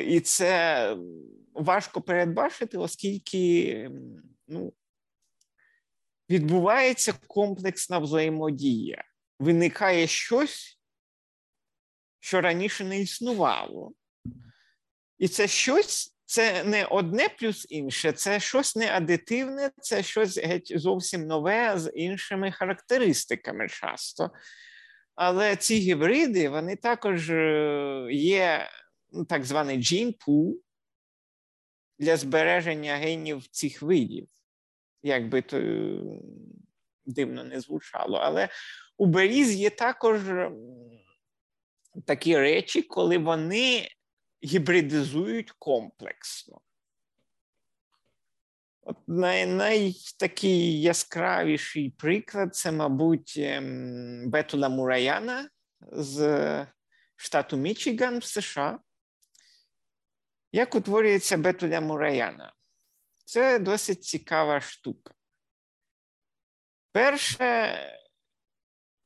І 0.05 0.19
це 0.19 0.97
важко 1.53 2.01
передбачити, 2.01 2.77
оскільки 2.77 3.91
ну, 4.47 4.73
відбувається 6.29 7.13
комплексна 7.27 7.99
взаємодія. 7.99 9.03
Виникає 9.39 10.07
щось, 10.07 10.79
що 12.19 12.41
раніше 12.41 12.83
не 12.83 13.01
існувало. 13.01 13.93
І 15.17 15.27
це 15.27 15.47
щось 15.47 16.15
це 16.25 16.63
не 16.63 16.85
одне 16.85 17.29
плюс 17.39 17.67
інше, 17.69 18.11
це 18.11 18.39
щось 18.39 18.75
не 18.75 18.95
адитивне, 18.95 19.71
це 19.81 20.03
щось 20.03 20.37
геть 20.37 20.73
зовсім 20.75 21.27
нове 21.27 21.79
з 21.79 21.91
іншими 21.95 22.51
характеристиками 22.51 23.69
часто. 23.69 24.31
Але 25.15 25.55
ці 25.55 25.75
гібриди 25.75 26.49
вони 26.49 26.75
також 26.75 27.29
е, 27.29 28.07
є 28.11 28.69
так 29.29 29.45
званий 29.45 29.79
gene 29.79 30.13
pool 30.17 30.53
для 31.99 32.17
збереження 32.17 32.95
генів 32.95 33.47
цих 33.47 33.81
видів. 33.81 34.27
Як 35.03 35.29
би 35.29 35.41
то 35.41 35.57
е, 35.57 35.99
дивно 37.05 37.43
не 37.43 37.59
звучало. 37.59 38.17
Але 38.17 38.49
у 38.97 39.05
беріз 39.05 39.55
є 39.55 39.69
також 39.69 40.21
такі 42.05 42.37
речі, 42.37 42.81
коли 42.81 43.17
вони 43.17 43.87
гібридизують 44.43 45.51
комплексно. 45.51 46.61
От 48.81 48.97
най, 49.07 49.45
най 49.45 49.95
такий 50.19 50.81
яскравіший 50.81 51.89
приклад 51.89 52.55
це, 52.55 52.71
мабуть, 52.71 53.33
ем, 53.37 54.29
Бетула 54.29 54.69
Мураяна 54.69 55.49
з 55.91 56.67
штату 57.15 57.57
Мічиган 57.57 58.19
в 58.19 58.23
США. 58.23 58.79
Як 60.55 60.75
утворюється 60.75 61.37
Бетуля 61.37 61.81
Мураяна? 61.81 62.53
Це 63.25 63.59
досить 63.59 64.03
цікава 64.03 64.61
штука. 64.61 65.13
Перше, 66.91 67.79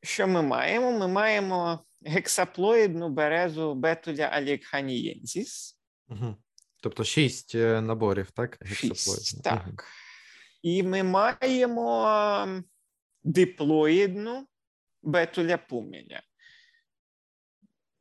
що 0.04 0.28
ми 0.28 0.42
маємо, 0.42 0.92
ми 0.92 1.08
маємо 1.08 1.86
гексаплоїдну 2.02 3.10
березу 3.10 3.76
бетуля 3.76 4.24
алікханієнсіс. 4.24 5.80
Угу. 6.08 6.36
Тобто 6.82 7.04
шість 7.04 7.56
е, 7.56 7.82
наборів, 7.82 8.32
так? 8.32 8.58
Шість, 8.66 9.44
Так. 9.44 9.64
Угу. 9.68 9.76
І 10.62 10.84
ми 10.84 11.04
маємо 11.04 12.64
диплоїдну 13.24 14.48
бетуля 15.02 15.58
пуміля. 15.58 16.22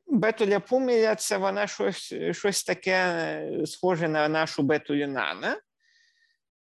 Бетуля 0.09 0.59
пуміля 0.59 1.15
це 1.15 1.37
вона 1.37 1.67
щось 1.67 2.13
щось 2.31 2.63
таке 2.63 2.91
е, 2.91 3.65
схоже 3.67 4.07
на 4.07 4.27
нашу 4.27 4.63
бетулю 4.63 5.07
нана. 5.07 5.61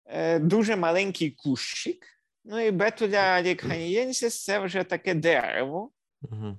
Е, 0.06 0.38
дуже 0.38 0.76
маленький 0.76 1.30
кущик. 1.30 2.06
Ну 2.44 2.60
і 2.60 2.70
бетуля 2.70 3.18
алікханієнсіс 3.18 4.44
це 4.44 4.58
вже 4.58 4.84
таке 4.84 5.14
дерево. 5.14 5.90
Угу. 6.22 6.58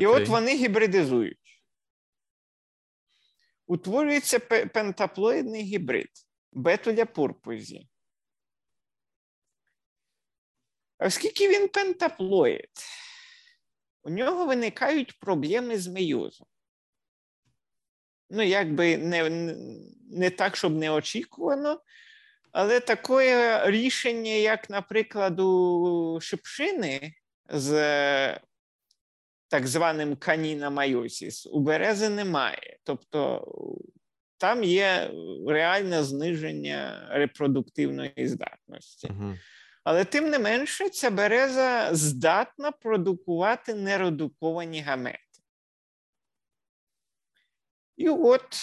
І 0.00 0.06
от 0.06 0.28
вони 0.28 0.56
гібридизують. 0.56 1.62
Утворюється 3.66 4.38
пентаплоїдний 4.74 5.62
гібрид 5.62 6.10
бетуля 6.52 7.04
пурпузі. 7.04 7.88
Оскільки 10.98 11.48
він 11.48 11.68
пентаплоїд, 11.68 12.70
у 14.04 14.10
нього 14.10 14.46
виникають 14.46 15.18
проблеми 15.18 15.78
з 15.78 15.88
мейозом. 15.88 16.46
Ну, 18.30 18.42
якби 18.42 18.96
не 18.96 19.30
не 20.10 20.30
так, 20.30 20.56
щоб 20.56 20.76
не 20.76 20.90
очікувано, 20.90 21.80
але 22.52 22.80
таке 22.80 23.62
рішення, 23.70 24.32
як, 24.32 24.70
наприклад, 24.70 25.40
у 25.40 26.18
шипшини 26.22 27.14
з 27.48 27.70
так 29.48 29.66
званим 29.66 30.16
каніна 30.16 30.70
майосіс, 30.70 31.46
у 31.46 31.60
берези 31.60 32.08
немає. 32.08 32.76
Тобто 32.82 33.48
там 34.36 34.64
є 34.64 35.10
реальне 35.48 36.04
зниження 36.04 37.08
репродуктивної 37.10 38.28
здатності. 38.28 39.06
Uh-huh. 39.06 39.38
Але 39.84 40.04
тим 40.04 40.30
не 40.30 40.38
менше, 40.38 40.88
ця 40.88 41.10
береза 41.10 41.94
здатна 41.94 42.70
продукувати 42.70 43.74
нередуковані 43.74 44.80
гамети. 44.80 45.18
І 47.96 48.08
от 48.08 48.56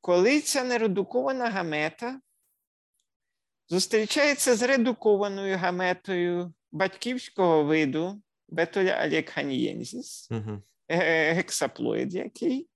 коли 0.00 0.40
ця 0.40 0.64
нередукована 0.64 1.50
гамета 1.50 2.20
зустрічається 3.68 4.56
з 4.56 4.62
редукованою 4.62 5.56
гаметою 5.56 6.54
батьківського 6.72 7.64
виду, 7.64 8.22
Бетоля 8.48 8.90
алєкханієнзіс, 8.90 10.30
uh-huh. 10.30 10.60
гексаплоїд 11.34 12.14
який. 12.14 12.68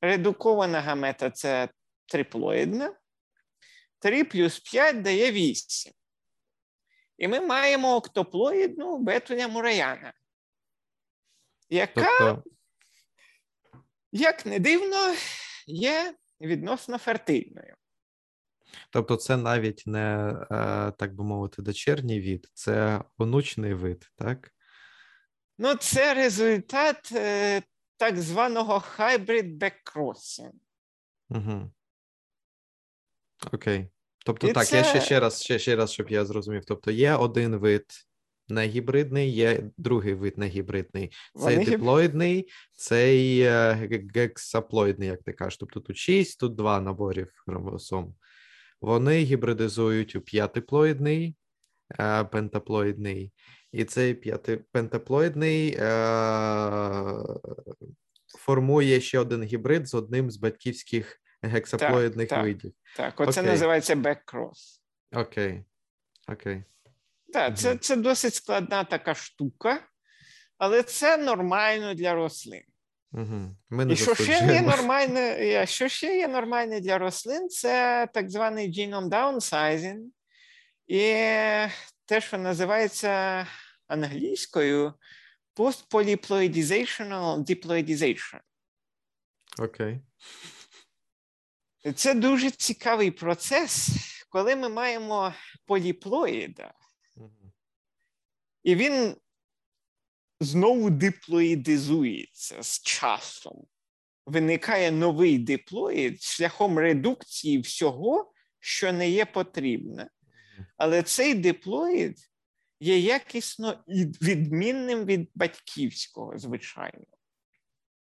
Редукована 0.00 0.80
гамета 0.80 1.30
це 1.30 1.68
триплоїдна. 2.06 2.94
3 3.98 4.24
плюс 4.24 4.60
5 4.60 5.02
дає 5.02 5.32
8. 5.32 5.92
І 7.18 7.28
ми 7.28 7.40
маємо 7.40 7.96
октоплоїдну 7.96 8.98
бетуля 8.98 9.48
мураяна, 9.48 10.12
яка, 11.68 12.18
тобто... 12.18 12.50
як 14.12 14.46
не 14.46 14.58
дивно, 14.58 15.14
є 15.66 16.14
відносно 16.40 16.98
фертильною. 16.98 17.74
Тобто, 18.90 19.16
це 19.16 19.36
навіть 19.36 19.82
не, 19.86 20.34
е, 20.50 20.92
так 20.98 21.14
би 21.14 21.24
мовити, 21.24 21.62
дочерній 21.62 22.20
від, 22.20 22.50
це 22.54 23.04
онучний 23.18 23.74
вид, 23.74 24.10
так? 24.16 24.52
Ну, 25.58 25.74
це 25.74 26.14
результат 26.14 27.12
е, 27.12 27.62
так 27.96 28.18
званого 28.18 28.82
hybrid 28.96 29.58
backcrossing. 29.58 30.52
Угу. 31.28 31.70
Окей. 33.52 33.90
Тобто, 34.28 34.48
І 34.48 34.52
так, 34.52 34.66
це... 34.66 34.76
я 34.76 34.84
ще 34.84 35.00
ще 35.00 35.20
раз, 35.20 35.42
ще, 35.42 35.58
ще 35.58 35.76
раз, 35.76 35.92
щоб 35.92 36.10
я 36.10 36.24
зрозумів. 36.24 36.64
Тобто, 36.66 36.90
є 36.90 37.14
один 37.14 37.56
вид 37.56 37.84
негібридний, 38.48 39.30
є 39.30 39.70
другий 39.76 40.14
вид 40.14 40.38
негібридний. 40.38 41.12
Цей 41.34 41.56
Вони... 41.56 41.70
диплоїдний, 41.70 42.48
цей 42.72 43.40
е, 43.40 43.88
гексаплоїдний, 44.14 45.08
як 45.08 45.22
ти 45.22 45.32
кажеш. 45.32 45.56
Тобто 45.56 45.80
тут 45.80 45.96
6, 45.96 46.40
тут 46.40 46.54
два 46.54 46.80
наборів 46.80 47.28
хромосом. 47.46 48.14
Вони 48.80 49.18
гібридизують 49.18 50.16
у 50.16 50.20
п'ятиплоїдний, 50.20 51.36
е, 52.00 52.24
пентаплоїдний 52.24 53.32
і 53.72 53.84
цей 53.84 54.14
п'ятипентаплоїдний 54.14 55.76
е- 55.78 57.24
формує 58.38 59.00
ще 59.00 59.18
один 59.18 59.42
гібрид 59.42 59.88
з 59.88 59.94
одним 59.94 60.30
з 60.30 60.36
батьківських 60.36 61.20
гексаплоїдних 61.42 62.28
так, 62.28 62.42
видів. 62.42 62.72
Так, 62.96 63.20
оце 63.20 63.40
Окей. 63.40 63.52
називається 63.52 63.96
беккрос. 63.96 64.82
Окей. 65.12 65.64
Окей. 66.28 66.64
Так, 67.32 67.58
це, 67.58 67.76
це 67.76 67.96
досить 67.96 68.34
складна 68.34 68.84
така 68.84 69.14
штука, 69.14 69.80
але 70.58 70.82
це 70.82 71.16
нормально 71.16 71.94
для 71.94 72.14
рослин. 72.14 72.62
Угу. 73.12 73.56
Ми 73.70 73.84
не 73.84 73.92
І 73.92 73.96
що 73.96 74.14
ще 74.14 74.32
є 74.32 74.62
нормальне, 74.62 75.66
що 75.66 75.88
ще 75.88 76.16
є 76.16 76.28
нормальне 76.28 76.80
для 76.80 76.98
рослин, 76.98 77.48
це 77.48 78.08
так 78.14 78.30
званий 78.30 78.72
genome 78.72 79.08
downsizing. 79.08 80.00
І 80.86 81.00
те, 82.04 82.20
що 82.20 82.38
називається 82.38 83.46
англійською 83.86 84.94
post-polyploidizational 85.56 87.44
diploidization. 87.44 88.40
Окей. 89.58 89.86
Okay. 89.86 90.00
Це 91.94 92.14
дуже 92.14 92.50
цікавий 92.50 93.10
процес, 93.10 93.88
коли 94.28 94.56
ми 94.56 94.68
маємо 94.68 95.34
поліплоїда, 95.66 96.74
і 98.62 98.74
він 98.74 99.16
знову 100.40 100.90
диплоїдизується 100.90 102.62
з 102.62 102.82
часом. 102.82 103.66
Виникає 104.26 104.90
новий 104.90 105.38
диплоїд 105.38 106.22
шляхом 106.22 106.78
редукції 106.78 107.58
всього, 107.58 108.32
що 108.60 108.92
не 108.92 109.10
є 109.10 109.24
потрібне. 109.24 110.10
Але 110.76 111.02
цей 111.02 111.34
диплоїд 111.34 112.18
є 112.80 112.98
якісно 112.98 113.84
відмінним 114.22 115.04
від 115.04 115.30
батьківського, 115.34 116.38
звичайно. 116.38 117.04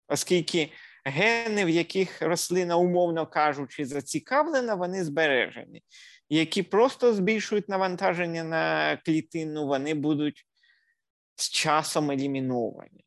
Оскільки 0.08 0.72
гени, 1.04 1.64
в 1.64 1.68
яких 1.68 2.22
рослина, 2.22 2.76
умовно 2.76 3.26
кажучи, 3.26 3.84
зацікавлена, 3.84 4.74
вони 4.74 5.04
збережені. 5.04 5.82
Які 6.28 6.62
просто 6.62 7.14
збільшують 7.14 7.68
навантаження 7.68 8.44
на 8.44 8.96
клітину, 8.96 9.66
вони 9.66 9.94
будуть 9.94 10.46
з 11.36 11.50
часом 11.50 12.10
еліміновані. 12.10 13.04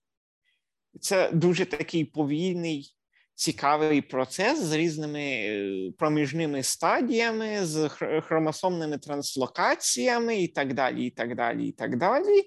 Це 1.02 1.30
дуже 1.32 1.66
такий 1.66 2.06
повільний, 2.06 2.96
цікавий 3.34 4.02
процес 4.02 4.60
з 4.60 4.74
різними 4.74 5.22
е, 5.22 5.92
проміжними 5.98 6.64
стадіями, 6.64 7.66
з 7.66 7.90
хромосомними 8.22 8.98
транслокаціями 8.98 10.42
і 10.42 10.48
так 10.48 10.74
далі. 10.74 11.06
І 11.06 11.10
так 11.10 11.36
далі, 11.36 11.68
і 11.68 11.72
так 11.72 11.98
далі. 11.98 12.44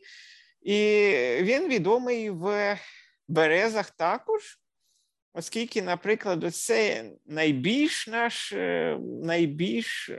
І 0.63 0.77
він 1.43 1.69
відомий 1.69 2.31
в 2.31 2.79
березах 3.29 3.91
також, 3.91 4.59
оскільки, 5.39 5.83
наприклад, 5.83 6.55
це 6.55 7.11
найбільш 7.27 8.09
наш 8.09 8.53
е, 8.53 8.99
найбільш 9.23 10.11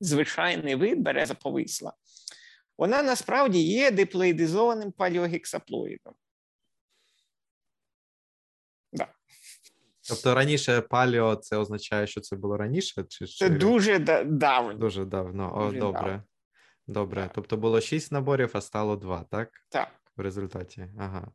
звичайний 0.00 0.74
вид 0.74 1.00
береза 1.00 1.34
повисла. 1.34 1.92
Вона 2.78 3.02
насправді 3.02 3.62
є 3.62 3.90
диплоїдизованим 3.90 4.92
паліогексаплоїдом. 4.92 6.14
Да. 8.92 9.08
Тобто 10.08 10.34
раніше 10.34 10.80
паліо 10.80 11.36
це 11.36 11.56
означає, 11.56 12.06
що 12.06 12.20
це 12.20 12.36
було 12.36 12.56
раніше? 12.56 13.04
Чи, 13.08 13.26
Це 13.26 13.48
дуже 13.48 13.98
давно. 14.24 14.74
Дуже 14.74 15.04
давно. 15.04 15.56
О, 15.56 15.64
дуже 15.64 15.78
добре. 15.78 16.00
Давно. 16.00 16.22
Добре. 16.86 17.22
Так. 17.22 17.32
Тобто 17.34 17.56
було 17.56 17.80
шість 17.80 18.12
наборів, 18.12 18.50
а 18.52 18.60
стало 18.60 18.96
два, 18.96 19.24
так? 19.30 19.50
Так. 19.68 19.88
В 20.16 20.20
результаті. 20.20 20.86
Ага. 20.98 21.28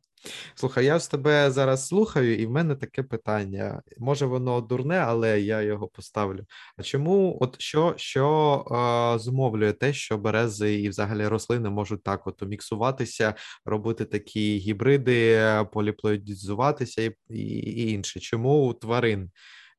Слухай, 0.54 0.84
я 0.84 0.98
з 0.98 1.08
тебе 1.08 1.50
зараз 1.50 1.86
слухаю, 1.86 2.38
і 2.38 2.46
в 2.46 2.50
мене 2.50 2.74
таке 2.74 3.02
питання. 3.02 3.82
Може, 3.98 4.26
воно 4.26 4.60
дурне, 4.60 4.96
але 4.96 5.40
я 5.40 5.62
його 5.62 5.88
поставлю. 5.88 6.44
А 6.76 6.82
чому, 6.82 7.38
от 7.40 7.60
що 7.60 7.94
що 7.96 8.64
е, 9.16 9.18
зумовлює 9.18 9.72
те, 9.72 9.92
що 9.92 10.18
берези 10.18 10.74
і 10.74 10.88
взагалі 10.88 11.26
рослини 11.26 11.70
можуть 11.70 12.02
так 12.02 12.26
от 12.26 12.42
міксуватися, 12.42 13.34
робити 13.64 14.04
такі 14.04 14.56
гібриди, 14.58 15.40
поліплоїдізуватися 15.72 17.02
і, 17.02 17.16
і, 17.28 17.36
і 17.36 17.90
інше? 17.90 18.20
Чому 18.20 18.68
у 18.68 18.74
тварин? 18.74 19.30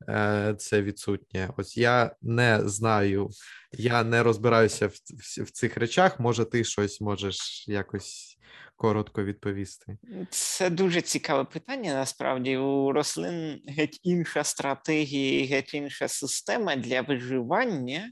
Е, 0.09 0.55
це 0.57 0.81
відсутнє. 0.81 1.49
Ось 1.57 1.77
я 1.77 2.15
не 2.21 2.61
знаю, 2.65 3.29
я 3.71 4.03
не 4.03 4.23
розбираюся 4.23 4.87
в, 4.87 4.91
в, 4.91 5.43
в 5.43 5.51
цих 5.51 5.77
речах. 5.77 6.19
Може, 6.19 6.45
ти 6.45 6.63
щось 6.63 7.01
можеш 7.01 7.67
якось 7.67 8.37
коротко 8.83 9.23
відповісти? 9.23 9.97
Це 10.29 10.69
дуже 10.69 11.01
цікаве 11.01 11.43
питання. 11.43 11.93
Насправді 11.93 12.57
у 12.57 12.91
рослин 12.91 13.61
геть 13.67 13.99
інша 14.03 14.43
стратегія, 14.43 15.45
геть 15.45 15.73
інша 15.73 16.07
система 16.07 16.75
для 16.75 17.01
виживання. 17.01 18.11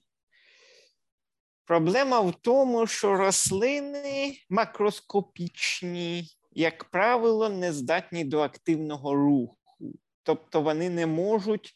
Проблема 1.65 2.19
в 2.19 2.33
тому, 2.41 2.87
що 2.87 3.15
рослини 3.15 4.37
макроскопічні, 4.49 6.27
як 6.51 6.83
правило, 6.83 7.49
не 7.49 7.73
здатні 7.73 8.23
до 8.23 8.39
активного 8.39 9.15
руху. 9.15 9.57
Тобто 10.23 10.61
вони 10.61 10.89
не 10.89 11.05
можуть 11.05 11.73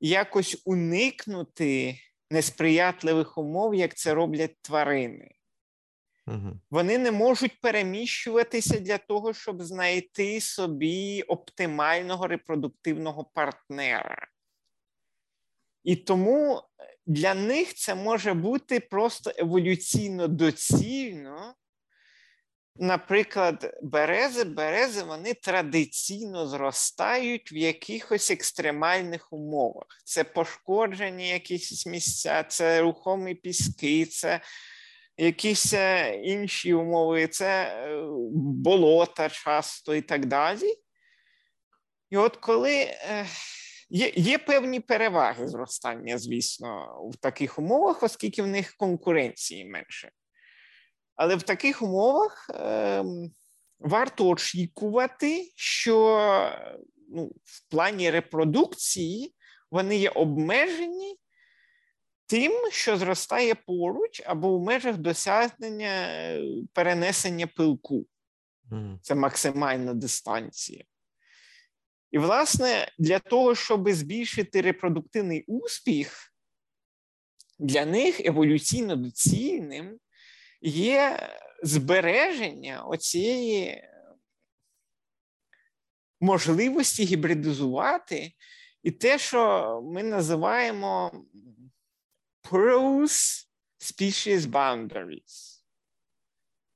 якось 0.00 0.62
уникнути 0.64 1.98
несприятливих 2.30 3.38
умов, 3.38 3.74
як 3.74 3.94
це 3.94 4.14
роблять 4.14 4.56
тварини. 4.62 5.37
Вони 6.70 6.98
не 6.98 7.12
можуть 7.12 7.60
переміщуватися 7.60 8.78
для 8.78 8.98
того, 8.98 9.34
щоб 9.34 9.62
знайти 9.62 10.40
собі 10.40 11.22
оптимального 11.22 12.26
репродуктивного 12.26 13.24
партнера. 13.24 14.28
І 15.84 15.96
тому 15.96 16.62
для 17.06 17.34
них 17.34 17.74
це 17.74 17.94
може 17.94 18.34
бути 18.34 18.80
просто 18.80 19.32
еволюційно 19.36 20.28
доцільно. 20.28 21.54
Наприклад, 22.80 23.78
берези, 23.82 24.44
берези 24.44 25.02
вони 25.02 25.34
традиційно 25.34 26.46
зростають 26.46 27.52
в 27.52 27.56
якихось 27.56 28.30
екстремальних 28.30 29.32
умовах. 29.32 29.86
Це 30.04 30.24
пошкоджені 30.24 31.28
якісь 31.28 31.86
місця, 31.86 32.42
це 32.42 32.80
рухомі 32.80 33.34
піски, 33.34 34.06
це 34.06 34.40
якісь 35.18 35.74
е, 35.74 36.20
інші 36.24 36.74
умови, 36.74 37.26
це 37.26 37.64
е, 37.64 38.02
болота 38.34 39.28
часто 39.28 39.94
і 39.94 40.02
так 40.02 40.26
далі. 40.26 40.74
І 42.10 42.16
от 42.16 42.36
коли 42.36 42.74
е, 42.74 43.26
є 43.90 44.12
є 44.16 44.38
певні 44.38 44.80
переваги 44.80 45.48
зростання, 45.48 46.18
звісно, 46.18 47.00
в 47.12 47.16
таких 47.16 47.58
умовах, 47.58 48.02
оскільки 48.02 48.42
в 48.42 48.46
них 48.46 48.76
конкуренції 48.76 49.64
менше. 49.64 50.10
Але 51.16 51.36
в 51.36 51.42
таких 51.42 51.82
умовах 51.82 52.50
е, 52.50 53.04
варто 53.78 54.28
очікувати, 54.28 55.52
що 55.56 56.28
ну, 57.08 57.32
в 57.44 57.70
плані 57.70 58.10
репродукції 58.10 59.34
вони 59.70 59.96
є 59.96 60.10
обмежені 60.10 61.18
тим, 62.28 62.52
що 62.70 62.96
зростає 62.96 63.54
поруч 63.54 64.22
або 64.26 64.58
в 64.58 64.62
межах 64.62 64.96
досягнення 64.96 65.88
е, 65.88 66.42
перенесення 66.72 67.46
пилку. 67.46 68.06
Це 69.02 69.14
максимальна 69.14 69.94
дистанція. 69.94 70.84
І, 72.10 72.18
власне, 72.18 72.92
для 72.98 73.18
того, 73.18 73.54
щоб 73.54 73.90
збільшити 73.90 74.60
репродуктивний 74.60 75.44
успіх, 75.46 76.34
для 77.58 77.86
них 77.86 78.20
еволюційно 78.20 78.96
доцільним 78.96 79.98
є 80.62 81.28
збереження 81.62 82.82
оцієї 82.82 83.88
можливості 86.20 87.04
гібридизувати 87.04 88.32
і 88.82 88.90
те, 88.90 89.18
що 89.18 89.80
ми 89.84 90.02
називаємо 90.02 91.24
porous 92.50 93.46
species 93.78 94.40
boundaries. 94.40 95.58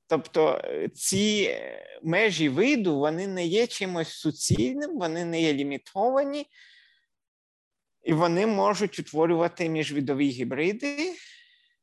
Тобто 0.07 0.61
е, 0.63 0.89
ці 0.89 1.47
е, 1.49 1.99
межі 2.03 2.49
виду 2.49 2.99
вони 2.99 3.27
не 3.27 3.45
є 3.45 3.67
чимось 3.67 4.09
суцільним, 4.09 4.97
вони 4.97 5.25
не 5.25 5.41
є 5.41 5.53
лімітовані, 5.53 6.47
і 8.03 8.13
вони 8.13 8.47
можуть 8.47 8.99
утворювати 8.99 9.69
міжвідові 9.69 10.29
гібриди. 10.29 11.15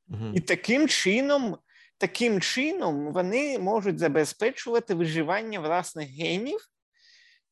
uh 0.09 0.34
І 0.34 0.41
таким 0.41 0.88
чином 0.88 1.59
таким 1.99 2.41
чином 2.41 3.12
вони 3.12 3.59
можуть 3.59 3.99
забезпечувати 3.99 4.95
виживання 4.95 5.61
власних 5.61 6.09
генів. 6.09 6.61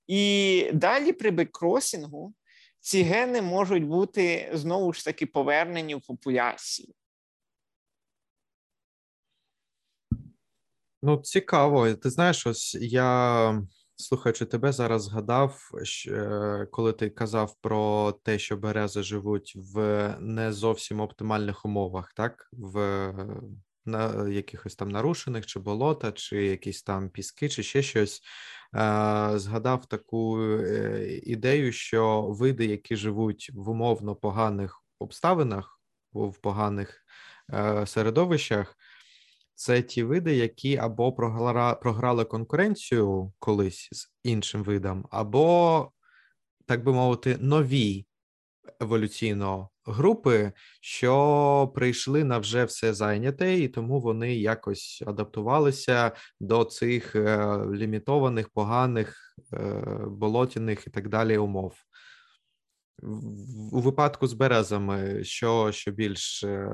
І 0.06 0.70
далі 0.72 1.12
при 1.12 1.30
беккросінгу 1.30 2.34
ці 2.88 3.02
гени 3.02 3.42
можуть 3.42 3.86
бути 3.86 4.50
знову 4.54 4.92
ж 4.92 5.04
таки 5.04 5.26
повернені 5.26 5.94
в 5.94 6.00
популяцію. 6.00 6.94
Ну, 11.02 11.16
цікаво. 11.16 11.94
Ти 11.94 12.10
знаєш, 12.10 12.46
ось 12.46 12.74
я, 12.74 13.62
слухаючи 13.96 14.46
тебе, 14.46 14.72
зараз 14.72 15.02
згадав, 15.02 15.70
е, 16.08 16.66
коли 16.70 16.92
ти 16.92 17.10
казав 17.10 17.56
про 17.60 18.12
те, 18.12 18.38
що 18.38 18.56
берези 18.56 19.02
живуть 19.02 19.52
в 19.56 20.08
не 20.20 20.52
зовсім 20.52 21.00
оптимальних 21.00 21.64
умовах, 21.64 22.12
так? 22.12 22.48
В 22.52 23.14
на 23.84 24.28
якихось 24.28 24.76
там 24.76 24.88
нарушених, 24.88 25.46
чи 25.46 25.58
болота, 25.60 26.12
чи 26.12 26.44
якісь 26.44 26.82
там 26.82 27.10
піски, 27.10 27.48
чи 27.48 27.62
ще 27.62 27.82
щось. 27.82 28.22
Згадав 29.34 29.86
таку 29.86 30.42
е, 30.42 31.20
ідею, 31.22 31.72
що 31.72 32.22
види, 32.22 32.66
які 32.66 32.96
живуть 32.96 33.50
в 33.54 33.68
умовно 33.68 34.16
поганих 34.16 34.82
обставинах, 34.98 35.80
в 36.12 36.38
поганих 36.38 37.04
е, 37.52 37.86
середовищах, 37.86 38.76
це 39.54 39.82
ті 39.82 40.02
види, 40.02 40.36
які 40.36 40.76
або 40.76 41.12
програли 41.82 42.24
конкуренцію 42.24 43.32
колись 43.38 43.88
з 43.92 44.10
іншим 44.22 44.62
видом, 44.62 45.06
або, 45.10 45.92
так 46.66 46.84
би 46.84 46.92
мовити, 46.92 47.36
нові 47.40 48.06
еволюційно 48.80 49.70
групи, 49.88 50.52
що 50.80 51.72
прийшли 51.74 52.24
на 52.24 52.38
вже 52.38 52.64
все 52.64 52.94
зайняте, 52.94 53.54
і 53.54 53.68
тому 53.68 54.00
вони 54.00 54.34
якось 54.34 55.02
адаптувалися 55.06 56.12
до 56.40 56.64
цих 56.64 57.16
е, 57.16 57.58
лімітованих, 57.72 58.48
поганих, 58.48 59.36
е, 59.52 59.82
болотяних 60.06 60.86
і 60.86 60.90
так 60.90 61.08
далі 61.08 61.38
умов. 61.38 61.74
У 63.72 63.80
випадку 63.80 64.26
з 64.26 64.32
березами, 64.32 65.24
що 65.24 65.72
що 65.72 65.90
більш 65.90 66.44
е, 66.44 66.70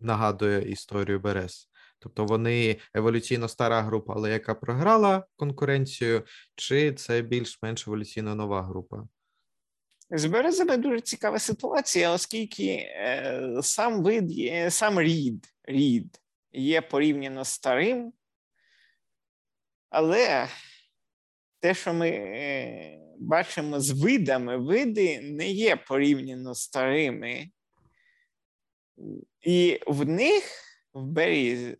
нагадує 0.00 0.70
історію 0.70 1.20
Берез. 1.20 1.70
Тобто 1.98 2.24
вони 2.24 2.76
еволюційно 2.94 3.48
стара 3.48 3.82
група, 3.82 4.12
але 4.16 4.30
яка 4.30 4.54
програла 4.54 5.24
конкуренцію, 5.36 6.22
чи 6.54 6.92
це 6.92 7.22
більш-менш 7.22 7.88
еволюційно 7.88 8.34
нова 8.34 8.62
група? 8.62 9.08
З 10.12 10.24
березами 10.26 10.76
дуже 10.76 11.00
цікава 11.00 11.38
ситуація, 11.38 12.10
оскільки 12.10 12.66
е, 12.66 13.50
сам 13.62 14.02
вид 14.02 14.30
є, 14.30 14.70
сам 14.70 15.00
рід, 15.00 15.46
рід 15.64 16.20
є 16.52 16.80
порівняно 16.80 17.44
старим, 17.44 18.12
але 19.90 20.48
те, 21.60 21.74
що 21.74 21.94
ми 21.94 22.08
е, 22.08 23.00
бачимо 23.18 23.80
з 23.80 23.90
видами, 23.90 24.56
види 24.56 25.20
не 25.20 25.48
є 25.48 25.76
порівняно 25.76 26.54
старими, 26.54 27.50
і 29.40 29.80
в 29.86 30.08
них 30.08 30.44
в 30.92 31.06
берізі 31.06 31.76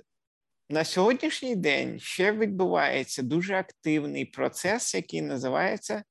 на 0.69 0.85
сьогоднішній 0.85 1.57
день 1.57 2.01
ще 2.01 2.33
відбувається 2.33 3.23
дуже 3.23 3.55
активний 3.55 4.25
процес, 4.25 4.95
який 4.95 5.23
називається 5.23 6.05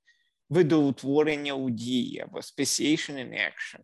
видоутворення 0.49 1.53
у 1.53 1.69
дії 1.69 2.19
або 2.19 2.39
speciation 2.39 3.13
in 3.13 3.33
action. 3.33 3.81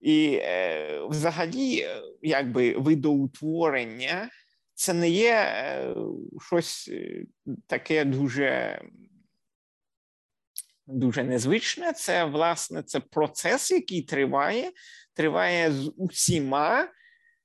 І 0.00 0.38
е, 0.42 1.00
взагалі, 1.08 1.86
якби 2.22 2.72
видоутворення 2.78 4.30
це 4.74 4.92
не 4.92 5.10
є 5.10 5.32
е, 5.34 5.94
щось 6.40 6.88
е, 6.92 7.24
таке 7.66 8.04
дуже 8.04 8.80
дуже 10.86 11.24
незвичне. 11.24 11.92
Це, 11.92 12.24
власне, 12.24 12.82
це 12.82 13.00
процес, 13.00 13.70
який 13.70 14.02
триває, 14.02 14.72
триває 15.14 15.72
з 15.72 15.92
усіма 15.96 16.88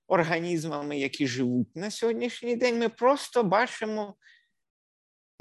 організмами, 0.08 1.00
які 1.00 1.28
живуть 1.28 1.76
на 1.76 1.92
сьогоднішній 1.92 2.56
день. 2.56 2.80
Ми 2.80 2.90
просто 2.90 3.44
бачимо 3.44 4.16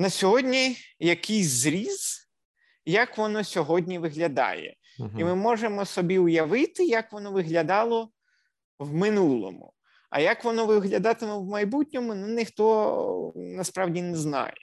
на 0.01 0.11
сьогодні 0.11 0.77
якийсь 0.99 1.47
зріз, 1.47 2.29
як 2.85 3.19
воно 3.19 3.45
сьогодні 3.45 3.99
виглядає. 3.99 4.77
Uh-huh. 4.99 5.21
І 5.21 5.25
ми 5.25 5.35
можемо 5.35 5.85
собі 5.85 6.19
уявити, 6.19 6.85
як 6.85 7.13
воно 7.13 7.33
виглядало 7.33 8.11
в 8.79 8.95
минулому. 8.95 9.73
А 10.11 10.21
як 10.21 10.45
воно 10.45 10.67
виглядатиме 10.67 11.35
в 11.35 11.45
майбутньому, 11.45 12.15
ну 12.15 12.27
ніхто 12.27 13.33
насправді 13.37 14.03
не 14.03 14.17
знає. 14.17 14.55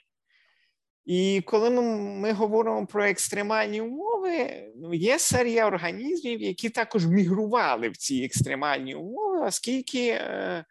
І 1.04 1.42
коли 1.46 1.70
ми 1.70 1.82
ми 1.96 2.32
говоримо 2.32 2.86
про 2.86 3.04
екстремальні 3.04 3.80
умови, 3.80 4.64
ну, 4.76 4.94
є 4.94 5.18
серія 5.18 5.66
організмів, 5.66 6.42
які 6.42 6.70
також 6.70 7.06
мігрували 7.06 7.88
в 7.88 7.96
ці 7.96 8.24
екстремальні 8.24 8.94
умови, 8.94 9.40
оскільки 9.46 10.08
е, 10.08 10.64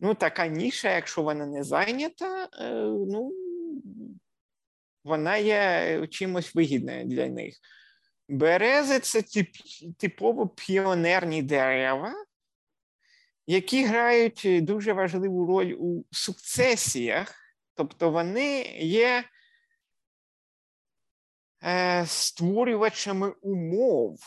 ну, 0.00 0.14
така 0.14 0.46
ніша, 0.46 0.94
якщо 0.94 1.22
вона 1.22 1.46
не 1.46 1.64
зайнята, 1.64 2.48
е, 2.60 2.72
ну, 2.84 3.32
вона 5.04 5.36
є 5.36 6.06
чимось 6.10 6.54
вигідною 6.54 7.04
для 7.04 7.26
них. 7.26 7.54
Берези 8.28 9.00
це 9.00 9.22
тип, 9.22 9.48
типово 9.98 10.48
піонерні 10.48 11.42
дерева, 11.42 12.14
які 13.46 13.84
грають 13.84 14.48
дуже 14.64 14.92
важливу 14.92 15.46
роль 15.46 15.74
у 15.78 16.04
сукцесіях, 16.10 17.34
тобто 17.74 18.10
вони 18.10 18.62
є 18.80 19.24
е, 21.64 22.04
створювачами 22.06 23.30
умов 23.30 24.18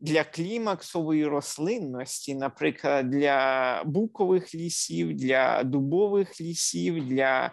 для 0.00 0.24
клімаксової 0.24 1.26
рослинності, 1.26 2.34
наприклад, 2.34 3.10
для 3.10 3.82
букових 3.86 4.54
лісів, 4.54 5.14
для 5.14 5.62
дубових 5.62 6.40
лісів, 6.40 7.08
для 7.08 7.46
е, 7.46 7.52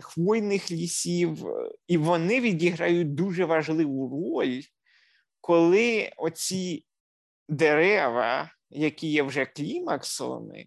хвойних 0.00 0.70
лісів, 0.70 1.46
і 1.86 1.96
вони 1.96 2.40
відіграють 2.40 3.14
дуже 3.14 3.44
важливу 3.44 4.08
роль, 4.08 4.60
коли 5.40 6.12
оці 6.16 6.84
дерева 7.48 8.50
які 8.70 9.06
є 9.06 9.22
вже 9.22 9.46
клімаксовими, 9.46 10.66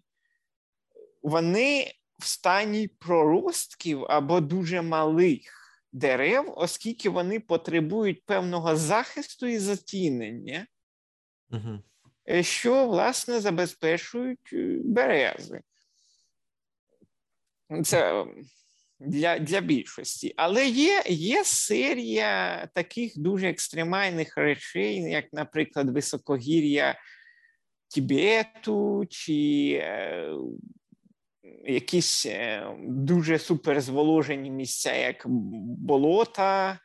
вони 1.22 1.92
в 2.18 2.26
стані 2.26 2.88
проростків 2.88 4.04
або 4.04 4.40
дуже 4.40 4.82
малих 4.82 5.40
дерев, 5.92 6.54
оскільки 6.56 7.08
вони 7.08 7.40
потребують 7.40 8.24
певного 8.24 8.76
захисту 8.76 9.46
і 9.46 9.58
затінення, 9.58 10.66
угу. 11.50 11.82
що, 12.42 12.86
власне, 12.86 13.40
забезпечують 13.40 14.50
е, 14.52 14.78
берези. 14.84 15.60
Це 17.84 18.24
для 19.00 19.38
для 19.38 19.60
більшості. 19.60 20.34
Але 20.36 20.66
є 20.66 21.02
є 21.08 21.44
серія 21.44 22.66
таких 22.74 23.18
дуже 23.18 23.48
екстремальних 23.48 24.36
речей, 24.36 24.96
як, 24.96 25.32
наприклад, 25.32 25.90
високогір'я 25.90 26.98
Тібету 27.88 29.04
чи 29.08 29.70
е, 29.82 30.34
якісь 31.64 32.26
е, 32.26 32.66
дуже 32.88 33.38
суперзволожені 33.38 34.50
місця, 34.50 34.94
як 34.94 35.24
болота, 35.26 36.78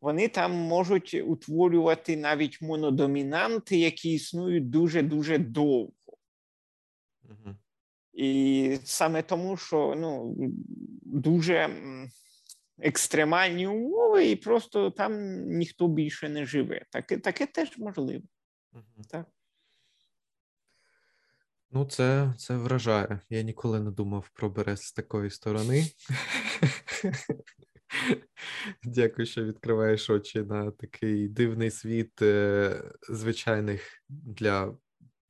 вони 0.00 0.28
там 0.28 0.52
можуть 0.52 1.14
утворювати 1.14 2.16
навіть 2.16 2.62
монодомінанти, 2.62 3.76
які 3.76 4.12
існують 4.12 4.70
дуже-дуже 4.70 5.38
довго. 5.38 5.92
Угу. 7.24 7.56
І 8.12 8.78
саме 8.84 9.22
тому, 9.22 9.56
що 9.56 9.94
ну, 9.96 10.34
дуже 11.02 11.70
екстремальні 12.78 13.66
умови, 13.66 14.26
і 14.26 14.36
просто 14.36 14.90
там 14.90 15.42
ніхто 15.46 15.88
більше 15.88 16.28
не 16.28 16.46
живе. 16.46 16.84
Таке 16.90 17.18
таке 17.18 17.46
теж 17.46 17.78
можливо. 17.78 18.22
Угу. 18.72 19.04
Так. 19.10 19.26
Ну, 21.70 21.84
це 21.84 22.34
це 22.38 22.56
вражає. 22.56 23.20
Я 23.30 23.42
ніколи 23.42 23.80
не 23.80 23.90
думав 23.90 24.30
про 24.34 24.50
Берез 24.50 24.80
з 24.80 24.92
такої 24.92 25.30
сторони. 25.30 25.84
Дякую, 28.84 29.26
що 29.26 29.44
відкриваєш 29.44 30.10
очі 30.10 30.42
на 30.42 30.70
такий 30.70 31.28
дивний 31.28 31.70
світ 31.70 32.22
е, 32.22 32.82
звичайних 33.08 34.02
для 34.08 34.76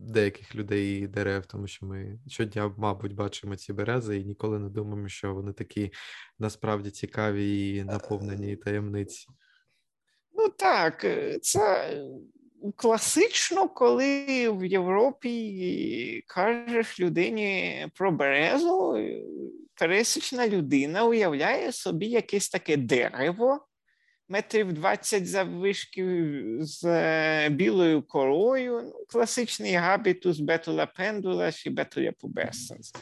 деяких 0.00 0.54
людей 0.54 1.06
дерев, 1.06 1.46
тому 1.46 1.66
що 1.66 1.86
ми 1.86 2.18
щодня, 2.28 2.74
мабуть, 2.78 3.14
бачимо 3.14 3.56
ці 3.56 3.72
берези 3.72 4.18
і 4.18 4.24
ніколи 4.24 4.58
не 4.58 4.68
думаємо, 4.68 5.08
що 5.08 5.34
вони 5.34 5.52
такі 5.52 5.90
насправді 6.38 6.90
цікаві 6.90 7.76
і 7.76 7.84
наповнені 7.84 8.56
таємниці. 8.56 9.26
Ну 10.32 10.48
так, 10.48 11.04
е, 11.04 11.38
це 11.42 11.94
класично, 12.76 13.68
коли 13.68 14.50
в 14.50 14.64
Європі 14.64 16.24
кажеш 16.26 17.00
людині 17.00 17.86
про 17.94 18.12
березу, 18.12 18.98
пересічна 19.74 20.48
людина 20.48 21.04
уявляє 21.04 21.72
собі 21.72 22.06
якесь 22.06 22.48
таке 22.48 22.76
дерево, 22.76 23.66
метрів 24.30 24.72
20 24.72 25.28
заввишки 25.28 26.26
з 26.60 26.84
е, 26.84 27.48
білою 27.48 28.02
корою, 28.02 28.80
ну, 28.84 29.04
класичний 29.08 29.74
габітус 29.74 30.38
бетула 30.38 30.86
пендула 30.86 31.52
чи 31.52 31.70
бетуля 31.70 32.12
пубесенс. 32.12 32.92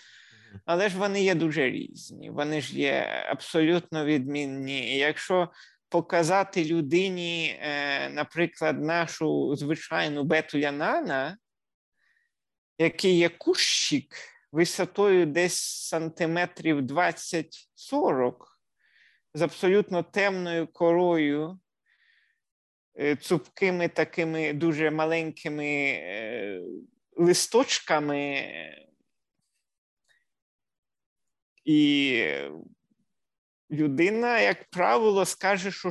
Але 0.64 0.88
ж 0.88 0.98
вони 0.98 1.24
є 1.24 1.34
дуже 1.34 1.70
різні, 1.70 2.30
вони 2.30 2.60
ж 2.60 2.78
є 2.78 3.24
абсолютно 3.30 4.04
відмінні. 4.04 4.96
якщо 4.96 5.48
показати 5.88 6.64
людині, 6.64 7.58
е, 7.60 8.10
наприклад, 8.10 8.82
нашу 8.82 9.56
звичайну 9.56 10.24
бетулянана, 10.24 11.38
який 12.78 13.18
є 13.18 13.28
кущик 13.28 14.14
висотою 14.52 15.26
десь 15.26 15.88
сантиметрів 15.88 16.78
20-40, 16.82 18.57
з 19.38 19.42
абсолютно 19.42 20.02
темною 20.02 20.66
корою, 20.66 21.58
е, 22.98 23.16
цупкими 23.16 23.88
такими 23.88 24.52
дуже 24.52 24.90
маленькими 24.90 25.66
е, 25.66 26.62
листочками. 27.16 28.44
І 31.64 32.24
людина, 33.70 34.40
як 34.40 34.70
правило, 34.70 35.24
скаже, 35.24 35.70
що 35.70 35.90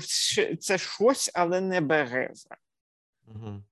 це 0.60 0.78
щось, 0.78 1.32
але 1.34 1.62
не 1.62 1.82
береза. 1.82 2.58
Угу. 3.28 3.64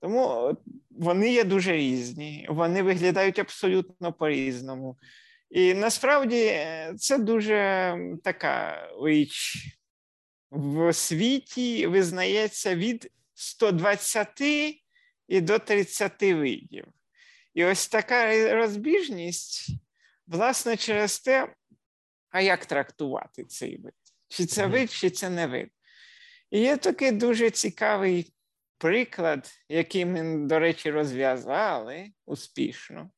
Тому 0.00 0.56
вони 0.90 1.32
є 1.32 1.44
дуже 1.44 1.72
різні, 1.72 2.46
вони 2.50 2.82
виглядають 2.82 3.38
абсолютно 3.38 4.12
по-різному. 4.12 4.98
І 5.50 5.74
насправді 5.74 6.44
е, 6.44 6.94
це 6.98 7.18
дуже 7.18 7.96
така 8.24 8.88
річ 9.04 9.56
в 10.50 10.92
світі 10.92 11.86
визнається 11.86 12.74
від 12.74 13.10
120 13.34 14.40
і 15.28 15.40
до 15.40 15.58
30 15.58 16.22
видів. 16.22 16.86
І 17.54 17.64
ось 17.64 17.88
така 17.88 18.54
розбіжність, 18.54 19.70
власне, 20.26 20.76
через 20.76 21.20
те, 21.20 21.54
а 22.30 22.40
як 22.40 22.66
трактувати 22.66 23.44
цей 23.44 23.78
вид? 23.78 23.94
Чи 24.28 24.46
це 24.46 24.66
вид, 24.66 24.90
чи 24.90 25.10
це 25.10 25.30
не 25.30 25.46
вид? 25.46 25.70
І 26.50 26.60
є 26.60 26.76
такий 26.76 27.12
дуже 27.12 27.50
цікавий 27.50 28.34
приклад, 28.78 29.50
який 29.68 30.04
ми, 30.04 30.46
до 30.46 30.58
речі, 30.58 30.90
розв'язали 30.90 32.12
успішно. 32.26 33.10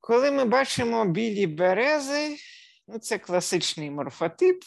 Коли 0.00 0.30
ми 0.30 0.44
бачимо 0.44 1.04
білі 1.04 1.46
берези, 1.46 2.36
ну 2.88 2.98
це 2.98 3.18
класичний 3.18 3.90
морфотип, 3.90 4.64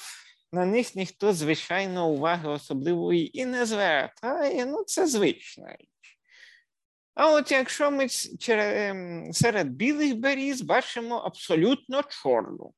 на 0.51 0.65
них 0.65 0.95
ніхто, 0.95 1.33
звичайно, 1.33 2.09
уваги 2.09 2.49
особливої 2.49 3.39
і 3.39 3.45
не 3.45 3.65
звертає, 3.65 4.65
ну 4.65 4.83
це 4.83 5.07
звична 5.07 5.75
річ. 5.75 5.89
А 7.15 7.31
от 7.31 7.51
якщо 7.51 7.91
ми 7.91 8.07
ем, 8.49 9.33
серед 9.33 9.69
білих 9.69 10.15
беріз 10.15 10.61
бачимо 10.61 11.15
абсолютно 11.15 12.03
чорну, 12.03 12.73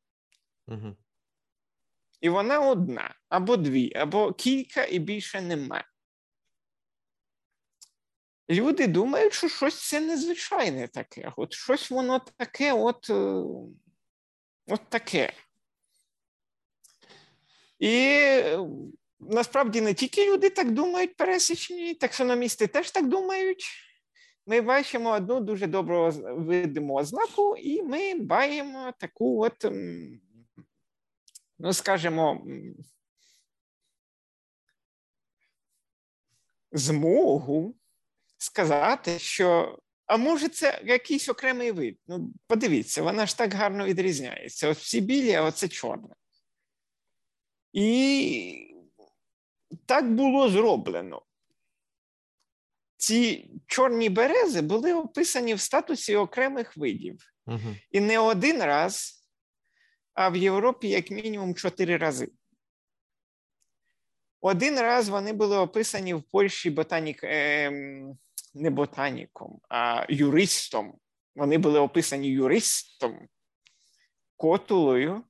угу. 0.68 0.96
і 2.22 2.30
вона 2.30 2.60
одна, 2.60 3.16
або 3.30 3.58
дві, 3.58 3.94
або 3.96 4.34
кілька 4.34 4.86
і 4.86 5.00
більше 5.00 5.42
немає. 5.42 5.86
Люди 8.50 8.88
думають, 8.88 9.34
що 9.34 9.50
щось 9.50 9.90
це 9.90 10.02
незвичайне 10.02 10.88
таке, 10.88 11.32
от 11.38 11.54
щось 11.54 11.92
воно 11.92 12.20
таке, 12.20 12.74
от, 12.74 13.10
е, 13.10 13.44
от 14.68 14.82
таке. 14.90 15.34
І 17.80 17.90
е, 17.90 18.60
насправді 19.20 19.82
не 19.82 19.94
тільки 19.94 20.32
люди 20.32 20.50
так 20.50 20.72
думають, 20.72 21.16
пересічні, 21.16 21.94
таксономісти 21.94 22.68
теж 22.68 22.92
так 22.92 23.08
думають. 23.08 23.66
Ми 24.48 24.62
бачимо 24.62 25.12
одну 25.12 25.40
дуже 25.40 25.68
добру 25.68 26.12
видиму 26.26 26.96
ознаку, 26.96 27.56
і 27.58 27.84
ми 27.84 28.16
бачимо 28.16 28.94
таку 29.00 29.44
от, 29.44 29.66
ну, 31.60 31.74
скажімо, 31.74 32.46
змогу 36.72 37.76
сказати, 38.38 39.20
що. 39.20 39.80
А 40.06 40.18
може, 40.18 40.50
це 40.50 40.82
якийсь 40.86 41.30
окремий 41.30 41.72
вид. 41.72 42.00
Ну, 42.08 42.34
подивіться, 42.48 43.04
вона 43.04 43.26
ж 43.26 43.38
так 43.38 43.54
гарно 43.54 43.86
відрізняється. 43.86 44.70
Ось 44.70 44.78
всі 44.78 45.02
білі, 45.02 45.34
а 45.34 45.44
оце 45.44 45.68
чорне. 45.68 46.16
І 47.74 48.76
так 49.86 50.14
було 50.14 50.50
зроблено. 50.50 51.22
Ці 52.98 53.52
чорні 53.68 54.10
берези 54.10 54.62
були 54.62 54.94
описані 54.94 55.54
в 55.54 55.60
статусі 55.60 56.16
окремих 56.16 56.78
видів. 56.78 57.34
Угу. 57.48 57.76
І 57.92 58.00
не 58.00 58.20
один 58.20 58.64
раз, 58.64 59.24
а 60.14 60.30
в 60.30 60.36
Європі 60.36 60.90
як 60.90 61.12
мінімум 61.12 61.56
чотири 61.56 61.98
рази. 61.98 62.32
Один 64.48 64.80
раз 64.80 65.10
вони 65.10 65.34
були 65.34 65.58
описані 65.58 66.14
в 66.14 66.24
Польщі 66.24 66.70
ботанік, 66.70 67.24
е, 67.24 67.72
не 68.54 68.70
ботаніком, 68.70 69.60
а 69.70 70.06
юристом. 70.10 70.94
Вони 71.36 71.58
були 71.58 71.80
описані 71.80 72.28
юристом 72.28 73.28
Котулою 74.36 75.24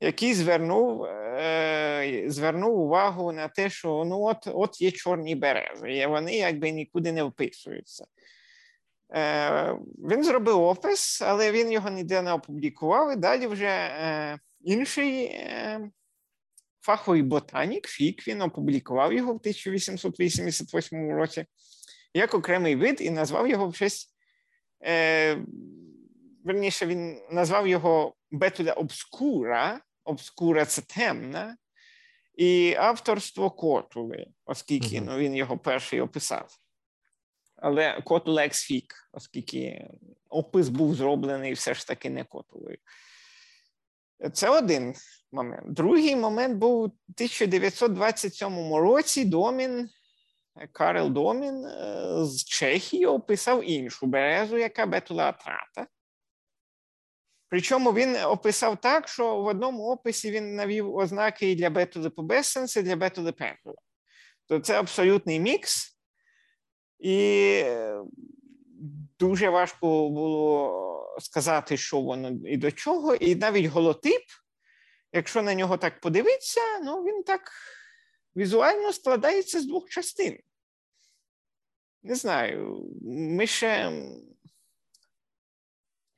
який 0.00 0.34
звернув 0.34 1.04
е, 1.04 2.24
звернув 2.26 2.78
увагу 2.78 3.32
на 3.32 3.48
те, 3.48 3.70
що 3.70 4.04
ну 4.06 4.22
от 4.22 4.46
от 4.46 4.80
є 4.80 4.90
чорні 4.90 5.34
берези, 5.34 5.92
і 5.92 6.06
вони 6.06 6.36
якби 6.36 6.70
нікуди 6.70 7.12
не 7.12 7.22
вписуються. 7.22 8.06
Е, 9.14 9.78
Він 10.10 10.24
зробив 10.24 10.62
опис, 10.62 11.22
але 11.22 11.52
він 11.52 11.72
його 11.72 11.90
ніде 11.90 12.22
не 12.22 12.32
опублікував. 12.32 13.12
І 13.12 13.16
далі 13.16 13.46
вже 13.46 13.66
е, 13.66 14.38
інший 14.60 15.40
фаховий 16.82 17.22
ботанік 17.22 17.86
Фік 17.86 18.28
він 18.28 18.42
опублікував 18.42 19.12
його 19.12 19.32
в 19.32 19.36
1888 19.36 21.12
році 21.12 21.46
як 22.14 22.34
окремий 22.34 22.76
вид 22.76 23.00
і 23.00 23.10
назвав 23.10 23.48
його 23.48 23.68
в 23.68 23.74
честь. 23.76 24.14
Е, 24.84 25.38
Верніше, 26.44 26.86
він 26.86 27.20
назвав 27.30 27.68
його 27.68 28.14
Бетуля 28.30 28.72
обскура, 28.72 29.80
обскура 30.04 30.64
це 30.64 30.82
темна, 30.82 31.56
і 32.34 32.74
авторство 32.78 33.50
Котули, 33.50 34.26
оскільки 34.44 35.00
ну, 35.00 35.18
він 35.18 35.34
його 35.36 35.58
перший 35.58 36.00
описав. 36.00 36.58
Але 37.56 38.00
Котула 38.00 38.44
ексфік, 38.44 38.94
оскільки 39.12 39.90
опис 40.28 40.68
був 40.68 40.94
зроблений 40.94 41.52
все 41.52 41.74
ж 41.74 41.86
таки 41.86 42.10
не 42.10 42.24
Котулою. 42.24 42.78
Це 44.32 44.48
один 44.48 44.94
момент. 45.32 45.72
Другий 45.72 46.16
момент 46.16 46.56
був 46.56 46.80
у 46.80 46.84
1927 46.84 48.74
році 48.74 49.24
Домін, 49.24 49.88
Карел 50.72 51.10
Домін 51.10 51.66
е, 51.66 52.24
з 52.24 52.44
Чехії 52.44 53.06
описав 53.06 53.70
іншу 53.70 54.06
березу, 54.06 54.56
яка 54.58 54.86
Betula 54.86 55.24
atrata. 55.24 55.86
Причому 57.48 57.92
він 57.92 58.16
описав 58.16 58.80
так, 58.80 59.08
що 59.08 59.42
в 59.42 59.46
одному 59.46 59.90
описі 59.90 60.30
він 60.30 60.54
навів 60.54 60.94
ознаки 60.96 61.50
і 61.50 61.54
для 61.54 61.70
Betula 61.70 62.10
pubescens, 62.10 62.76
і 62.76 62.82
для 62.82 62.96
Betula 62.96 63.30
pendula. 63.30 63.76
То 64.48 64.60
це 64.60 64.78
абсолютний 64.78 65.40
мікс, 65.40 65.98
і 66.98 67.64
дуже 69.18 69.48
важко 69.48 70.08
було 70.08 71.16
сказати, 71.18 71.76
що 71.76 72.00
воно 72.00 72.28
і 72.48 72.56
до 72.56 72.70
чого. 72.70 73.14
І 73.14 73.34
навіть 73.34 73.66
голотип, 73.66 74.22
якщо 75.12 75.42
на 75.42 75.54
нього 75.54 75.76
так 75.76 76.00
подивитися, 76.00 76.60
ну 76.84 77.02
він 77.02 77.22
так 77.22 77.52
візуально 78.36 78.92
складається 78.92 79.60
з 79.60 79.66
двох 79.66 79.88
частин. 79.88 80.38
Не 82.02 82.14
знаю, 82.14 82.86
ми 83.02 83.46
ще 83.46 84.02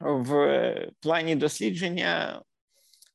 в 0.01 0.91
плані 1.01 1.37
дослідження 1.37 2.43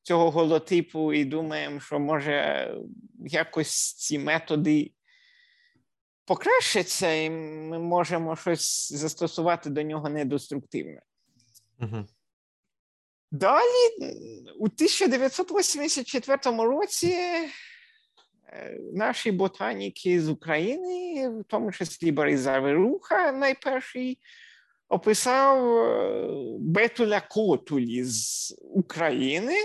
цього 0.03 0.32
голотипу 0.32 1.13
і 1.13 1.25
думаємо, 1.25 1.80
що 1.80 1.99
може 1.99 2.71
якось 3.19 3.93
ці 3.93 4.19
методи 4.19 4.91
покращаться, 6.25 7.13
і 7.13 7.30
ми 7.30 7.80
можемо 7.80 8.36
щось 8.36 8.93
застосувати 8.93 9.69
до 9.69 9.84
нього 9.84 10.09
недеструктивне. 10.09 11.01
Угу. 11.80 12.07
Далі, 13.32 13.89
у 14.59 14.65
1984 14.65 16.63
році, 16.63 17.07
е, 17.07 18.80
наші 18.93 19.32
ботаніки 19.32 20.21
з 20.21 20.30
України, 20.30 21.30
в 21.30 21.43
тому 21.43 21.71
числі 21.71 22.11
Борис 22.11 22.39
Заверуха, 22.39 23.32
найперший, 23.32 24.19
описав 24.88 25.77
е, 25.77 26.27
Бетуля 26.59 27.21
Котулі 27.21 28.03
з 28.03 28.55
України, 28.61 29.55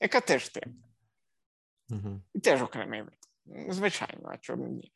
яка 0.00 0.20
теж 0.20 0.48
темна. 0.48 0.84
Угу. 1.90 2.22
І 2.34 2.40
теж 2.40 2.62
окремий 2.62 3.02
вид. 3.02 3.18
Звичайно, 3.68 4.28
а 4.32 4.36
чому 4.38 4.68
ні? 4.68 4.92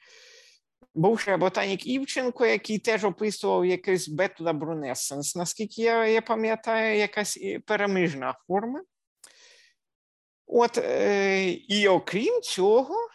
Був 0.95 1.21
ще 1.21 1.37
ботанік 1.37 1.87
Івченко, 1.87 2.47
який 2.47 2.79
теж 2.79 3.05
описував 3.05 3.67
якийсь 3.67 4.09
Бетула 4.09 4.53
Брунесенс. 4.53 5.37
Наскільки 5.37 5.83
я 5.83 6.07
я 6.07 6.23
пам'ятаю, 6.23 6.99
якась 6.99 7.39
перемижна 7.67 8.35
форма. 8.47 8.83
От, 10.47 10.79
е, 10.79 11.51
І 11.51 11.89
окрім 11.89 12.41
цього, 12.43 13.09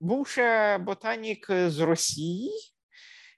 був 0.00 0.28
ще 0.28 0.78
ботанік 0.78 1.46
з 1.50 1.78
Росії, 1.78 2.50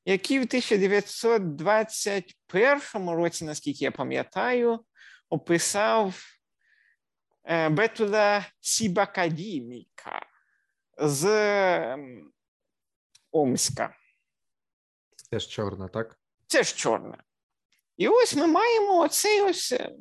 який 0.05 0.39
в 0.39 0.43
1921 0.43 3.11
році, 3.11 3.45
наскільки 3.45 3.85
я 3.85 3.91
пам'ятаю, 3.91 4.85
описав 5.29 6.25
е, 7.45 7.69
Бетула 7.69 8.47
Сібакадіміка 8.61 10.27
з 10.99 11.27
Омська. 13.35 13.97
Це 15.31 15.39
ж 15.41 15.49
чорна, 15.49 15.89
так? 15.89 16.21
Це 16.47 16.63
ж 16.63 16.77
чорна. 16.77 17.25
І 17.97 18.09
ось 18.09 18.35
ми 18.35 18.47
маємо 18.47 18.99
оцей 18.99 19.43
ось 19.43 19.73
е, 19.73 19.97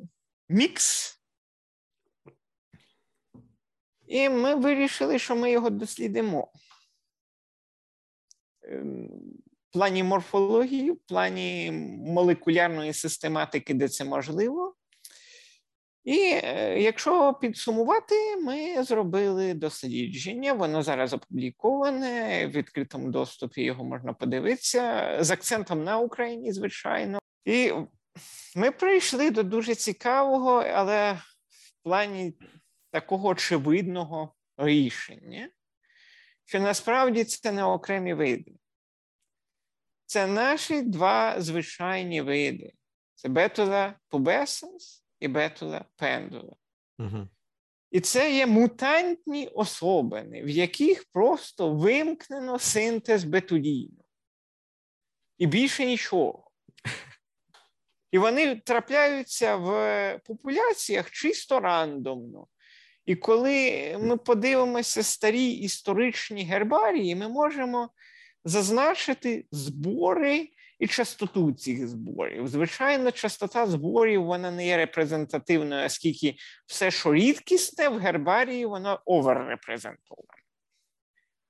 мікс. 0.48 1.18
І 4.06 4.28
ми 4.28 4.54
вирішили, 4.54 5.18
що 5.18 5.36
ми 5.36 5.50
його 5.50 5.70
дослідимо. 5.70 6.52
Ем, 8.62 9.08
плані 9.70 10.02
морфології, 10.02 10.90
в 10.90 11.00
плані 11.00 11.70
молекулярної 12.06 12.92
систематики, 12.92 13.74
де 13.74 13.88
це 13.88 14.04
можливо. 14.04 14.74
І 16.04 16.18
е, 16.18 16.80
якщо 16.80 17.34
підсумувати, 17.34 18.36
ми 18.36 18.82
зробили 18.82 19.54
дослідження, 19.54 20.52
воно 20.52 20.82
зараз 20.82 21.12
опубліковане 21.12 22.46
в 22.46 22.50
відкритому 22.50 23.10
доступі. 23.10 23.62
Його 23.62 23.84
можна 23.84 24.12
подивитися 24.12 25.16
з 25.20 25.30
акцентом 25.30 25.84
на 25.84 25.98
Україні, 25.98 26.52
звичайно. 26.52 27.18
І 27.44 27.72
ми 28.56 28.70
прийшли 28.70 29.30
до 29.30 29.42
дуже 29.42 29.74
цікавого, 29.74 30.64
але 30.74 31.12
в 31.12 31.82
плані 31.82 32.34
такого 32.90 33.28
очевидного 33.28 34.34
рішення, 34.56 35.48
що 36.44 36.60
насправді 36.60 37.24
це 37.24 37.52
не 37.52 37.64
окремі 37.64 38.14
види. 38.14 38.52
Це 40.06 40.26
наші 40.26 40.82
два 40.82 41.40
звичайні 41.40 42.22
види: 42.22 42.72
це 43.14 43.28
бетула 43.28 43.94
pubescens 44.10 45.03
і 45.24 45.28
бетула 45.28 45.84
пендула. 45.96 46.56
Угу. 46.98 47.28
І 47.90 48.00
це 48.00 48.34
є 48.34 48.46
мутантні 48.46 49.46
особини, 49.46 50.42
в 50.42 50.48
яких 50.48 51.04
просто 51.04 51.74
вимкнено 51.74 52.58
синтез 52.58 53.24
бетуліну. 53.24 54.04
І 55.38 55.46
більше 55.46 55.86
нічого. 55.86 56.50
І 58.10 58.18
вони 58.18 58.56
трапляються 58.56 59.56
в 59.56 60.20
популяціях 60.24 61.10
чисто 61.10 61.60
рандомно. 61.60 62.46
І 63.06 63.16
коли 63.16 63.96
ми 64.00 64.16
подивимося 64.16 65.02
старі 65.02 65.50
історичні 65.50 66.44
гербарії, 66.44 67.14
ми 67.14 67.28
можемо 67.28 67.90
зазначити 68.44 69.46
збори 69.50 70.48
і 70.84 70.88
частоту 70.88 71.52
цих 71.52 71.88
зборів. 71.88 72.48
Звичайно, 72.48 73.10
частота 73.10 73.66
зборів 73.66 74.24
вона 74.24 74.50
не 74.50 74.66
є 74.66 74.76
репрезентативною, 74.76 75.86
оскільки 75.86 76.36
все, 76.66 76.90
що 76.90 77.14
рідкісне 77.14 77.88
в 77.88 77.98
гербарії, 77.98 78.66
воно 78.66 79.00
оверрепрезентоване. 79.04 80.42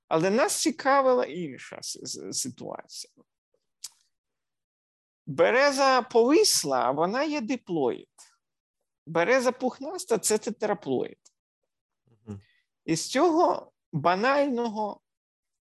Але 0.09 0.31
нас 0.31 0.61
цікавила 0.63 1.25
інша 1.25 1.79
ситуація. 2.33 3.13
Береза 5.27 6.03
повисла, 6.03 6.91
вона 6.91 7.23
є 7.23 7.41
диплоїд. 7.41 8.09
Береза 9.07 9.53
пухнаста 9.53 10.19
це 10.19 10.39
тетраплоїд. 10.39 11.19
І 12.85 12.97
з 12.97 13.09
цього 13.09 13.73
банального 13.93 15.01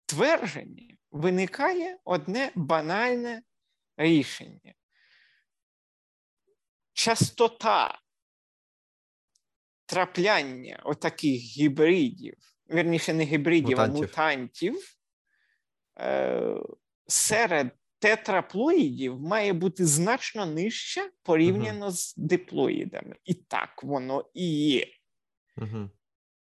твердження 0.06 0.98
виникає 1.11 1.98
одне 2.03 2.52
банальне 2.56 3.41
рішення. 3.98 4.74
Частота 6.94 7.99
трапляння 9.86 10.82
отаких 10.84 11.41
гібридів, 11.41 12.38
верніше 12.65 13.14
не 13.14 13.24
гібридів, 13.24 13.78
мутантів. 13.78 13.95
а 13.95 14.02
мутантів 14.02 14.95
е, 15.99 16.56
серед 17.07 17.72
тетраплоїдів 17.99 19.20
має 19.20 19.53
бути 19.53 19.86
значно 19.86 20.45
нижча 20.45 21.10
порівняно 21.24 21.88
uh 21.88 21.91
з 21.91 22.15
диплоїдами. 22.18 23.15
І 23.26 23.34
так 23.34 23.84
воно 23.84 24.30
і 24.34 24.70
є. 24.70 24.88
Uh-huh. 25.57 25.90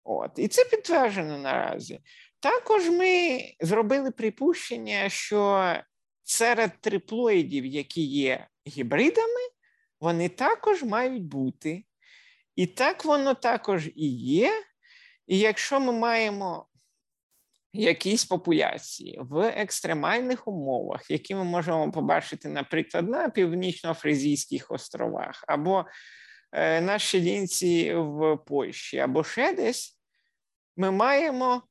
От. 0.05 0.31
І 0.37 0.49
це 0.49 0.65
підтверджено 0.65 1.39
наразі. 1.39 2.01
Також 2.41 2.91
ми 2.91 3.41
зробили 3.61 4.11
припущення, 4.11 5.09
що 5.09 5.75
серед 6.25 6.81
триплоїдів, 6.81 7.67
які 7.67 8.03
є 8.03 8.47
гібридами, 8.67 9.41
вони 10.01 10.29
також 10.29 10.83
мають 10.83 11.25
бути. 11.25 11.85
І 12.57 12.67
так 12.67 13.05
воно 13.05 13.35
також 13.35 13.87
і 13.87 14.09
є. 14.17 14.65
І 15.27 15.39
якщо 15.39 15.81
ми 15.81 15.93
маємо 15.93 16.67
якісь 17.73 18.25
популяції 18.25 19.19
в 19.21 19.49
екстремальних 19.57 20.49
умовах, 20.49 21.11
які 21.11 21.35
ми 21.35 21.45
можемо 21.45 21.93
побачити, 21.93 22.49
наприклад, 22.49 23.09
на 23.09 23.31
Північно-Фризійських 23.31 24.71
островах, 24.71 25.45
або 25.49 25.87
е, 26.53 26.81
на 26.81 26.99
Щелінці 26.99 27.95
в 27.95 28.37
Польщі, 28.37 28.99
або 28.99 29.25
ще 29.25 29.55
десь, 29.55 29.99
ми 30.77 30.91
маємо 30.91 31.63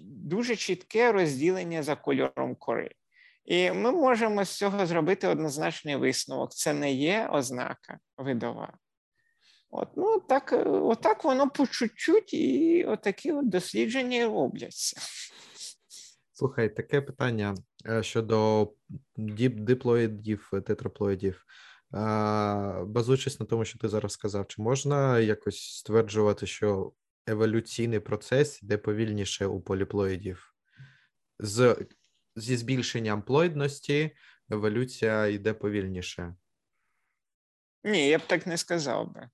дуже 0.00 0.56
чітке 0.56 1.12
розділення 1.12 1.82
за 1.82 1.96
кольором 1.96 2.54
кори. 2.54 2.90
І 3.46 3.72
ми 3.72 3.92
можемо 3.92 4.44
з 4.44 4.50
цього 4.50 4.86
зробити 4.86 5.28
однозначний 5.28 5.96
висновок. 5.96 6.52
Це 6.52 6.74
не 6.74 6.92
є 6.92 7.28
ознака 7.32 7.98
видова. 8.16 8.78
От, 9.70 9.88
ну, 9.96 10.20
так, 10.20 10.64
Отак 10.66 11.24
воно 11.24 11.50
по 11.50 11.66
чуть-чуть, 11.66 12.34
і 12.34 12.84
отакі 12.84 13.32
от 13.32 13.48
дослідження 13.48 14.24
робляться. 14.24 15.00
Слухай, 16.32 16.74
таке 16.74 17.00
питання 17.00 17.54
е, 17.86 18.02
щодо 18.02 18.72
диплоїдів, 19.16 20.50
тетраплоїдів. 20.66 21.44
Базуючись 22.86 23.40
на 23.40 23.46
тому, 23.46 23.64
що 23.64 23.78
ти 23.78 23.88
зараз 23.88 24.12
сказав, 24.12 24.46
чи 24.46 24.62
можна 24.62 25.20
якось 25.20 25.58
стверджувати, 25.58 26.46
що 26.46 26.92
еволюційний 27.26 28.00
процес 28.00 28.62
йде 28.62 28.78
повільніше 28.78 29.46
у 29.46 29.60
поліплоїдів. 29.60 30.54
З, 31.38 31.76
Зі 32.36 32.56
збільшенням 32.56 33.22
плоїдності 33.22 34.16
еволюція 34.50 35.26
йде 35.26 35.54
повільніше. 35.54 36.34
Ні, 37.84 38.08
я 38.08 38.18
б 38.18 38.22
так 38.26 38.46
не 38.46 38.56
сказав 38.56 39.14
би. 39.14 39.28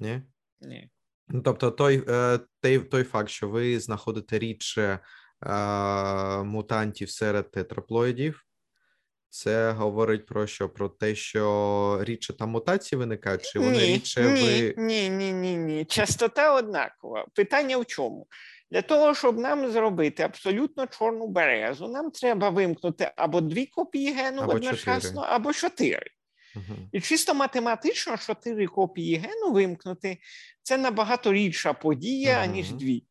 Ні? 0.00 0.22
Ні. 0.60 0.90
Ну, 1.28 1.42
Тобто, 1.42 1.70
той 1.70 2.04
е, 2.08 2.40
той, 2.60 2.78
той 2.78 3.04
факт, 3.04 3.28
що 3.28 3.48
ви 3.48 3.80
знаходите 3.80 4.38
рідше 4.38 4.98
е, 5.46 5.48
мутантів 6.42 7.10
серед 7.10 7.50
тетраплоїдів, 7.50 8.44
це 9.30 9.70
говорить 9.70 10.26
про 10.26 10.46
що? 10.46 10.68
Про 10.68 10.88
те, 10.88 11.14
що 11.14 11.98
рідше 12.02 12.32
там 12.32 12.50
мутації 12.50 12.98
виникають, 12.98 13.42
чи 13.42 13.58
вони 13.58 13.76
ні, 13.76 13.86
рідше 13.86 14.22
ні, 14.22 14.42
ви. 14.42 14.74
Ні, 14.76 15.10
ні, 15.10 15.32
ні, 15.32 15.56
ні. 15.56 15.84
Частота 15.84 16.54
однакова. 16.54 17.26
Питання 17.34 17.78
в 17.78 17.86
чому? 17.86 18.26
Для 18.70 18.82
того, 18.82 19.14
щоб 19.14 19.38
нам 19.38 19.70
зробити 19.70 20.22
абсолютно 20.22 20.86
чорну 20.86 21.26
березу, 21.26 21.88
нам 21.88 22.10
треба 22.10 22.50
вимкнути 22.50 23.10
або 23.16 23.40
дві 23.40 23.66
копії 23.66 24.12
гену 24.12 24.42
або 24.42 24.52
одночасно, 24.52 24.94
чотири. 24.94 25.26
або 25.34 25.52
чотири. 25.52 26.10
Угу. 26.56 26.78
І 26.92 27.00
чисто 27.00 27.34
математично 27.34 28.16
чотири 28.16 28.66
копії 28.66 29.16
гену 29.16 29.52
вимкнути 29.52 30.18
це 30.62 30.76
набагато 30.76 31.32
рідша 31.32 31.72
подія, 31.72 32.34
угу. 32.34 32.44
аніж 32.44 32.72
дві. 32.72 33.04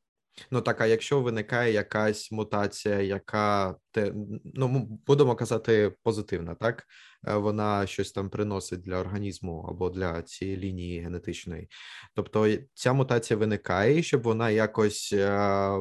Ну 0.52 0.62
так, 0.62 0.82
а 0.82 0.86
якщо 0.86 1.22
виникає 1.22 1.74
якась 1.74 2.32
мутація, 2.32 3.02
яка 3.02 3.76
те, 3.92 4.14
ну 4.54 5.00
будемо 5.08 5.36
казати, 5.36 5.94
позитивна, 6.04 6.56
так 6.56 6.84
е, 7.28 7.36
вона 7.36 7.88
щось 7.88 8.12
там 8.12 8.30
приносить 8.30 8.82
для 8.82 9.00
організму 9.00 9.66
або 9.70 9.90
для 9.90 10.22
цієї 10.22 10.58
лінії 10.58 11.00
генетичної. 11.00 11.70
Тобто 12.16 12.48
ця 12.74 12.94
мутація 12.94 13.38
виникає, 13.38 14.04
щоб 14.04 14.22
вона 14.22 14.50
якось 14.50 15.14
е, 15.14 15.72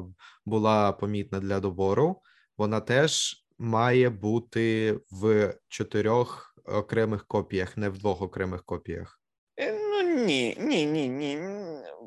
була 0.45 0.93
помітна 0.93 1.41
для 1.41 1.61
добору, 1.61 2.23
вона 2.59 2.81
теж 2.81 3.45
має 3.59 4.11
бути 4.11 4.99
в 5.11 5.55
чотирьох 5.69 6.55
окремих 6.65 7.27
копіях, 7.27 7.77
не 7.77 7.89
в 7.89 7.99
двох 7.99 8.23
окремих 8.23 8.65
копіях. 8.65 9.21
Е, 9.57 9.73
ну 9.73 10.25
ні, 10.25 10.57
ні, 10.61 10.87
ні, 10.87 11.09
ні 11.09 11.37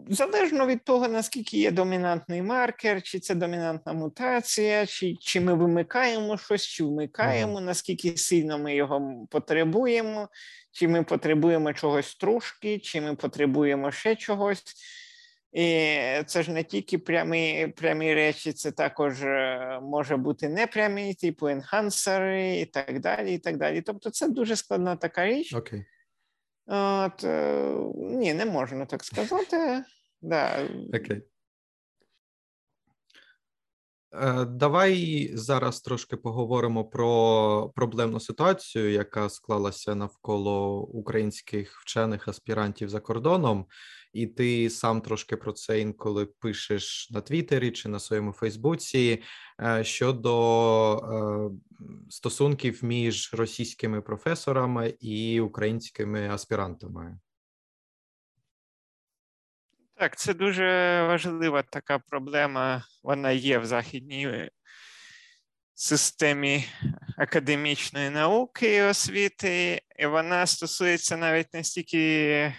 залежно 0.09 0.67
від 0.67 0.83
того, 0.83 1.07
наскільки 1.07 1.57
є 1.57 1.71
домінантний 1.71 2.41
маркер, 2.41 3.01
чи 3.01 3.19
це 3.19 3.35
домінантна 3.35 3.93
мутація, 3.93 4.85
чи 4.85 5.15
чи 5.19 5.41
ми 5.41 5.53
вимикаємо 5.53 6.37
щось, 6.37 6.63
чи 6.63 6.83
вмикаємо, 6.83 7.53
ага. 7.53 7.61
наскільки 7.61 8.17
сильно 8.17 8.59
ми 8.59 8.75
його 8.75 9.27
потребуємо, 9.29 10.29
чи 10.71 10.87
ми 10.87 11.03
потребуємо 11.03 11.73
чогось 11.73 12.15
трошки, 12.15 12.79
чи 12.79 13.01
ми 13.01 13.15
потребуємо 13.15 13.91
ще 13.91 14.15
чогось. 14.15 14.63
І 15.53 15.97
це 16.25 16.43
ж 16.43 16.51
не 16.51 16.63
тільки 16.63 16.97
прямі 16.97 17.73
прямі 17.77 18.13
речі, 18.13 18.53
це 18.53 18.71
також 18.71 19.23
е, 19.23 19.79
може 19.83 20.17
бути 20.17 20.49
непрямі, 20.49 21.13
типу 21.13 21.47
енхансери 21.47 22.59
і 22.59 22.65
так 22.65 22.99
далі. 22.99 23.33
і 23.33 23.37
так 23.37 23.57
далі. 23.57 23.81
Тобто 23.81 24.09
це 24.09 24.29
дуже 24.29 24.55
складна 24.55 24.95
така 24.95 25.25
річ. 25.25 25.53
Okay. 25.53 25.85
От, 26.71 27.23
е, 27.23 27.75
Ні, 27.95 28.33
не 28.33 28.45
можна 28.45 28.85
так 28.85 29.03
сказати. 29.03 29.83
Да. 30.21 30.69
Окей. 30.93 31.21
Е, 34.13 34.45
давай 34.45 35.31
зараз 35.33 35.81
трошки 35.81 36.17
поговоримо 36.17 36.85
про 36.85 37.71
проблемну 37.75 38.19
ситуацію, 38.19 38.91
яка 38.91 39.29
склалася 39.29 39.95
навколо 39.95 40.81
українських 40.81 41.81
вчених 41.81 42.27
аспірантів 42.27 42.89
за 42.89 42.99
кордоном, 42.99 43.65
і 44.13 44.27
ти 44.27 44.69
сам 44.69 45.01
трошки 45.01 45.37
про 45.37 45.53
це 45.53 45.79
інколи 45.79 46.25
пишеш 46.25 47.11
на 47.11 47.21
Твіттері 47.21 47.71
чи 47.71 47.89
на 47.89 47.99
своєму 47.99 48.31
Фейсбуці 48.31 49.23
е, 49.61 49.83
щодо 49.83 50.95
е, 50.95 51.79
стосунків 52.09 52.83
між 52.83 53.33
російськими 53.33 54.01
професорами 54.01 54.93
і 54.99 55.41
українськими 55.41 56.29
аспірантами. 56.29 57.19
Так, 59.95 60.17
це 60.17 60.33
дуже 60.33 60.63
важлива 61.07 61.63
така 61.63 61.99
проблема. 61.99 62.83
Вона 63.03 63.31
є 63.31 63.59
в 63.59 63.65
західній 63.65 64.49
системі 65.73 66.65
академічної 67.17 68.09
науки 68.09 68.75
і 68.75 68.81
освіти, 68.81 69.81
і 69.99 70.05
вона 70.05 70.45
стосується 70.45 71.17
навіть 71.17 71.53
не 71.53 71.63
стільки 71.63 72.53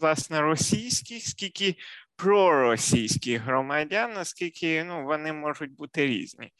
власне 0.00 0.40
російських, 0.40 1.28
скільки 1.28 1.76
проросійських 2.16 3.42
громадян, 3.42 4.12
наскільки 4.12 4.84
ну, 4.84 5.04
вони 5.04 5.32
можуть 5.32 5.74
бути 5.74 6.06
різні. 6.06 6.52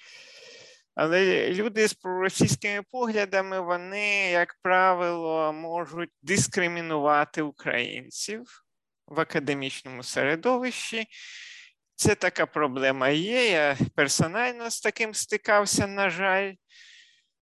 Але 0.95 1.49
люди 1.53 1.89
з 1.89 1.95
проросійськими 1.95 2.83
поглядами, 2.91 3.61
вони, 3.61 4.31
як 4.31 4.57
правило, 4.63 5.53
можуть 5.53 6.11
дискримінувати 6.23 7.43
українців 7.43 8.65
в 9.07 9.21
академічному 9.21 10.03
середовищі. 10.03 11.07
Це 11.95 12.15
така 12.15 12.47
проблема 12.47 13.09
є. 13.09 13.51
Я 13.51 13.77
персонально 13.95 14.71
з 14.71 14.81
таким 14.81 15.15
стикався, 15.15 15.87
на 15.87 16.11
жаль. 16.11 16.55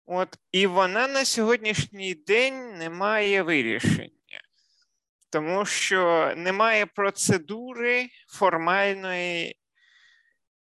От, 0.05 0.37
І 0.51 0.67
вона 0.67 1.07
на 1.07 1.25
сьогоднішній 1.25 2.13
день 2.13 2.77
не 2.77 2.89
має 2.89 3.43
вирішення 3.43 4.14
тому 5.35 5.65
що 5.65 6.33
немає 6.37 6.85
процедури 6.85 8.07
формальної, 8.27 9.55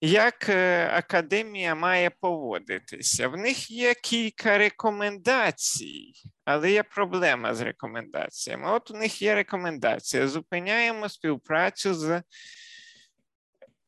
як 0.02 0.50
е, 0.50 0.90
академія 0.94 1.76
має 1.76 2.10
поводитися. 2.10 3.28
В 3.28 3.38
них 3.38 3.72
є 3.72 3.94
кілька 3.94 4.58
рекомендацій, 4.58 6.14
але 6.46 6.72
є 6.72 6.84
проблема 6.84 7.54
з 7.54 7.62
рекомендаціями. 7.62 8.72
От 8.72 8.92
у 8.92 8.94
них 8.94 9.22
є 9.22 9.36
рекомендація: 9.36 10.28
зупиняємо 10.28 11.10
співпрацю 11.10 11.94
з. 11.94 12.24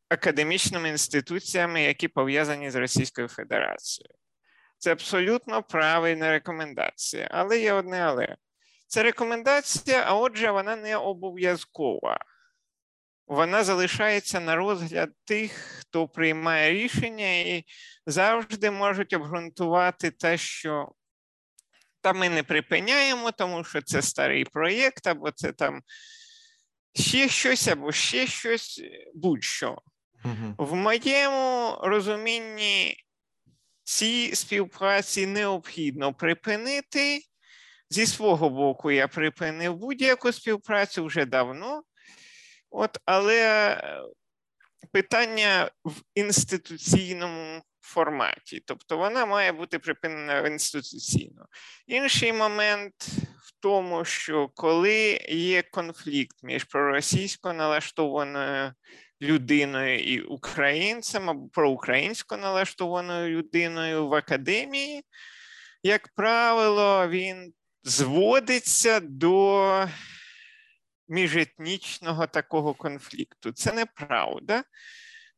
Академічними 0.10 0.90
інституціями, 0.90 1.84
які 1.84 2.08
пов'язані 2.08 2.70
з 2.72 2.76
Російською 2.76 3.28
Федерацією. 3.28 4.16
Це 4.78 4.92
абсолютно 4.92 5.64
правильна 5.64 6.32
рекомендація, 6.32 7.28
але 7.32 7.60
є 7.60 7.74
одне 7.74 8.00
але. 8.00 8.36
Це 8.94 9.04
рекомендація, 9.04 10.04
а 10.08 10.16
отже, 10.16 10.52
вона 10.52 10.76
не 10.76 10.98
обов'язкова. 10.98 12.20
Вона 13.28 13.64
залишається 13.64 14.40
на 14.40 14.56
розгляд 14.56 15.10
тих, 15.26 15.52
хто 15.52 16.08
приймає 16.08 16.74
рішення, 16.74 17.40
і 17.40 17.66
завжди 18.06 18.72
можуть 18.72 19.14
обґрунтувати 19.14 20.12
те, 20.12 20.38
що 20.38 20.92
та 22.02 22.14
ми 22.14 22.30
не 22.30 22.44
припиняємо, 22.44 23.32
тому 23.32 23.64
що 23.64 23.82
це 23.82 24.02
старий 24.02 24.46
проєкт, 24.46 25.08
або 25.08 25.32
це 25.32 25.52
там 25.52 25.82
ще 26.96 27.30
щось, 27.30 27.68
або 27.68 27.92
ще 27.92 28.28
щось, 28.28 28.82
будь-що. 29.14 29.82
Угу. 30.26 30.56
В 30.58 30.76
моєму 30.76 31.78
розумінні 31.84 32.98
ці 33.84 34.36
співпраці 34.36 35.28
необхідно 35.28 36.14
припинити. 36.14 37.22
Зі 37.94 38.06
свого 38.06 38.50
боку, 38.50 38.92
я 38.92 39.08
припинив 39.08 39.76
будь-яку 39.76 40.32
співпрацю 40.32 41.06
вже 41.06 41.26
давно, 41.26 41.84
От, 42.70 42.98
але 43.06 43.42
е, 43.46 44.02
питання 44.92 45.72
в 45.86 46.02
інституційному 46.16 47.62
форматі, 47.82 48.64
тобто 48.66 48.98
вона 48.98 49.26
має 49.26 49.52
бути 49.52 49.80
припинена 49.80 50.48
інституційно. 50.48 51.46
Інший 51.88 52.34
момент 52.34 52.94
в 53.44 53.54
тому, 53.60 54.06
що 54.06 54.50
коли 54.56 55.20
є 55.30 55.62
конфлікт 55.62 56.38
між 56.44 56.64
проросійсько 56.64 57.54
налаштованою 57.54 58.74
людиною 59.22 60.00
і 60.00 60.22
українцем 60.22 61.30
або 61.30 61.48
проукраїнсько 61.48 62.38
налаштованою 62.38 63.38
людиною 63.38 64.08
в 64.08 64.14
академії, 64.14 65.06
як 65.84 66.10
правило, 66.16 67.08
він 67.08 67.54
зводиться 67.84 69.00
до 69.00 69.88
міжетнічного 71.08 72.28
такого 72.28 72.74
конфлікту. 72.74 73.52
Це 73.52 73.74
неправда, 73.74 74.64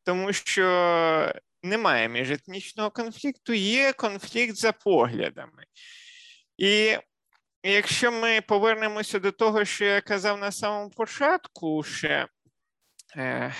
тому 0.04 0.32
що 0.32 1.32
немає 1.62 2.08
міжетнічного 2.08 2.90
конфлікту, 2.90 3.52
є 3.52 3.92
конфлікт 3.92 4.56
за 4.56 4.72
поглядами. 4.72 5.64
І 6.58 6.98
якщо 7.62 8.12
ми 8.12 8.40
повернемося 8.40 9.18
до 9.18 9.32
того, 9.32 9.64
що 9.64 9.84
я 9.84 10.00
казав 10.00 10.38
на 10.38 10.52
самому 10.52 10.90
початку, 10.90 11.82
ще 11.82 12.28
е, 13.16 13.54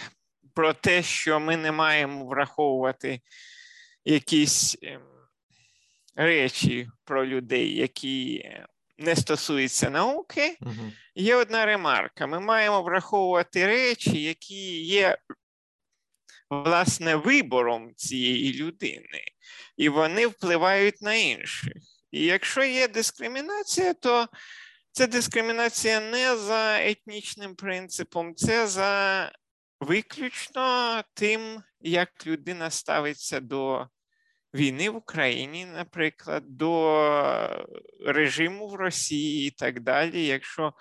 про 0.55 0.73
те, 0.73 1.03
що 1.03 1.41
ми 1.41 1.57
не 1.57 1.73
маємо 1.73 2.27
враховувати 2.27 3.21
якісь 4.05 4.77
е, 4.83 5.01
речі 6.15 6.89
про 7.05 7.27
людей, 7.27 7.77
які 7.77 8.45
не 8.99 9.17
стосується 9.17 9.91
науки, 9.91 10.57
угу. 10.61 10.93
є 11.15 11.37
одна 11.37 11.67
ремарка: 11.67 12.27
ми 12.27 12.41
маємо 12.41 12.83
враховувати 12.83 13.67
речі, 13.67 14.23
які 14.23 14.85
є 14.85 15.19
власне 16.51 17.17
вибором 17.17 17.95
цієї 17.97 18.53
людини, 18.53 19.25
і 19.77 19.89
вони 19.89 20.27
впливають 20.27 21.03
на 21.03 21.15
інших. 21.15 21.73
І 22.11 22.25
якщо 22.25 22.65
є 22.65 22.89
дискримінація, 22.89 23.95
то 23.95 24.29
це 24.93 25.07
дискримінація 25.07 26.01
не 26.01 26.37
за 26.37 26.83
етнічним 26.83 27.55
принципом, 27.55 28.35
це 28.35 28.67
за 28.67 29.33
виключно 29.81 31.03
тим, 31.15 31.63
як 31.81 32.27
людина 32.27 32.71
ставиться 32.71 33.41
до 33.41 33.89
війни 34.57 34.91
в 34.91 34.97
Україні, 34.97 35.67
наприклад, 35.67 36.43
до 36.47 37.67
режиму 38.07 38.69
в 38.69 38.75
Росії 38.75 39.49
і 39.49 39.51
так 39.51 39.81
далі, 39.81 40.27
якщо 40.27 40.73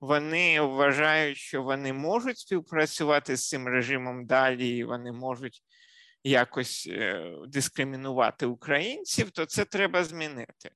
вони 0.00 0.60
вважають, 0.60 1.38
що 1.38 1.62
вони 1.62 1.92
можуть 1.92 2.38
співпрацювати 2.38 3.36
з 3.36 3.48
цим 3.48 3.68
режимом 3.68 4.26
далі, 4.26 4.68
і 4.68 4.84
вони 4.84 5.12
можуть 5.12 5.62
якось 6.24 6.88
е, 6.90 7.32
дискримінувати 7.46 8.46
українців, 8.46 9.30
то 9.30 9.46
це 9.46 9.64
треба 9.64 10.04
змінити. 10.04 10.70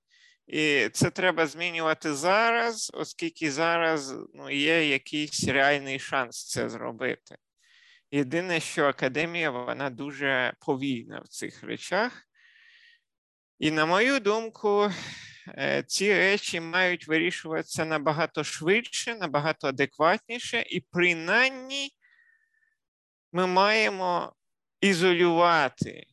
І 0.47 0.89
це 0.93 1.11
треба 1.11 1.47
змінювати 1.47 2.15
зараз, 2.15 2.91
оскільки 2.95 3.51
зараз 3.51 4.15
ну, 4.35 4.51
є 4.51 4.89
якийсь 4.89 5.49
реальний 5.49 5.99
шанс 5.99 6.47
це 6.47 6.69
зробити. 6.69 7.37
Єдине, 8.11 8.61
що 8.61 8.85
академія 8.85 9.51
вона 9.51 9.91
дуже 9.91 10.55
повільна 10.61 11.20
в 11.20 11.28
цих 11.28 11.62
речах, 11.62 12.26
і 13.59 13.70
на 13.70 13.87
мою 13.87 14.20
думку, 14.20 14.91
е, 15.49 15.83
ці 15.87 16.15
речі 16.15 16.61
мають 16.61 17.09
вирішуватися 17.09 17.85
набагато 17.85 18.45
швидше, 18.45 19.15
набагато 19.15 19.69
адекватніше, 19.69 20.65
і 20.70 20.81
принаймні 20.81 21.91
ми 23.33 23.47
маємо 23.47 24.33
ізолювати 24.81 26.07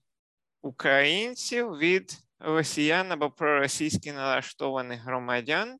українців 0.62 1.78
від 1.78 2.18
росіян 2.40 3.12
або 3.12 3.32
проросійськи 3.32 4.14
налаштованих 4.14 5.02
громадян 5.02 5.80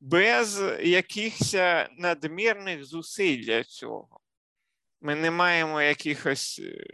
без 0.00 0.62
якихось 0.82 1.54
надмірних 1.98 2.84
зусиль 2.84 3.44
для 3.44 3.64
цього. 3.64 4.20
Ми 5.00 5.14
не 5.14 5.30
маємо 5.30 5.82
якихось 5.82 6.60
е, 6.64 6.86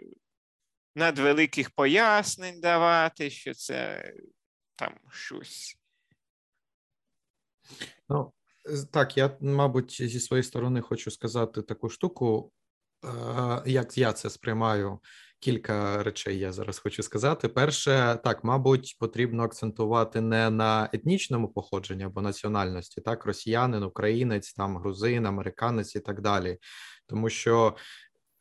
надвеликих 0.96 1.70
пояснень 1.70 2.60
давати, 2.60 3.30
що 3.30 3.54
це 3.54 4.12
там 4.76 4.94
щось. 5.10 5.78
Ну, 8.08 8.32
так, 8.92 9.16
я, 9.16 9.36
мабуть, 9.40 10.02
зі 10.02 10.20
своєї 10.20 10.44
сторони 10.44 10.80
хочу 10.80 11.10
сказати 11.10 11.62
таку 11.62 11.88
штуку, 11.88 12.52
як 13.66 13.98
я 13.98 14.12
це 14.12 14.30
сприймаю. 14.30 15.00
Кілька 15.40 16.02
речей 16.02 16.38
я 16.38 16.52
зараз 16.52 16.78
хочу 16.78 17.02
сказати. 17.02 17.48
Перше, 17.48 18.18
так, 18.24 18.44
мабуть, 18.44 18.96
потрібно 19.00 19.42
акцентувати 19.42 20.20
не 20.20 20.50
на 20.50 20.90
етнічному 20.92 21.48
походженні 21.48 22.04
або 22.04 22.20
національності, 22.20 23.00
так, 23.00 23.26
росіянин, 23.26 23.82
українець, 23.82 24.52
там 24.52 24.76
грузин, 24.76 25.26
американець 25.26 25.96
і 25.96 26.00
так 26.00 26.20
далі. 26.20 26.58
Тому 27.06 27.30
що 27.30 27.76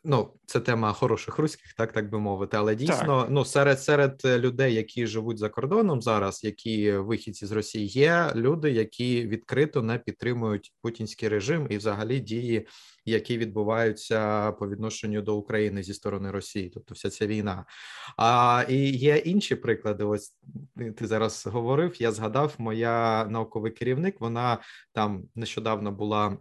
Ну, 0.07 0.33
це 0.45 0.59
тема 0.59 0.93
хороших 0.93 1.37
руських, 1.37 1.73
так 1.73 1.91
так 1.91 2.09
би 2.09 2.19
мовити. 2.19 2.57
Але 2.57 2.75
дійсно, 2.75 3.21
так. 3.21 3.27
ну 3.29 3.45
серед 3.45 3.81
серед 3.81 4.21
людей, 4.25 4.73
які 4.73 5.07
живуть 5.07 5.37
за 5.37 5.49
кордоном 5.49 6.01
зараз, 6.01 6.43
які 6.43 6.91
вихідці 6.91 7.45
з 7.45 7.51
Росії, 7.51 7.87
є 7.87 8.31
люди, 8.35 8.71
які 8.71 9.27
відкрито 9.27 9.81
не 9.81 9.97
підтримують 9.97 10.73
путінський 10.81 11.29
режим 11.29 11.67
і, 11.69 11.77
взагалі, 11.77 12.19
дії, 12.19 12.67
які 13.05 13.37
відбуваються 13.37 14.51
по 14.51 14.69
відношенню 14.69 15.21
до 15.21 15.37
України 15.37 15.83
зі 15.83 15.93
сторони 15.93 16.31
Росії, 16.31 16.71
тобто 16.73 16.93
вся 16.93 17.09
ця 17.09 17.27
війна. 17.27 17.65
А 18.17 18.65
і 18.69 18.89
є 18.89 19.17
інші 19.17 19.55
приклади. 19.55 20.03
Ось 20.03 20.35
ти 20.97 21.07
зараз 21.07 21.45
говорив. 21.47 22.01
Я 22.01 22.11
згадав, 22.11 22.55
моя 22.57 23.25
науковий 23.25 23.71
керівник. 23.71 24.21
Вона 24.21 24.57
там 24.93 25.23
нещодавно 25.35 25.91
була 25.91 26.37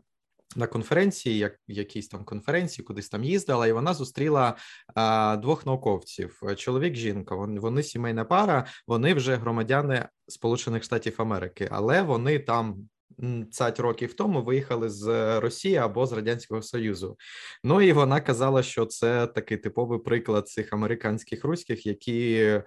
на 0.56 0.66
конференції, 0.66 1.38
як 1.38 1.58
якійсь 1.68 2.08
там 2.08 2.24
конференції, 2.24 2.84
кудись 2.84 3.08
там 3.08 3.24
їздила, 3.24 3.66
і 3.66 3.72
вона 3.72 3.94
зустріла 3.94 4.56
а, 4.94 5.36
двох 5.36 5.66
науковців: 5.66 6.42
чоловік, 6.56 6.94
жінка. 6.94 7.34
Вони, 7.34 7.60
вони 7.60 7.82
сімейна 7.82 8.24
пара, 8.24 8.66
вони 8.86 9.14
вже 9.14 9.36
громадяни 9.36 10.08
Сполучених 10.28 10.84
Штатів 10.84 11.14
Америки, 11.18 11.68
але 11.72 12.02
вони 12.02 12.38
там 12.38 12.88
20 13.18 13.80
років 13.80 14.14
тому 14.14 14.42
виїхали 14.42 14.88
з 14.88 15.40
Росії 15.40 15.76
або 15.76 16.06
з 16.06 16.12
Радянського 16.12 16.62
Союзу. 16.62 17.16
Ну 17.64 17.82
і 17.82 17.92
вона 17.92 18.20
казала, 18.20 18.62
що 18.62 18.86
це 18.86 19.26
такий 19.26 19.58
типовий 19.58 19.98
приклад 19.98 20.48
цих 20.48 20.72
американських 20.72 21.44
руських, 21.44 21.86
які 21.86 22.34
е, 22.34 22.64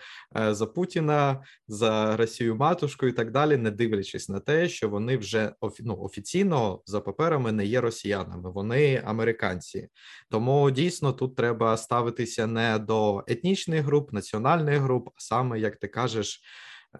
за 0.50 0.66
Путіна, 0.66 1.44
за 1.68 2.18
Росію 2.18 2.56
матушку 2.56 3.06
і 3.06 3.12
так 3.12 3.32
далі, 3.32 3.58
не 3.58 3.72
дивлячись 3.72 4.30
на 4.30 4.40
те, 4.40 4.70
що 4.70 4.90
вони 4.90 5.18
вже 5.18 5.54
ну, 5.80 5.98
офіційно 5.98 6.82
за 6.86 7.02
паперами 7.02 7.52
не 7.52 7.66
є 7.66 7.82
росіянами, 7.82 8.52
вони 8.52 9.04
американці. 9.06 9.88
Тому 10.30 10.72
дійсно 10.72 11.14
тут 11.14 11.36
треба 11.36 11.78
ставитися 11.78 12.48
не 12.48 12.80
до 12.80 13.24
етнічних 13.28 13.86
груп, 13.86 14.14
національних 14.14 14.80
груп, 14.80 15.10
а 15.10 15.12
саме 15.18 15.60
як 15.60 15.76
ти 15.76 15.88
кажеш. 15.88 16.42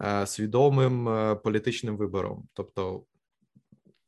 Е, 0.00 0.26
свідомим 0.26 1.08
е, 1.08 1.34
політичним 1.34 1.96
вибором, 1.96 2.48
тобто 2.54 3.04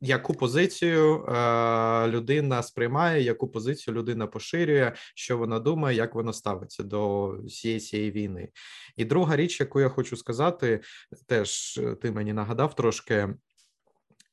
яку 0.01 0.35
позицію 0.35 1.25
е, 1.25 2.09
людина 2.09 2.63
сприймає, 2.63 3.23
яку 3.23 3.49
позицію 3.49 3.95
людина 3.95 4.27
поширює, 4.27 4.93
що 5.15 5.39
вона 5.39 5.59
думає, 5.59 5.97
як 5.97 6.15
вона 6.15 6.33
ставиться 6.33 6.83
до 6.83 7.29
всієї 7.47 7.81
цієї 7.81 8.11
війни. 8.11 8.49
І 8.97 9.05
друга 9.05 9.37
річ, 9.37 9.61
яку 9.61 9.81
я 9.81 9.89
хочу 9.89 10.17
сказати, 10.17 10.81
теж 11.27 11.79
е, 11.79 11.95
ти 11.95 12.11
мені 12.11 12.33
нагадав 12.33 12.75
трошки. 12.75 13.29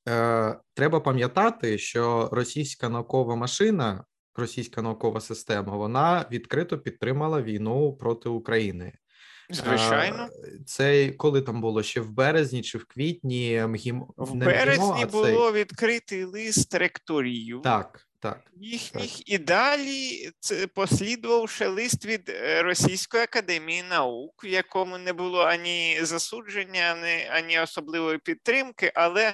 Е, 0.10 0.60
треба 0.73 0.99
пам'ятати, 0.99 1.77
що 1.77 2.30
російська 2.31 2.89
наукова 2.89 3.35
машина, 3.35 4.03
російська 4.35 4.81
наукова 4.81 5.22
система, 5.22 5.77
вона 5.77 6.26
відкрито 6.31 6.77
підтримала 6.77 7.41
війну 7.41 7.94
проти 7.94 8.30
України. 8.30 8.94
Звичайно, 9.49 10.29
це 10.65 11.09
коли 11.09 11.41
там 11.41 11.61
було 11.61 11.83
ще 11.83 12.01
в 12.01 12.11
березні 12.11 12.61
чи 12.61 12.77
в 12.77 12.85
квітні 12.85 13.61
МГІМ 13.67 14.05
в 14.17 14.35
не 14.35 14.45
березні 14.45 14.91
МГІМО, 14.91 15.11
було 15.11 15.51
цей... 15.51 15.61
відкритий 15.61 16.23
лист 16.23 16.73
ректорів. 16.73 17.61
Так. 17.61 18.03
Так, 18.19 18.41
їхніх 18.55 19.17
так. 19.17 19.29
і 19.29 19.37
далі 19.37 20.29
це 20.39 20.67
послідував 20.67 21.49
ще 21.49 21.67
лист 21.67 22.05
від 22.05 22.29
е, 22.29 22.63
Російської 22.63 23.23
академії 23.23 23.83
наук, 23.83 24.43
в 24.43 24.47
якому 24.47 24.97
не 24.97 25.13
було 25.13 25.41
ані 25.41 25.99
засудження, 26.01 26.79
ані, 26.79 27.27
ані 27.31 27.59
особливої 27.59 28.17
підтримки, 28.17 28.91
але 28.95 29.33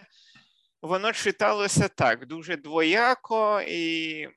воно 0.81 1.13
читалося 1.13 1.87
так 1.87 2.27
дуже 2.27 2.57
двояко 2.57 3.61
і. 3.67 4.27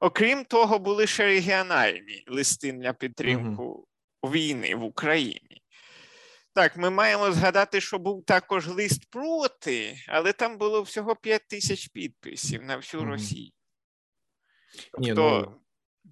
Окрім 0.00 0.44
того, 0.44 0.78
були 0.78 1.06
ще 1.06 1.24
регіональні 1.24 2.24
листи 2.28 2.72
на 2.72 2.92
підтримку 2.92 3.87
війни 4.24 4.74
в 4.74 4.82
Україні. 4.82 5.62
Так, 6.54 6.76
ми 6.76 6.90
маємо 6.90 7.32
згадати, 7.32 7.80
що 7.80 7.98
був 7.98 8.24
також 8.24 8.68
лист 8.68 9.10
проти, 9.10 9.96
але 10.08 10.32
там 10.32 10.58
було 10.58 10.82
всього 10.82 11.16
5 11.16 11.42
тисяч 11.48 11.88
підписів 11.88 12.62
на 12.64 12.76
всю 12.76 13.04
Росію. 13.04 13.50
Ні, 14.98 15.08
тобто, 15.14 15.54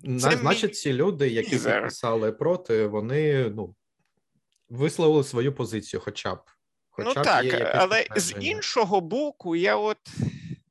ну, 0.03 0.19
Значить, 0.19 0.77
ці 0.77 0.93
люди, 0.93 1.29
які 1.29 1.53
мізер. 1.53 1.75
підписали 1.75 2.33
проти, 2.33 2.87
вони 2.87 3.51
ну, 3.51 3.75
висловили 4.69 5.25
свою 5.25 5.55
позицію, 5.55 6.01
хоча 6.01 6.35
б. 6.35 6.39
Хоча 6.91 7.09
ну 7.09 7.23
б 7.23 7.25
так, 7.25 7.73
але 7.75 8.07
з 8.17 8.35
іншого 8.41 9.01
боку, 9.01 9.57
я 9.57 9.77
от 9.77 9.99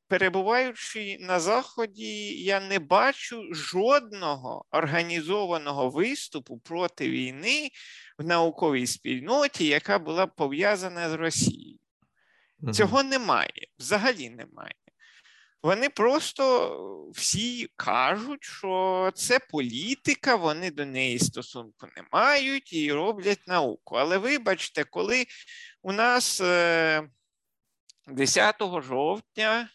перебуваючи 0.08 1.16
на 1.20 1.40
Заході, 1.40 2.42
я 2.42 2.60
не 2.60 2.78
бачу 2.78 3.54
жодного 3.54 4.64
організованого 4.70 5.90
виступу 5.90 6.58
проти 6.58 7.10
війни 7.10 7.70
в 8.18 8.24
науковій 8.24 8.86
спільноті, 8.86 9.66
яка 9.66 9.98
була 9.98 10.26
пов'язана 10.26 11.10
з 11.10 11.12
Росією. 11.12 11.78
Цього 12.72 13.02
немає, 13.02 13.68
взагалі 13.78 14.30
немає. 14.30 14.74
Вони 15.62 15.88
просто 15.88 17.10
всі 17.14 17.68
кажуть, 17.76 18.44
що 18.44 19.10
це 19.14 19.38
політика, 19.38 20.36
вони 20.36 20.70
до 20.70 20.86
неї 20.86 21.18
стосунку 21.18 21.86
не 21.96 22.04
мають 22.12 22.72
і 22.72 22.92
роблять 22.92 23.46
науку. 23.46 23.94
Але 23.96 24.18
вибачте, 24.18 24.84
коли 24.84 25.26
у 25.82 25.92
нас 25.92 26.40
10 28.06 28.62
е, 28.62 28.82
жовтня 28.82 29.68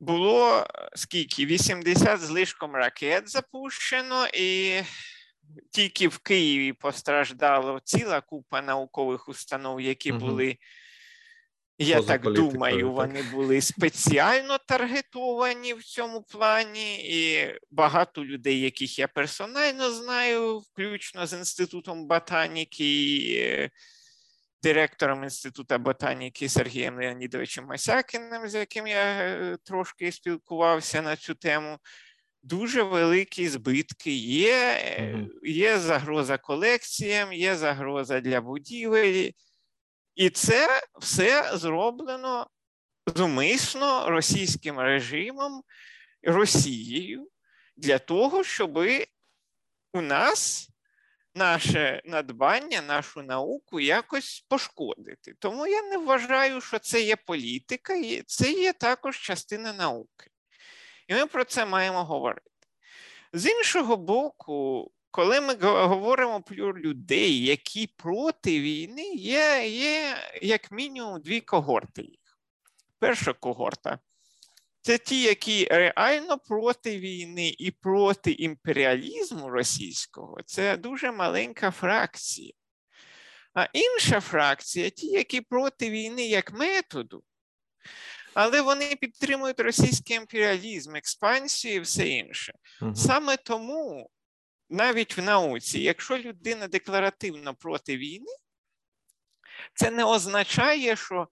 було 0.00 0.58
е, 0.58 0.88
скільки? 0.94 1.46
80 1.46 2.20
з 2.20 2.30
лишком 2.30 2.74
ракет 2.74 3.30
запущено, 3.30 4.26
і 4.34 4.80
тільки 5.70 6.08
в 6.08 6.18
Києві 6.18 6.72
постраждала 6.72 7.80
ціла 7.84 8.20
купа 8.20 8.62
наукових 8.62 9.28
установ, 9.28 9.80
які 9.80 10.12
угу. 10.12 10.20
були. 10.20 10.58
Я 11.78 11.96
Поза 11.96 12.08
так 12.08 12.32
думаю, 12.32 12.92
вони 12.92 13.22
були 13.22 13.60
спеціально 13.60 14.58
таргетовані 14.58 15.74
в 15.74 15.84
цьому 15.84 16.22
плані, 16.22 16.96
і 17.04 17.54
багато 17.70 18.24
людей, 18.24 18.60
яких 18.60 18.98
я 18.98 19.08
персонально 19.08 19.90
знаю, 19.90 20.58
включно 20.58 21.26
з 21.26 21.32
інститутом 21.32 22.06
ботаніки, 22.06 23.70
директором 24.64 25.24
Інституту 25.24 25.78
ботаніки 25.78 26.48
Сергієм 26.48 26.96
Леонідовичем 26.96 27.64
Масякіним, 27.64 28.48
з 28.48 28.54
яким 28.54 28.86
я 28.86 29.04
е, 29.04 29.56
трошки 29.64 30.12
спілкувався 30.12 31.02
на 31.02 31.16
цю 31.16 31.34
тему. 31.34 31.78
Дуже 32.42 32.82
великі 32.82 33.48
збитки 33.48 34.12
є, 34.12 34.78
угу. 34.98 35.28
є 35.42 35.78
загроза 35.78 36.38
колекціям, 36.38 37.32
є 37.32 37.56
загроза 37.56 38.20
для 38.20 38.40
будівель, 38.40 39.30
і 40.14 40.30
це 40.30 40.82
все 41.00 41.56
зроблено 41.56 42.46
зумисно 43.06 44.10
російським 44.10 44.80
режимом, 44.80 45.62
Росією 46.22 47.28
для 47.76 47.98
того, 47.98 48.44
щоб 48.44 48.78
у 49.92 50.00
нас 50.00 50.68
наше 51.34 52.02
надбання, 52.04 52.82
нашу 52.82 53.22
науку 53.22 53.80
якось 53.80 54.46
пошкодити. 54.48 55.34
Тому 55.38 55.66
я 55.66 55.82
не 55.82 55.98
вважаю, 55.98 56.60
що 56.60 56.78
це 56.78 57.00
є 57.00 57.16
політика, 57.16 57.94
це 58.26 58.52
є 58.52 58.72
також 58.72 59.20
частина 59.20 59.72
науки. 59.72 60.30
І 61.08 61.14
ми 61.14 61.26
про 61.26 61.44
це 61.44 61.66
маємо 61.66 62.04
говорити. 62.04 62.50
З 63.32 63.46
іншого 63.46 63.96
боку, 63.96 64.90
коли 65.10 65.40
ми 65.40 65.54
говоримо 65.60 66.42
про 66.42 66.78
людей, 66.78 67.44
які 67.44 67.86
проти 67.86 68.60
війни, 68.60 69.10
є, 69.14 69.68
є 69.68 70.16
як 70.42 70.70
мінімум 70.70 71.20
дві 71.20 71.40
когорти 71.40 72.02
їх. 72.02 72.38
Перша 72.98 73.32
когорта 73.32 73.98
це 74.84 74.98
ті, 74.98 75.22
які 75.22 75.68
реально 75.70 76.38
проти 76.38 76.98
війни 76.98 77.54
і 77.58 77.70
проти 77.70 78.32
імперіалізму 78.32 79.50
російського, 79.50 80.36
це 80.46 80.76
дуже 80.76 81.12
маленька 81.12 81.70
фракція. 81.70 82.52
А 83.54 83.68
інша 83.72 84.20
фракція 84.20 84.90
ті, 84.90 85.06
які 85.06 85.40
проти 85.40 85.90
війни 85.90 86.26
як 86.26 86.52
методу, 86.52 87.24
але 88.34 88.60
вони 88.60 88.96
підтримують 88.96 89.60
російський 89.60 90.16
імперіалізм, 90.16 90.96
експансію 90.96 91.74
і 91.74 91.80
все 91.80 92.08
інше. 92.08 92.52
Угу. 92.82 92.94
Саме 92.94 93.36
тому, 93.36 94.10
навіть 94.70 95.18
в 95.18 95.22
науці, 95.22 95.80
якщо 95.80 96.18
людина 96.18 96.68
декларативно 96.68 97.54
проти 97.54 97.96
війни, 97.96 98.32
це 99.74 99.90
не 99.90 100.04
означає, 100.04 100.96
що 100.96 101.28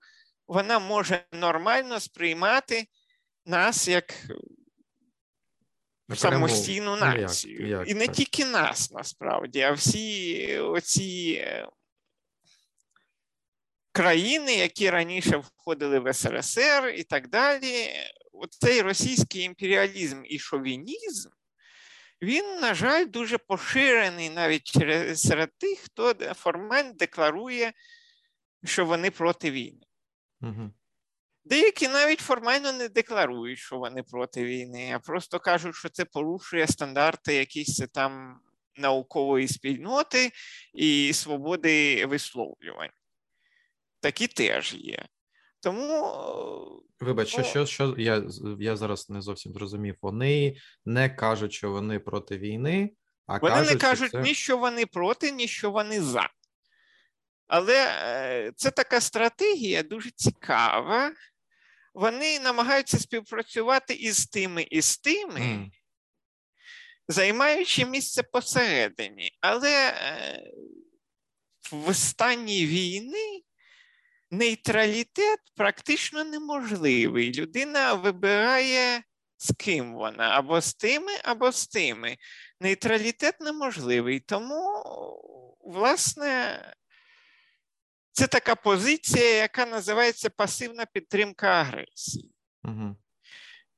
вона 0.47 0.79
може 0.79 1.25
нормально 1.33 2.01
сприймати 2.01 2.87
нас 3.47 3.89
як 3.89 4.15
самостійну 6.15 6.97
націю. 6.97 7.59
Ну, 7.61 7.67
як, 7.67 7.81
як, 7.81 7.91
І 7.91 7.95
не 7.95 8.07
так. 8.07 8.17
тільки 8.17 8.45
нас 8.45 8.91
насправді, 8.91 9.61
а 9.61 9.73
всі 9.73 10.59
оці 10.59 11.43
е, 11.47 11.69
країни, 13.93 14.55
які 14.55 14.91
раніше 14.91 15.37
входили 15.37 15.99
в 15.99 16.15
СРСР 16.15 16.95
і 16.97 17.03
так 17.03 17.29
далі. 17.29 17.89
Оцей 18.33 18.83
російський 18.83 19.43
імперіалізм 19.43 20.23
і 20.25 20.39
шовінізм, 20.39 21.31
він, 22.23 22.61
на 22.61 22.75
жаль, 22.75 23.07
дуже 23.07 23.39
поширений 23.39 24.31
навіть 24.31 24.63
через 24.63 25.23
серед 25.23 25.51
тих, 25.59 25.79
хто 25.79 26.15
формально 26.15 26.93
декларує, 26.93 27.73
що 28.65 28.85
вони 28.85 29.11
проти 29.11 29.51
війни. 29.51 29.87
Угу. 30.41 30.71
Деякі 31.45 31.89
навіть 31.89 32.21
формально 32.21 32.73
не 32.73 32.89
декларують, 32.89 33.59
що 33.59 33.79
вони 33.79 34.03
проти 34.03 34.45
війни, 34.45 34.93
а 34.95 34.99
просто 34.99 35.39
кажуть, 35.39 35.75
що 35.75 35.89
це 35.89 36.05
порушує 36.05 36.67
стандарти 36.67 37.35
якісь 37.35 37.83
там 37.93 38.41
наукової 38.77 39.49
спільноти 39.49 40.33
і 40.75 41.13
свободи 41.13 42.07
висловлювань. 42.07 42.91
Такі 44.01 44.27
теж 44.27 44.75
є. 44.75 45.07
Тому. 45.61 46.83
Вибач, 47.01 47.39
ну, 47.39 47.45
що 47.45 47.67
що 47.67 47.95
я 47.99 48.25
я 48.61 48.77
зараз 48.77 49.11
не 49.11 49.23
зовсім 49.23 49.53
зрозумів. 49.53 49.97
Вони 50.03 50.57
не 50.85 51.11
кажуть, 51.11 51.53
що 51.53 51.71
вони 51.71 51.99
проти 51.99 52.39
війни, 52.39 52.91
а 53.27 53.39
вони 53.39 53.55
кажуть, 53.55 53.73
не 53.75 53.81
кажуть 53.81 54.09
що 54.09 54.19
це... 54.19 54.25
ні, 54.25 54.35
що 54.35 54.59
вони 54.59 54.87
проти, 54.87 55.33
ні 55.33 55.49
що 55.49 55.71
вони 55.71 56.03
за. 56.03 56.31
Але 57.47 57.87
е, 57.87 58.53
це 58.57 58.71
така 58.71 59.01
стратегія 59.01 59.83
дуже 59.83 60.11
цікава. 60.11 61.13
Вони 61.95 62.41
намагаються 62.41 62.99
співпрацювати 62.99 63.95
із 63.95 64.27
тими, 64.27 64.67
і 64.71 64.83
з 64.83 64.99
тими, 64.99 65.41
mm. 65.41 65.71
займаючи 67.09 67.87
місце 67.87 68.23
посередині. 68.23 69.39
Але 69.41 69.89
е, 69.89 70.43
в 71.73 71.95
стані 71.95 72.67
війни 72.67 73.43
нейтралітет 74.31 75.39
практично 75.57 76.25
неможливий. 76.25 77.35
Людина 77.35 77.95
вибирає, 77.95 79.03
з 79.37 79.55
ким 79.59 79.95
вона, 79.95 80.29
або 80.29 80.61
з 80.61 80.75
тими, 80.75 81.13
або 81.25 81.53
з 81.53 81.67
тими. 81.67 82.17
Нейтралітет 82.61 83.41
неможливий. 83.41 84.21
Тому, 84.21 84.85
власне, 85.61 86.61
це 88.13 88.27
така 88.27 88.55
позиція, 88.55 89.35
яка 89.35 89.67
називається 89.67 90.31
пасивна 90.31 90.87
підтримка 90.87 91.49
агресії. 91.49 92.31
Угу. 92.65 92.97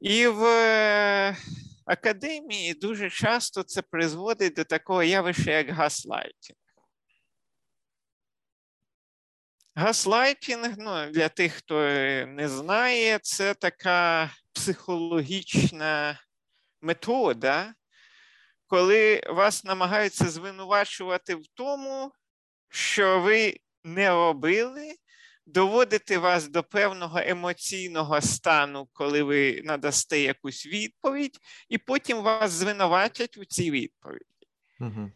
І 0.00 0.26
в 0.26 0.44
е, 0.44 1.36
академії 1.84 2.74
дуже 2.74 3.10
часто 3.10 3.62
це 3.62 3.82
призводить 3.82 4.54
до 4.54 4.64
такого 4.64 5.02
явища, 5.02 5.50
як 5.50 5.70
гаслайтінг. 5.70 6.58
Гаслайтінг, 9.74 10.74
ну, 10.78 11.10
для 11.10 11.28
тих, 11.28 11.52
хто 11.52 11.74
не 12.26 12.48
знає, 12.48 13.18
це 13.22 13.54
така 13.54 14.30
психологічна 14.52 16.20
метода, 16.80 17.74
коли 18.66 19.22
вас 19.28 19.64
намагаються 19.64 20.30
звинувачувати 20.30 21.34
в 21.34 21.46
тому, 21.54 22.12
що 22.68 23.20
ви 23.20 23.60
не 23.84 24.08
робили, 24.08 24.94
доводити 25.46 26.18
вас 26.18 26.48
до 26.48 26.62
певного 26.62 27.18
емоційного 27.18 28.20
стану, 28.20 28.88
коли 28.92 29.22
ви 29.22 29.62
надасте 29.64 30.20
якусь 30.20 30.66
відповідь, 30.66 31.38
і 31.68 31.78
потім 31.78 32.22
вас 32.22 32.50
звинуватять 32.50 33.36
у 33.36 33.44
цій 33.44 33.70
відповіді. 33.70 34.24
Угу. 34.80 35.10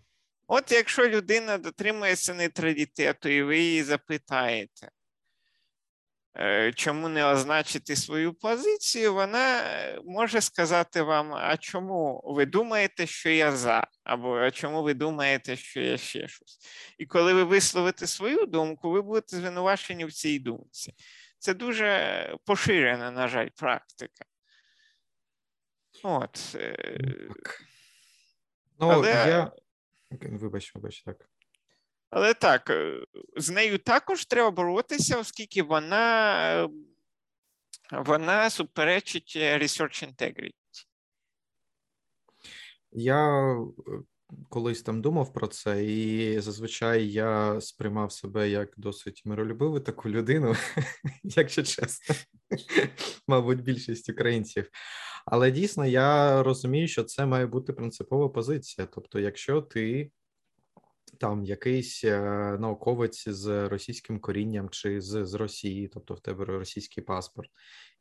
От 0.46 0.72
якщо 0.72 1.08
людина 1.08 1.58
дотримується 1.58 2.34
нейтралітету, 2.34 3.28
і 3.28 3.42
ви 3.42 3.58
її 3.58 3.82
запитаєте, 3.82 4.90
чому 6.74 7.08
не 7.08 7.24
означити 7.24 7.96
свою 7.96 8.34
позицію, 8.34 9.14
вона 9.14 9.60
е, 9.60 10.00
може 10.04 10.40
сказати 10.40 11.02
вам, 11.02 11.34
а 11.34 11.56
чому 11.56 12.22
ви 12.24 12.46
думаєте, 12.46 13.06
що 13.06 13.30
я 13.30 13.52
за, 13.52 13.86
або 14.04 14.36
а 14.36 14.50
чому 14.50 14.82
ви 14.82 14.94
думаєте, 14.94 15.56
що 15.56 15.80
я 15.80 15.96
ще 15.96 16.28
щось. 16.28 16.58
І 16.98 17.06
коли 17.06 17.34
ви 17.34 17.44
висловите 17.44 18.06
свою 18.06 18.46
думку, 18.46 18.90
ви 18.90 19.02
будете 19.02 19.36
звинувачені 19.36 20.04
в 20.04 20.12
цій 20.12 20.38
думці. 20.38 20.94
Це 21.38 21.54
дуже 21.54 22.36
поширена, 22.44 23.10
на 23.10 23.28
жаль, 23.28 23.48
практика. 23.56 24.24
От. 26.02 26.54
Е, 26.54 26.98
ну, 28.80 28.88
Але... 28.88 29.10
я... 29.10 29.52
Вибач, 30.10 30.74
вибач, 30.74 31.02
так. 31.02 31.28
Але 32.10 32.34
так, 32.34 32.70
е, 32.70 33.04
з 33.36 33.50
нею 33.50 33.78
також 33.78 34.26
треба 34.26 34.50
боротися, 34.50 35.18
оскільки 35.18 35.62
вона 35.62 36.64
е, 36.64 36.68
вона 37.92 38.50
суперечить 38.50 39.32
е, 39.36 39.58
research 39.58 40.08
integrity. 40.08 40.52
Я 42.92 43.54
колись 44.48 44.82
там 44.82 45.02
думав 45.02 45.32
про 45.32 45.46
це, 45.46 45.84
і 45.84 46.40
зазвичай 46.40 47.08
я 47.08 47.60
сприймав 47.60 48.12
себе 48.12 48.50
як 48.50 48.74
досить 48.76 49.22
миролюбиву 49.24 49.80
таку 49.80 50.08
людину, 50.08 50.54
якщо 51.22 51.62
чесно, 51.62 52.14
мабуть, 53.28 53.62
більшість 53.62 54.10
українців. 54.10 54.70
Але 55.26 55.50
дійсно 55.50 55.86
я 55.86 56.42
розумію, 56.42 56.88
що 56.88 57.04
це 57.04 57.26
має 57.26 57.46
бути 57.46 57.72
принципова 57.72 58.28
позиція. 58.28 58.88
Тобто, 58.94 59.20
якщо 59.20 59.62
ти 59.62 60.10
там 61.18 61.44
якийсь 61.44 62.04
е, 62.04 62.20
науковець 62.60 63.28
з 63.28 63.68
російським 63.68 64.20
корінням 64.20 64.68
чи 64.68 65.00
з, 65.00 65.24
з 65.26 65.34
Росії, 65.34 65.88
тобто 65.88 66.14
в 66.14 66.20
тебе 66.20 66.44
російський 66.44 67.04
паспорт, 67.04 67.50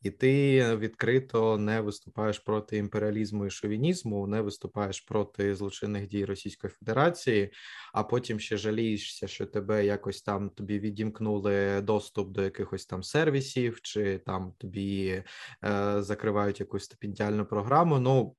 і 0.01 0.11
ти 0.11 0.63
відкрито 0.75 1.57
не 1.57 1.81
виступаєш 1.81 2.39
проти 2.39 2.77
імперіалізму 2.77 3.45
і 3.45 3.49
шовінізму, 3.49 4.27
не 4.27 4.41
виступаєш 4.41 5.01
проти 5.01 5.55
злочинних 5.55 6.07
дій 6.07 6.25
Російської 6.25 6.73
Федерації, 6.79 7.51
а 7.93 8.03
потім 8.03 8.39
ще 8.39 8.57
жалієшся, 8.57 9.27
що 9.27 9.45
тебе 9.45 9.85
якось 9.85 10.21
там 10.21 10.49
тобі 10.49 10.79
відімкнули 10.79 11.81
доступ 11.81 12.31
до 12.31 12.43
якихось 12.43 12.85
там 12.85 13.03
сервісів, 13.03 13.81
чи 13.81 14.17
там 14.17 14.53
тобі 14.57 15.23
е, 15.65 16.01
закривають 16.01 16.59
якусь 16.59 16.83
стипендіальну 16.83 17.45
програму. 17.45 17.99
Ну 17.99 18.35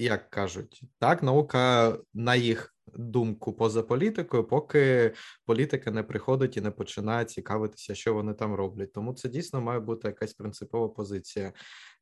як 0.00 0.30
кажуть, 0.30 0.82
так 0.98 1.22
наука 1.22 1.96
на 2.14 2.34
їх 2.34 2.74
думку 2.94 3.52
поза 3.52 3.82
політикою, 3.82 4.44
поки 4.44 5.14
політика 5.46 5.90
не 5.90 6.02
приходить 6.02 6.56
і 6.56 6.60
не 6.60 6.70
починає 6.70 7.24
цікавитися, 7.24 7.94
що 7.94 8.14
вони 8.14 8.34
там 8.34 8.54
роблять. 8.54 8.92
Тому 8.92 9.14
це 9.14 9.28
дійсно 9.28 9.60
має 9.60 9.80
бути 9.80 10.08
якась 10.08 10.34
принципова 10.34 10.88
позиція. 10.88 11.52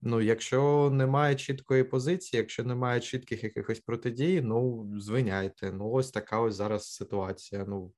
Ну, 0.02 0.20
якщо 0.20 0.90
немає 0.93 1.35
чіткої 1.35 1.85
позиції, 1.85 2.39
якщо 2.39 2.65
немає 2.65 3.01
чітких 3.01 3.44
якихось 3.44 3.81
протидій, 3.81 4.40
ну 4.40 4.90
звиняйте. 4.98 5.73
Ну, 5.73 5.90
ось 5.90 6.10
така 6.10 6.40
ось 6.40 6.55
зараз 6.55 6.93
ситуація. 6.93 7.65
Ну 7.69 7.93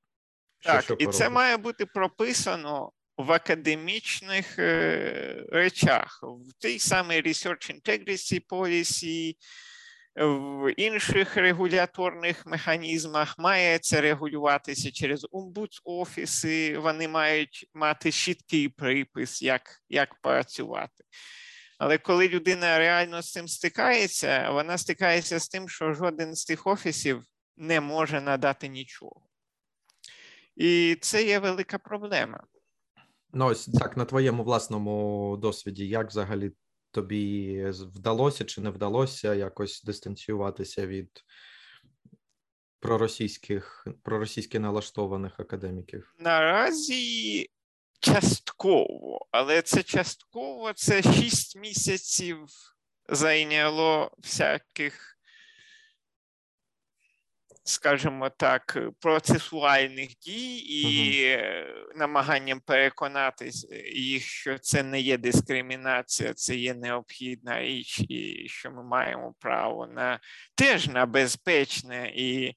що, 0.59 0.73
так, 0.73 0.85
що 0.85 0.95
і 0.95 1.07
це 1.07 1.31
має 1.31 1.57
бути 1.57 1.87
прописано. 1.87 2.93
В 3.17 3.33
академічних 3.33 4.59
е, 4.59 5.47
речах, 5.53 6.21
в 6.23 6.53
тій 6.59 6.79
самій 6.79 7.23
Research 7.23 7.81
Integrity 7.81 8.41
Policy, 8.51 9.37
в 10.17 10.73
інших 10.77 11.37
регуляторних 11.37 12.47
механізмах 12.47 13.39
має 13.39 13.79
це 13.79 14.01
регулюватися 14.01 14.93
через 14.93 15.27
омбудс-офіси, 15.33 16.79
вони 16.79 17.09
мають 17.09 17.67
мати 17.75 18.13
чіткий 18.13 18.69
припис, 18.69 19.43
як, 19.43 19.83
як 19.89 20.15
працювати. 20.21 21.05
Але 21.79 21.99
коли 21.99 22.29
людина 22.29 22.79
реально 22.79 23.23
з 23.23 23.33
цим 23.33 23.49
стикається, 23.49 24.51
вона 24.51 24.79
стикається 24.79 25.39
з 25.39 25.49
тим, 25.49 25.69
що 25.69 25.95
жоден 25.95 26.35
з 26.35 26.45
тих 26.45 26.67
офісів 26.67 27.23
не 27.57 27.81
може 27.81 28.21
надати 28.21 28.69
нічого. 28.69 29.23
І 30.57 30.99
це 31.01 31.25
є 31.25 31.39
велика 31.39 31.79
проблема. 31.79 32.45
Ну, 33.33 33.47
ось 33.47 33.67
так, 33.67 33.97
на 33.97 34.05
твоєму 34.05 34.45
власному 34.45 35.37
досвіді, 35.37 35.89
як 35.89 36.09
взагалі 36.09 36.53
тобі 36.91 37.65
вдалося 37.71 38.45
чи 38.45 38.61
не 38.61 38.71
вдалося 38.71 39.35
якось 39.35 39.83
дистанціюватися 39.83 40.87
від 40.87 41.25
проросійських 42.81 43.87
проросійськи 44.03 44.59
налаштованих 44.59 45.41
академіків? 45.41 46.15
Наразі 46.19 47.47
частково, 48.01 49.27
але 49.31 49.63
це 49.63 49.83
частково 49.83 50.73
це 50.73 51.03
шість 51.03 51.57
місяців 51.57 52.47
зайняло 53.09 54.11
всяких 54.19 55.20
скажімо 57.65 58.31
так, 58.31 58.79
процесуальних 59.01 60.09
дій 60.19 60.57
і 60.57 61.37
угу. 61.37 61.93
намаганням 61.97 62.61
переконати 62.61 63.51
їх, 63.95 64.23
що 64.23 64.59
це 64.59 64.83
не 64.83 65.01
є 65.01 65.19
дискримінація, 65.19 66.35
це 66.35 66.57
є 66.57 66.75
необхідна 66.75 67.61
річ, 67.61 68.01
і 68.09 68.49
що 68.49 68.71
ми 68.71 68.83
маємо 68.83 69.35
право 69.39 69.87
на 69.87 70.21
теж 70.55 70.87
на 70.87 71.07
безпечне 71.07 72.13
і, 72.17 72.55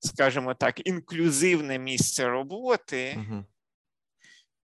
скажімо 0.00 0.54
так, 0.54 0.86
інклюзивне 0.86 1.78
місце 1.78 2.28
роботи. 2.28 3.14
Угу. 3.16 3.44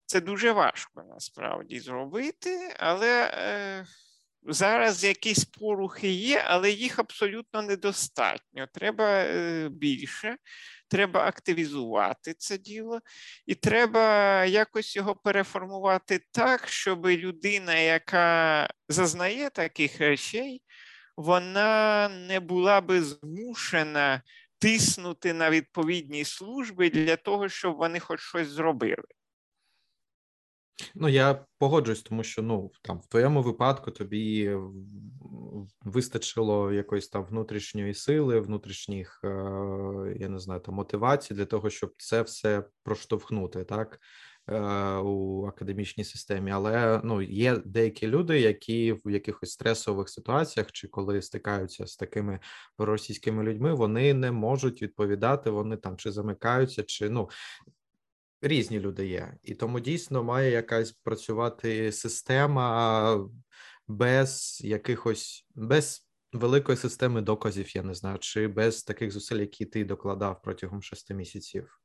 Це 0.06 0.20
дуже 0.20 0.52
важко 0.52 1.02
насправді 1.02 1.80
зробити, 1.80 2.74
але. 2.78 3.30
Е, 3.34 3.86
Зараз 4.42 5.04
якісь 5.04 5.44
порухи 5.44 6.08
є, 6.08 6.44
але 6.46 6.70
їх 6.70 6.98
абсолютно 6.98 7.62
недостатньо. 7.62 8.66
Треба 8.74 9.08
е, 9.08 9.68
більше, 9.68 10.36
треба 10.88 11.26
активізувати 11.26 12.34
це 12.34 12.58
діло, 12.58 13.00
і 13.46 13.54
треба 13.54 14.44
якось 14.44 14.96
його 14.96 15.14
переформувати 15.14 16.20
так, 16.30 16.68
щоб 16.68 17.06
людина, 17.06 17.74
яка 17.74 18.68
зазнає 18.88 19.50
таких 19.50 19.98
речей, 19.98 20.62
вона 21.16 22.08
не 22.08 22.40
була 22.40 22.80
би 22.80 23.02
змушена 23.02 24.22
тиснути 24.58 25.32
на 25.32 25.50
відповідні 25.50 26.24
служби 26.24 26.90
для 26.90 27.16
того, 27.16 27.48
щоб 27.48 27.76
вони 27.76 28.00
хоч 28.00 28.20
щось 28.20 28.48
зробили. 28.48 29.04
Ну, 30.94 31.09
я 31.09 31.44
погоджуюсь, 31.59 32.02
тому 32.02 32.23
що 32.23 32.43
ну 32.43 32.70
там 32.82 32.98
в 32.98 33.07
твоєму 33.07 33.43
випадку 33.43 33.90
тобі 33.90 34.57
вистачило 35.82 36.73
якоїсь 36.73 37.09
там 37.09 37.24
внутрішньої 37.24 37.94
сили, 37.94 38.40
внутрішніх, 38.40 39.20
е, 39.24 39.28
я 40.19 40.28
не 40.28 40.39
знаю, 40.39 40.61
там 40.61 40.74
мотивацій 40.74 41.35
для 41.35 41.44
того, 41.44 41.70
щоб 41.70 41.93
це 41.97 42.23
все 42.23 42.65
проштовхнути, 42.82 43.65
так. 43.65 44.01
Е, 44.48 44.97
у 44.97 45.47
академічній 45.47 46.05
системі, 46.05 46.51
але 46.51 47.01
ну 47.05 47.23
є 47.23 47.57
деякі 47.65 48.07
люди, 48.07 48.40
які 48.40 48.93
в 48.93 49.11
якихось 49.11 49.51
стресових 49.51 50.09
ситуаціях 50.09 50.73
чи 50.73 50.89
коли 50.89 51.23
стикаються 51.23 51.86
з 51.86 51.97
такими 51.97 52.40
російськими 52.78 53.44
людьми, 53.44 53.74
вони 53.74 54.15
не 54.15 54.32
можуть 54.32 54.82
відповідати. 54.82 55.51
Вони 55.51 55.77
там 55.77 55.97
чи 55.97 56.11
замикаються, 56.12 56.82
чи 56.82 57.11
ну 57.11 57.28
різні 58.42 58.80
люди 58.80 59.06
є, 59.06 59.34
і 59.42 59.54
тому 59.54 59.80
дійсно 59.80 60.24
має 60.24 60.50
якась 60.50 60.92
працювати 60.92 61.92
система 61.92 63.30
без 63.88 64.60
якихось 64.64 65.46
без 65.54 66.10
великої 66.32 66.78
системи 66.78 67.20
доказів, 67.20 67.76
я 67.76 67.82
не 67.82 67.94
знаю, 67.94 68.18
чи 68.18 68.48
без 68.48 68.82
таких 68.82 69.10
зусиль, 69.10 69.40
які 69.40 69.66
ти 69.66 69.84
докладав 69.84 70.42
протягом 70.42 70.82
шести 70.82 71.14
місяців. 71.14 71.80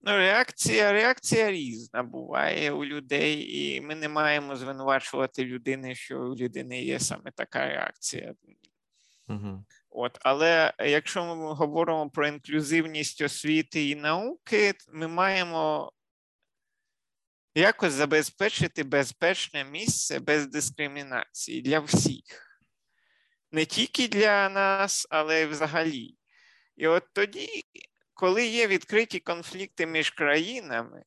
Ну, 0.00 0.16
реакція 0.16 0.92
реакція 0.92 1.50
різна 1.50 2.02
буває 2.02 2.72
у 2.72 2.84
людей, 2.84 3.58
і 3.58 3.80
ми 3.80 3.94
не 3.94 4.08
маємо 4.08 4.56
звинувачувати 4.56 5.44
людини, 5.44 5.94
що 5.94 6.20
у 6.20 6.36
людини 6.36 6.84
є 6.84 7.00
саме 7.00 7.30
така 7.30 7.66
реакція. 7.66 8.34
Угу. 9.28 9.64
От, 9.90 10.18
Але 10.20 10.72
якщо 10.78 11.24
ми 11.24 11.54
говоримо 11.54 12.10
про 12.10 12.28
інклюзивність 12.28 13.20
освіти 13.20 13.88
і 13.88 13.94
науки, 13.94 14.74
ми 14.88 15.08
маємо 15.08 15.92
якось 17.54 17.92
забезпечити 17.92 18.84
безпечне 18.84 19.64
місце 19.64 20.18
без 20.18 20.46
дискримінації 20.46 21.62
для 21.62 21.80
всіх. 21.80 22.60
Не 23.52 23.64
тільки 23.64 24.08
для 24.08 24.48
нас, 24.48 25.06
але 25.10 25.42
й 25.42 25.46
взагалі. 25.46 26.16
І 26.76 26.86
от 26.86 27.04
тоді, 27.12 27.64
коли 28.14 28.46
є 28.46 28.66
відкриті 28.66 29.20
конфлікти 29.20 29.86
між 29.86 30.10
країнами, 30.10 31.04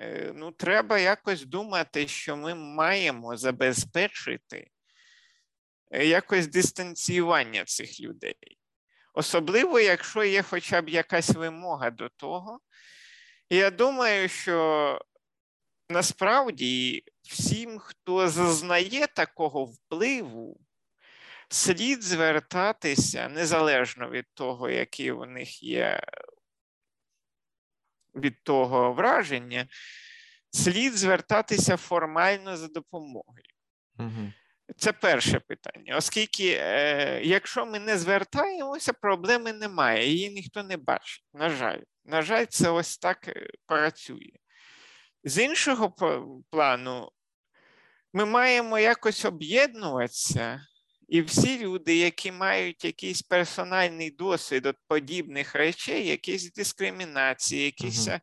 е, 0.00 0.32
ну, 0.34 0.52
треба 0.52 0.98
якось 0.98 1.44
думати, 1.44 2.08
що 2.08 2.36
ми 2.36 2.54
маємо 2.54 3.36
забезпечити 3.36 4.70
якось 5.90 6.46
дистанціювання 6.46 7.64
цих 7.64 8.00
людей. 8.00 8.58
Особливо, 9.14 9.80
якщо 9.80 10.24
є 10.24 10.42
хоча 10.42 10.82
б 10.82 10.88
якась 10.88 11.30
вимога 11.30 11.90
до 11.90 12.08
того. 12.08 12.60
Я 13.50 13.70
думаю, 13.70 14.28
що 14.28 15.00
насправді 15.88 17.04
всім, 17.22 17.78
хто 17.78 18.28
зазнає 18.28 19.06
такого 19.06 19.64
впливу, 19.64 20.60
слід 21.48 22.02
звертатися 22.02 23.28
незалежно 23.28 24.10
від 24.10 24.26
того, 24.34 24.70
які 24.70 25.12
у 25.12 25.26
них 25.26 25.62
є 25.62 26.02
від 28.14 28.42
того 28.42 28.92
враження, 28.92 29.68
слід 30.50 30.96
звертатися 30.96 31.76
формально 31.76 32.56
за 32.56 32.68
допомогою. 32.68 33.44
Угу. 33.98 34.32
Це 34.76 34.92
перше 34.92 35.40
питання, 35.40 35.96
оскільки, 35.96 36.56
е, 36.60 37.20
якщо 37.24 37.66
ми 37.66 37.78
не 37.78 37.98
звертаємося, 37.98 38.92
проблеми 38.92 39.52
немає, 39.52 40.08
її 40.08 40.30
ніхто 40.30 40.62
не 40.62 40.76
бачить. 40.76 41.24
На 41.34 41.50
жаль, 41.50 41.80
на 42.04 42.22
жаль, 42.22 42.44
це 42.48 42.70
ось 42.70 42.98
так 42.98 43.28
е, 43.28 43.50
працює. 43.66 44.32
З 45.24 45.44
іншого 45.44 45.94
плану, 46.50 47.10
ми 48.12 48.24
маємо 48.24 48.78
якось 48.78 49.24
об'єднуватися, 49.24 50.66
і 51.08 51.22
всі 51.22 51.58
люди, 51.58 51.96
які 51.96 52.32
мають 52.32 52.84
якийсь 52.84 53.22
персональний 53.22 54.10
досвід 54.10 54.66
от 54.66 54.76
подібних 54.88 55.54
речей, 55.54 56.08
якісь 56.08 56.52
дискримінації, 56.52 57.64
якісь 57.64 58.08
угу. 58.08 58.18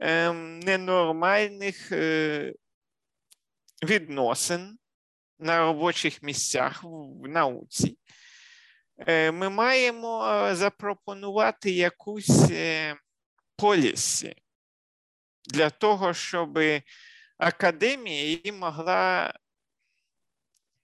е, 0.00 0.32
ненормальних 0.32 1.92
е, 1.92 2.54
відносин 3.82 4.78
на 5.40 5.58
робочих 5.58 6.22
місцях 6.22 6.84
в 6.84 7.28
науці, 7.28 7.98
е, 9.06 9.32
ми 9.32 9.48
маємо 9.48 10.26
е, 10.26 10.54
запропонувати 10.54 11.70
якусь 11.70 12.50
е, 12.50 12.96
полісі 13.56 14.34
для 15.46 15.70
того, 15.70 16.14
щоб 16.14 16.58
академія 17.38 18.22
її 18.22 18.52
могла 18.52 19.32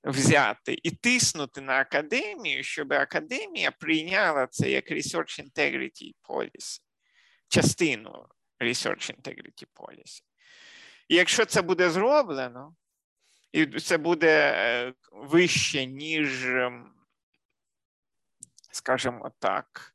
взяти 0.04 0.78
і 0.82 0.90
тиснути 0.90 1.60
на 1.60 1.78
академію, 1.78 2.64
щоб 2.64 2.92
академія 2.92 3.70
прийняла 3.70 4.46
це 4.46 4.70
як 4.70 4.90
Research 4.90 5.44
Integrity 5.44 6.12
Policy, 6.28 6.80
частину 7.48 8.26
Research 8.60 9.14
Integrity 9.14 9.66
Policy. 9.74 10.22
І 11.08 11.14
якщо 11.16 11.44
це 11.44 11.62
буде 11.62 11.90
зроблено, 11.90 12.74
і 13.56 13.80
це 13.80 13.98
буде 13.98 14.52
е, 14.56 14.92
вище, 15.12 15.86
ніж, 15.86 16.44
ем, 16.44 16.92
скажімо 18.72 19.32
так, 19.38 19.94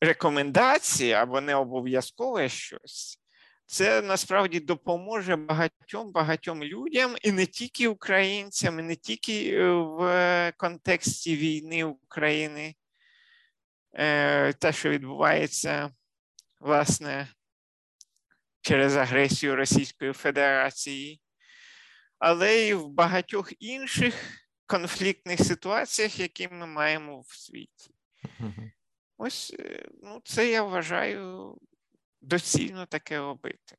рекомендація 0.00 1.22
або 1.22 1.40
не 1.40 1.54
обов'язкове 1.54 2.48
щось. 2.48 3.20
Це 3.66 4.02
насправді 4.02 4.60
допоможе 4.60 5.36
багатьом 5.36 6.12
багатьом 6.12 6.64
людям, 6.64 7.16
і 7.22 7.32
не 7.32 7.46
тільки 7.46 7.88
українцям, 7.88 8.80
і 8.80 8.82
не 8.82 8.96
тільки 8.96 9.54
е, 9.54 9.72
в 9.72 10.52
контексті 10.56 11.36
війни 11.36 11.84
України, 11.84 12.74
е, 13.92 14.52
те, 14.52 14.72
що 14.72 14.90
відбувається, 14.90 15.90
власне, 16.60 17.28
через 18.68 18.96
агресію 18.96 19.56
Російської 19.56 20.12
Федерації, 20.12 21.20
але 22.18 22.56
й 22.56 22.74
в 22.74 22.88
багатьох 22.88 23.52
інших 23.62 24.14
конфліктних 24.66 25.40
ситуаціях, 25.40 26.20
які 26.20 26.48
ми 26.48 26.66
маємо 26.66 27.20
в 27.20 27.34
світі. 27.34 27.94
Ось 29.16 29.56
е, 29.58 29.88
ну, 30.02 30.20
це 30.24 30.50
я 30.50 30.62
вважаю 30.62 31.54
доцільно 32.20 32.86
таке 32.86 33.18
робити. 33.18 33.76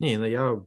Ні, 0.00 0.18
ну 0.18 0.26
я 0.26 0.62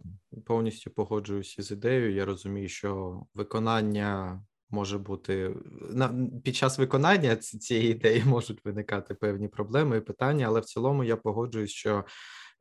повністю 0.45 0.91
погоджуюся 0.91 1.63
з 1.63 1.71
ідеєю. 1.71 2.15
Я 2.15 2.25
розумію, 2.25 2.69
що 2.69 3.21
виконання 3.33 4.43
може 4.69 4.97
бути 4.97 5.55
на 5.91 6.29
під 6.43 6.55
час 6.55 6.79
виконання 6.79 7.35
цієї 7.35 7.91
ідеї 7.91 8.23
можуть 8.25 8.65
виникати 8.65 9.13
певні 9.13 9.47
проблеми 9.47 9.97
і 9.97 10.01
питання, 10.01 10.47
але 10.47 10.59
в 10.59 10.65
цілому 10.65 11.03
я 11.03 11.15
погоджуюсь, 11.15 11.71
що 11.71 12.05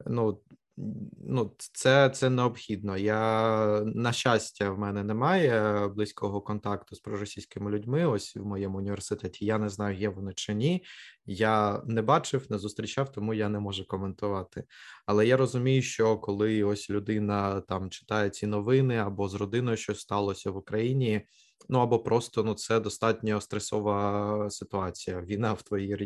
ну. 0.06 0.40
Ну, 1.26 1.54
це 1.58 2.10
це 2.10 2.30
необхідно. 2.30 2.96
Я 2.96 3.82
на 3.84 4.12
щастя, 4.12 4.70
в 4.70 4.78
мене 4.78 5.04
немає 5.04 5.88
близького 5.88 6.40
контакту 6.40 6.94
з 6.96 7.00
проросійськими 7.00 7.70
людьми. 7.70 8.06
Ось 8.06 8.36
в 8.36 8.46
моєму 8.46 8.78
університеті. 8.78 9.46
Я 9.46 9.58
не 9.58 9.68
знаю, 9.68 9.96
є 9.96 10.08
вони 10.08 10.32
чи 10.34 10.54
ні. 10.54 10.84
Я 11.26 11.82
не 11.86 12.02
бачив, 12.02 12.46
не 12.50 12.58
зустрічав, 12.58 13.12
тому 13.12 13.34
я 13.34 13.48
не 13.48 13.60
можу 13.60 13.86
коментувати. 13.86 14.64
Але 15.06 15.26
я 15.26 15.36
розумію, 15.36 15.82
що 15.82 16.18
коли 16.18 16.62
ось 16.62 16.90
людина 16.90 17.60
там 17.60 17.90
читає 17.90 18.30
ці 18.30 18.46
новини 18.46 18.96
або 18.96 19.28
з 19.28 19.34
родиною 19.34 19.76
щось 19.76 20.00
сталося 20.00 20.50
в 20.50 20.56
Україні. 20.56 21.26
Ну 21.68 21.78
або 21.78 21.98
просто 21.98 22.44
ну 22.44 22.54
це 22.54 22.80
достатньо 22.80 23.40
стресова 23.40 24.50
ситуація. 24.50 25.20
Війна 25.20 25.52
в 25.52 25.62
твоїй 25.62 25.96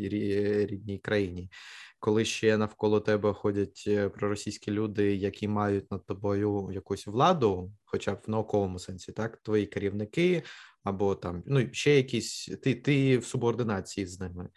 рідній 0.66 0.99
країні, 0.99 1.51
коли 1.99 2.24
ще 2.24 2.57
навколо 2.57 3.01
тебе 3.01 3.33
ходять 3.33 3.85
е, 3.87 4.09
проросійські 4.09 4.70
люди, 4.70 5.16
які 5.16 5.49
мають 5.49 5.91
над 5.91 6.07
тобою 6.07 6.70
якусь 6.73 7.07
владу, 7.07 7.73
хоча 7.85 8.15
б 8.15 8.19
в 8.27 8.31
науковому 8.31 8.79
сенсі, 8.79 9.12
так 9.12 9.37
твої 9.37 9.66
керівники, 9.66 10.43
або 10.85 11.15
там 11.15 11.43
ну 11.47 11.69
ще 11.73 11.97
якісь 11.97 12.51
ти, 12.62 12.74
ти 12.74 13.19
в 13.19 13.24
субординації 13.24 14.07
з 14.07 14.20
ними. 14.20 14.49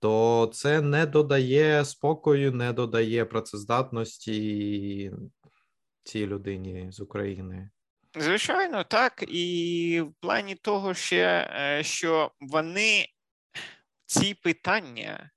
То 0.00 0.50
це 0.54 0.80
не 0.80 1.06
додає 1.06 1.84
спокою, 1.84 2.52
не 2.52 2.72
додає 2.72 3.24
працездатності 3.24 5.12
цій 6.04 6.26
людині 6.26 6.86
з 6.92 7.00
України. 7.00 7.70
Звичайно, 8.14 8.84
так. 8.84 9.24
І 9.28 10.00
в 10.00 10.14
плані 10.20 10.54
того, 10.54 10.94
ще, 10.94 11.50
е, 11.54 11.82
що 11.84 12.32
вони 12.40 13.06
ці 14.06 14.34
питання 14.34 15.30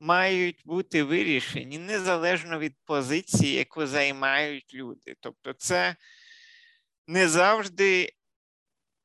мають 0.00 0.62
бути 0.64 1.02
вирішені 1.02 1.78
незалежно 1.78 2.58
від 2.58 2.76
позиції, 2.84 3.52
яку 3.52 3.86
займають 3.86 4.74
люди. 4.74 5.16
Тобто, 5.20 5.52
це 5.52 5.96
не 7.06 7.28
завжди 7.28 8.12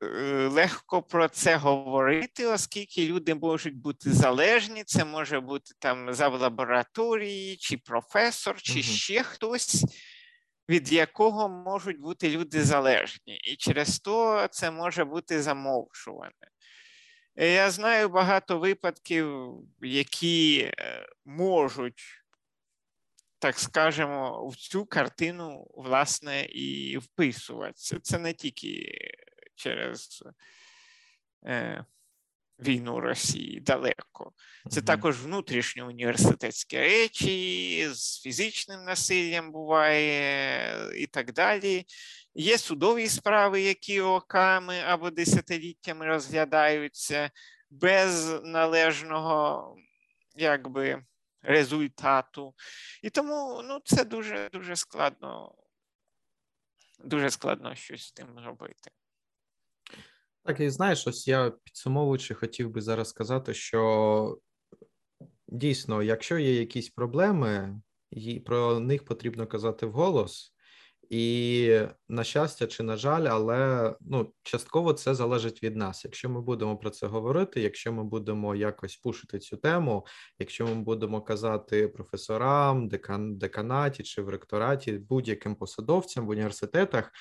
Е, 0.04 0.48
легко 0.48 1.02
про 1.02 1.28
це 1.28 1.56
говорити, 1.56 2.46
оскільки 2.46 3.06
люди 3.06 3.36
можуть 3.36 3.78
бути 3.78 4.14
залежні. 4.14 4.84
Це 4.84 5.06
може 5.06 5.40
бути 5.40 5.74
там 5.80 6.14
за 6.14 6.28
лабораторії, 6.28 7.58
чи 7.58 7.78
професор, 7.78 8.62
чи 8.62 8.74
угу. 8.74 8.82
ще 8.84 9.24
хтось, 9.24 9.86
від 10.70 10.92
якого 10.92 11.50
можуть 11.50 12.00
бути 12.00 12.30
люди 12.30 12.64
залежні, 12.64 13.38
і 13.38 13.56
через 13.56 14.00
то 14.00 14.48
це 14.52 14.72
може 14.72 15.06
бути 15.06 15.42
замовчуване. 15.42 16.34
Я 17.36 17.72
знаю 17.72 18.10
багато 18.10 18.60
випадків, 18.60 19.54
які 19.82 20.72
е, 20.80 21.08
можуть, 21.26 22.02
так 23.40 23.60
скажемо, 23.60 24.48
в 24.48 24.56
цю 24.56 24.86
картину 24.86 25.68
власне 25.76 26.46
і 26.46 26.98
вписуватися. 26.98 28.00
Це 28.00 28.20
не 28.20 28.34
тільки 28.34 28.98
через 29.56 30.24
е, 31.46 31.86
війну 32.60 33.00
Росії 33.00 33.60
далеко. 33.60 34.32
Це 34.70 34.82
також 34.82 35.22
внутрішні 35.22 35.82
університетські 35.82 36.78
речі, 36.78 37.90
з 37.94 38.22
фізичним 38.22 38.84
насиллям 38.84 39.52
буває 39.52 40.72
і 40.96 41.08
так 41.08 41.34
далі. 41.34 41.86
Є 42.34 42.58
судові 42.58 43.08
справи, 43.08 43.62
які 43.62 44.02
роками 44.02 44.80
або 44.80 45.10
десятиліттями 45.10 46.06
розглядаються 46.06 47.32
без 47.70 48.42
належного 48.44 49.76
якби, 50.36 51.04
результату. 51.42 52.56
І 53.04 53.10
тому 53.10 53.62
ну, 53.64 53.80
це 53.86 54.06
дуже 54.06 54.50
дуже 54.50 54.76
складно, 54.76 55.56
дуже 57.00 57.30
складно 57.30 57.76
щось 57.76 58.02
з 58.02 58.12
тим 58.12 58.28
зробити. 58.44 58.92
Так, 60.48 60.60
і 60.60 60.70
знаєш, 60.70 61.08
ось 61.08 61.28
я 61.28 61.52
підсумовуючи, 61.64 62.34
хотів 62.34 62.70
би 62.70 62.82
зараз 62.82 63.10
сказати, 63.10 63.54
що 63.54 64.38
дійсно, 65.48 66.04
якщо 66.04 66.38
є 66.38 66.60
якісь 66.60 66.90
проблеми, 66.90 67.82
про 68.46 68.80
них 68.80 69.06
потрібно 69.06 69.48
казати 69.48 69.86
вголос. 69.86 70.54
І 71.10 71.80
на 72.10 72.24
щастя 72.24 72.68
чи 72.68 72.84
на 72.84 72.98
жаль, 72.98 73.24
але 73.24 73.96
ну 74.02 74.34
частково 74.44 74.94
це 74.94 75.16
залежить 75.16 75.64
від 75.64 75.76
нас. 75.76 76.06
Якщо 76.06 76.30
ми 76.30 76.42
будемо 76.42 76.78
про 76.78 76.90
це 76.90 77.08
говорити, 77.08 77.62
якщо 77.62 77.94
ми 77.94 78.04
будемо 78.04 78.56
якось 78.56 78.98
пушити 78.98 79.40
цю 79.40 79.58
тему, 79.58 80.06
якщо 80.40 80.68
ми 80.68 80.76
будемо 80.76 81.22
казати 81.22 81.88
професорам, 81.88 82.88
декан, 82.88 83.38
деканаті 83.38 84.04
чи 84.04 84.22
в 84.22 84.30
ректораті, 84.30 84.92
будь-яким 84.92 85.56
посадовцям 85.56 86.26
в 86.26 86.30
університетах, 86.30 87.12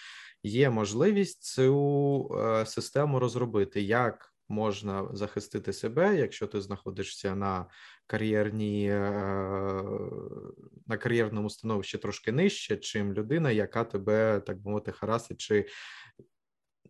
є 0.47 0.71
можливість 0.71 1.43
цю 1.43 2.31
е, 2.35 2.67
систему 2.67 3.19
розробити, 3.19 3.83
як 3.83 4.35
можна 4.49 5.09
захистити 5.13 5.73
себе, 5.73 6.17
якщо 6.17 6.47
ти 6.47 6.61
знаходишся 6.61 7.35
на 7.35 7.67
кар'єрній 8.07 8.91
е, 8.91 9.03
на 10.87 10.97
кар'єрному 10.99 11.51
становищі 11.51 11.99
трошки 11.99 12.33
нижче, 12.33 12.77
чим 12.77 13.13
людина, 13.13 13.51
яка 13.51 13.85
тебе 13.85 14.41
так 14.47 14.57
мовити 14.65 14.93
харасить, 14.93 15.41
чи 15.41 15.67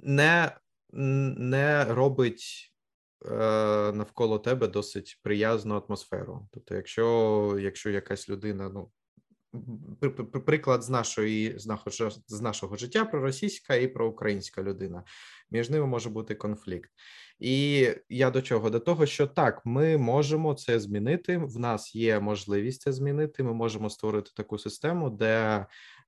не, 0.01 0.57
не 0.93 1.85
робить. 1.85 2.73
Е, 3.25 3.93
навколо 3.93 4.39
тебе 4.39 4.69
досить 4.69 5.21
приязну 5.23 5.83
атмосферу. 5.87 6.49
Тобто, 6.53 6.75
якщо 6.75 7.57
якщо 7.61 7.91
якась 7.91 8.29
людина 8.29 8.69
ну 8.69 8.91
приклад 10.47 10.83
з 10.83 10.91
нашої 10.91 11.59
з 12.29 12.41
нашого 12.41 12.77
життя 12.77 13.05
про 13.05 13.21
російська 13.21 13.75
і 13.75 13.89
про 13.89 14.09
українська 14.09 14.63
людина. 14.63 15.05
Між 15.51 15.71
ними 15.71 15.87
може 15.87 16.11
бути 16.11 16.35
конфлікт. 16.35 16.91
І 17.39 17.89
я 18.09 18.31
до 18.31 18.43
чого? 18.43 18.71
До 18.71 18.81
того, 18.81 19.07
що 19.07 19.27
так, 19.27 19.63
ми 19.67 19.99
можемо 19.99 20.55
це 20.55 20.81
змінити. 20.81 21.39
В 21.39 21.59
нас 21.59 21.95
є 21.95 22.21
можливість 22.21 22.83
це 22.83 22.93
змінити. 22.93 23.43
Ми 23.43 23.55
можемо 23.55 23.91
створити 23.91 24.31
таку 24.37 24.59
систему, 24.59 25.11
де 25.11 25.67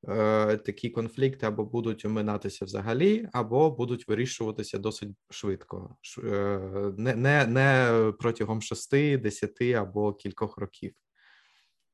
е, 0.08 0.56
такі 0.56 0.90
конфлікти 0.90 1.46
або 1.46 1.64
будуть 1.64 2.04
оминатися 2.04 2.64
взагалі, 2.64 3.28
або 3.32 3.70
будуть 3.70 4.08
вирішуватися 4.08 4.78
досить 4.78 5.10
швидко, 5.30 5.96
е, 6.24 6.58
не, 6.96 7.14
не, 7.14 7.46
не 7.46 8.12
протягом 8.18 8.62
шести, 8.62 9.18
десяти 9.18 9.72
або 9.72 10.12
кількох 10.12 10.58
років. 10.58 10.92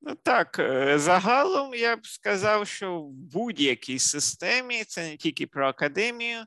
Ну 0.06 0.14
так, 0.14 0.58
е, 0.58 0.98
загалом 0.98 1.74
я 1.74 1.96
б 1.96 2.06
сказав, 2.06 2.68
що 2.68 3.00
в 3.00 3.10
будь-якій 3.10 3.98
системі, 3.98 4.84
це 4.84 5.10
не 5.10 5.16
тільки 5.16 5.46
про 5.46 5.68
академію, 5.68 6.44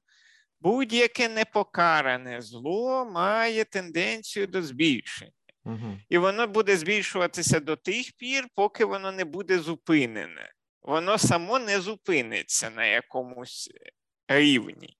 будь-яке 0.62 1.30
непокаране 1.30 2.42
зло 2.42 3.06
має 3.06 3.64
тенденцію 3.64 4.48
до 4.48 4.62
збільшення. 4.62 5.32
Угу. 5.66 5.98
І 6.10 6.18
воно 6.18 6.48
буде 6.48 6.78
збільшуватися 6.78 7.60
до 7.60 7.76
тих 7.76 8.12
пір, 8.18 8.48
поки 8.56 8.86
воно 8.86 9.12
не 9.12 9.26
буде 9.26 9.60
зупинене. 9.60 10.52
Воно 10.82 11.18
само 11.18 11.60
не 11.60 11.82
зупиниться 11.82 12.70
на 12.70 12.86
якомусь 12.86 13.70
рівні. 14.28 14.98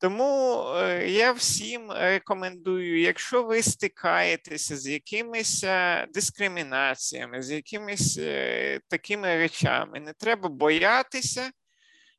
Тому 0.00 0.64
е, 0.76 1.08
я 1.08 1.32
всім 1.32 1.92
рекомендую, 1.92 3.00
якщо 3.00 3.42
ви 3.42 3.62
стикаєтеся 3.62 4.76
з 4.76 4.86
якимись 4.86 5.64
дискримінаціями, 6.14 7.42
з 7.42 7.50
якимись 7.50 8.18
е, 8.18 8.80
такими 8.88 9.36
речами, 9.36 10.00
не 10.00 10.12
треба 10.12 10.48
боятися, 10.48 11.50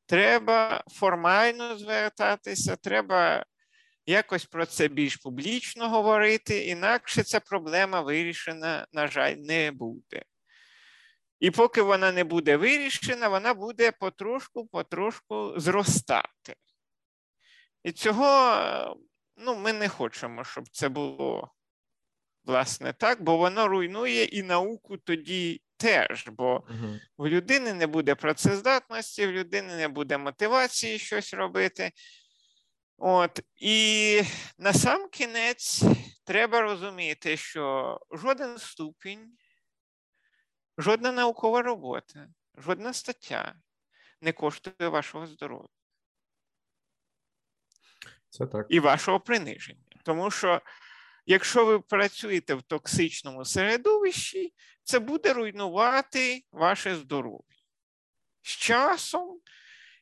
треба 0.06 0.84
формально 0.88 1.77
звертатися, 1.77 2.76
треба 2.76 3.45
якось 4.06 4.45
про 4.45 4.65
це 4.65 4.88
більш 4.88 5.18
публічно 5.18 5.89
говорити, 5.89 6.65
інакше 6.65 7.23
ця 7.23 7.39
проблема 7.39 8.01
вирішена, 8.01 8.88
на 8.93 9.07
жаль, 9.07 9.35
не 9.35 9.72
буде. 9.72 10.23
І 11.39 11.51
поки 11.51 11.81
вона 11.81 12.11
не 12.11 12.23
буде 12.23 12.57
вирішена, 12.57 13.27
вона 13.27 13.53
буде 13.53 13.91
потрошку-потрошку 13.91 15.60
зростати. 15.60 16.56
І 17.84 17.91
цього 17.91 18.97
ну, 19.38 19.56
ми 19.56 19.73
не 19.73 19.89
хочемо, 19.89 20.43
щоб 20.43 20.69
це 20.69 20.89
було 20.89 21.51
власне 22.43 22.93
так, 22.93 23.23
бо 23.23 23.38
воно 23.38 23.68
руйнує 23.68 24.23
і 24.23 24.43
науку 24.43 24.97
тоді 24.97 25.61
теж, 25.77 26.27
бо 26.27 26.57
uh 26.69 26.99
в 27.18 27.27
людини 27.27 27.73
не 27.73 27.88
буде 27.88 28.15
працездатності, 28.15 29.27
в 29.27 29.31
людини 29.31 29.76
не 29.76 29.88
буде 29.88 30.18
мотивації 30.18 30.99
щось 30.99 31.34
робити. 31.34 31.91
От, 32.97 33.39
І 33.56 34.22
на 34.57 34.73
сам 34.73 35.10
кінець 35.10 35.84
треба 36.26 36.61
розуміти, 36.61 37.38
що 37.38 37.99
жоден 38.11 38.57
ступінь, 38.57 39.38
жодна 40.77 41.11
наукова 41.11 41.61
робота, 41.61 42.27
жодна 42.57 42.93
стаття 42.93 43.56
не 44.22 44.31
коштує 44.31 44.89
вашого 44.89 45.27
здоров'я. 45.27 45.78
Це 48.30 48.45
так. 48.45 48.65
і 48.69 48.80
вашого 48.80 49.19
приниження. 49.19 49.80
Тому 50.03 50.31
що, 50.31 50.61
якщо 51.26 51.65
ви 51.65 51.80
працюєте 51.80 52.53
в 52.53 52.61
токсичному 52.61 53.45
середовищі, 53.45 54.53
це 54.84 54.99
буде 54.99 55.34
руйнувати 55.34 56.43
ваше 56.51 56.95
здоров'я. 56.95 57.43
З 58.41 58.49
часом, 58.49 59.39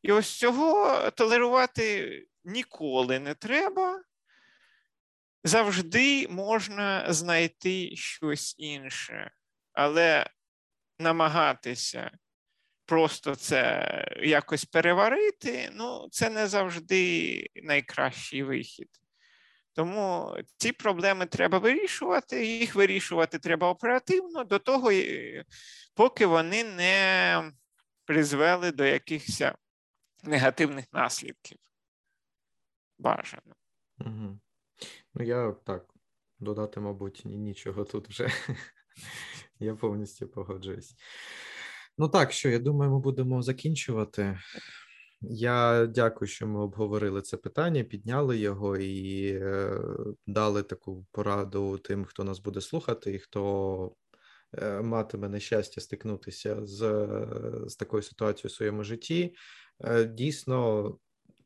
і 0.02 0.12
ось 0.12 0.38
цього 0.38 1.12
толерувати 1.12 2.28
ніколи 2.44 3.20
не 3.20 3.34
треба. 3.34 4.04
Завжди 5.44 6.28
можна 6.28 7.14
знайти 7.14 7.96
щось 7.96 8.56
інше, 8.58 9.32
але 9.74 10.30
намагатися 11.00 12.12
просто 12.88 13.36
це 13.36 13.92
якось 14.22 14.66
переварити, 14.66 15.70
ну 15.74 16.08
це 16.12 16.30
не 16.30 16.48
завжди 16.48 17.48
найкращий 17.56 18.44
вихід. 18.44 18.90
Тому 19.74 20.38
ці 20.58 20.72
проблеми 20.72 21.26
треба 21.26 21.58
вирішувати, 21.58 22.46
їх 22.46 22.76
вирішувати 22.76 23.40
треба 23.40 23.70
оперативно 23.70 24.44
до 24.44 24.60
того, 24.60 24.92
поки 25.94 26.26
вони 26.26 26.64
не 26.64 27.52
призвели 28.06 28.72
до 28.72 28.86
якихось 28.86 29.44
негативних 30.24 30.86
наслідків. 30.94 31.58
Бажано. 32.98 33.56
Угу. 34.00 34.40
Ну, 35.14 35.26
я 35.26 35.52
так 35.52 35.94
додати, 36.40 36.80
мабуть, 36.80 37.22
нічого 37.26 37.84
тут 37.84 38.10
вже. 38.10 38.30
Я 39.60 39.76
повністю 39.76 40.28
погоджуюсь. 40.28 40.96
Ну 41.98 42.10
так, 42.10 42.32
що 42.32 42.50
я 42.50 42.60
думаю, 42.60 42.92
ми 42.92 43.00
будемо 43.00 43.42
закінчувати. 43.42 44.40
Я 45.22 45.86
дякую, 45.86 46.30
що 46.30 46.48
ми 46.48 46.60
обговорили 46.60 47.22
це 47.22 47.38
питання, 47.38 47.84
підняли 47.84 48.38
його 48.38 48.78
і 48.78 49.28
е, 49.34 49.80
дали 50.28 50.64
таку 50.64 51.06
пораду 51.12 51.78
тим, 51.78 52.06
хто 52.06 52.24
нас 52.24 52.40
буде 52.40 52.62
слухати, 52.62 53.14
і 53.14 53.20
хто 53.20 53.96
е, 54.54 54.82
матиме 54.82 55.30
нещастя 55.30 55.82
стикнутися 55.82 56.66
з 56.66 56.80
з 57.68 57.76
такою 57.76 58.04
ситуацією 58.04 58.50
в 58.50 58.52
своєму 58.58 58.84
житті. 58.84 59.36
Е, 59.86 60.06
дійсно, 60.06 60.98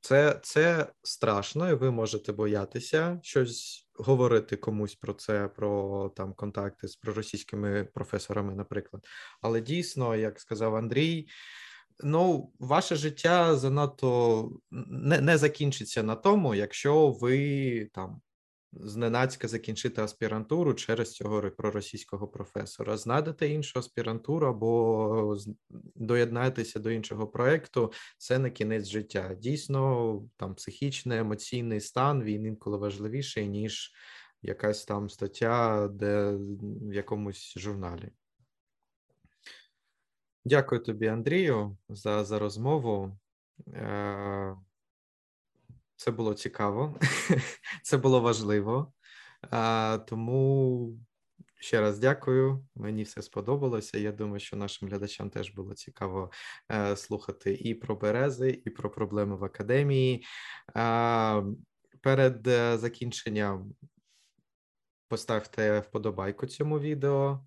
Це 0.02 0.40
це 0.44 0.94
страшно, 1.04 1.70
і 1.70 1.74
ви 1.74 1.92
можете 1.92 2.34
боятися 2.34 3.20
щось 3.24 3.90
говорити 4.02 4.56
комусь 4.56 4.96
про 4.96 5.14
це, 5.14 5.48
про 5.48 6.10
там 6.16 6.34
контакти 6.34 6.88
з 6.88 6.96
проросійськими 6.96 7.88
професорами, 7.94 8.56
наприклад. 8.56 9.04
Але 9.42 9.62
дійсно, 9.62 10.16
як 10.16 10.40
сказав 10.40 10.76
Андрій, 10.76 11.28
ну, 12.04 12.52
ваше 12.60 12.96
життя 12.96 13.56
занадто 13.56 14.50
не, 14.72 15.22
не 15.22 15.38
закінчиться 15.38 16.04
на 16.04 16.16
тому, 16.16 16.56
якщо 16.56 17.10
ви 17.10 17.86
там 17.94 18.22
зненацька 18.74 19.48
закінчити 19.48 20.02
аспірантуру 20.02 20.74
через 20.74 21.12
цього 21.12 21.52
проросійського 21.52 22.28
професора, 22.28 22.98
знайдете 22.98 23.48
іншу 23.48 23.80
аспірантуру 23.80 24.48
або 24.48 25.38
доєднаєтеся 25.96 26.80
до 26.80 26.92
іншого 26.92 27.28
проекту. 27.28 27.92
Це 28.18 28.40
не 28.40 28.52
кінець 28.52 28.88
життя. 28.88 29.36
Дійсно, 29.36 30.24
там 30.38 30.56
психічний 30.56 31.20
емоційний 31.20 31.82
стан 31.82 32.24
він 32.24 32.46
інколи 32.46 32.78
важливіший 32.78 33.48
ніж 33.48 33.92
якась 34.42 34.86
там 34.86 35.10
стаття, 35.10 35.88
де 35.88 36.32
в 36.62 36.94
якомусь 36.94 37.54
журналі. 37.58 38.12
Дякую 40.46 40.82
тобі, 40.84 41.08
Андрію, 41.08 41.78
за 41.90 42.24
за 42.24 42.40
розмову. 42.40 43.18
Е, 46.02 46.04
це 46.04 46.12
було 46.12 46.34
цікаво, 46.34 47.00
це 47.84 47.98
було 47.98 48.22
важливо. 48.22 48.94
Тому 50.08 51.00
ще 51.60 51.82
раз 51.82 52.00
дякую. 52.00 52.66
Мені 52.76 53.04
все 53.04 53.22
сподобалося. 53.22 53.98
Я 53.98 54.12
думаю, 54.12 54.40
що 54.40 54.58
нашим 54.58 54.90
глядачам 54.90 55.30
теж 55.30 55.50
було 55.50 55.74
цікаво 55.74 56.32
е, 56.72 56.96
слухати 56.96 57.54
і 57.54 57.74
про 57.74 57.96
берези, 57.96 58.62
і 58.66 58.70
про 58.70 58.90
проблеми 58.90 59.36
в 59.36 59.44
академії. 59.44 60.26
Перед 62.02 62.48
е, 62.48 62.78
закінченням 62.78 63.76
поставте 65.08 65.80
вподобайку 65.80 66.48
цьому 66.48 66.80
відео. 66.80 67.46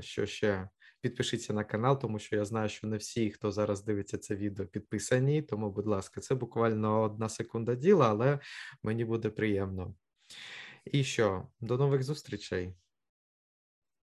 Що 0.00 0.26
ще? 0.26 0.68
Підпишіться 1.02 1.52
на 1.52 1.64
канал, 1.64 2.00
тому 2.00 2.18
що 2.18 2.36
я 2.36 2.44
знаю, 2.44 2.68
що 2.68 2.86
не 2.86 2.96
всі, 2.96 3.30
хто 3.30 3.50
зараз 3.50 3.84
дивиться 3.84 4.18
це 4.18 4.36
відео, 4.36 4.66
підписані. 4.66 5.42
Тому, 5.42 5.70
будь 5.70 5.86
ласка, 5.86 6.20
це 6.20 6.34
буквально 6.34 7.02
одна 7.02 7.28
секунда 7.28 7.74
діла, 7.74 8.10
але 8.10 8.38
мені 8.82 9.04
буде 9.04 9.30
приємно. 9.30 9.94
І 10.84 11.04
що, 11.04 11.48
до 11.60 11.76
нових 11.76 12.02
зустрічей. 12.02 12.74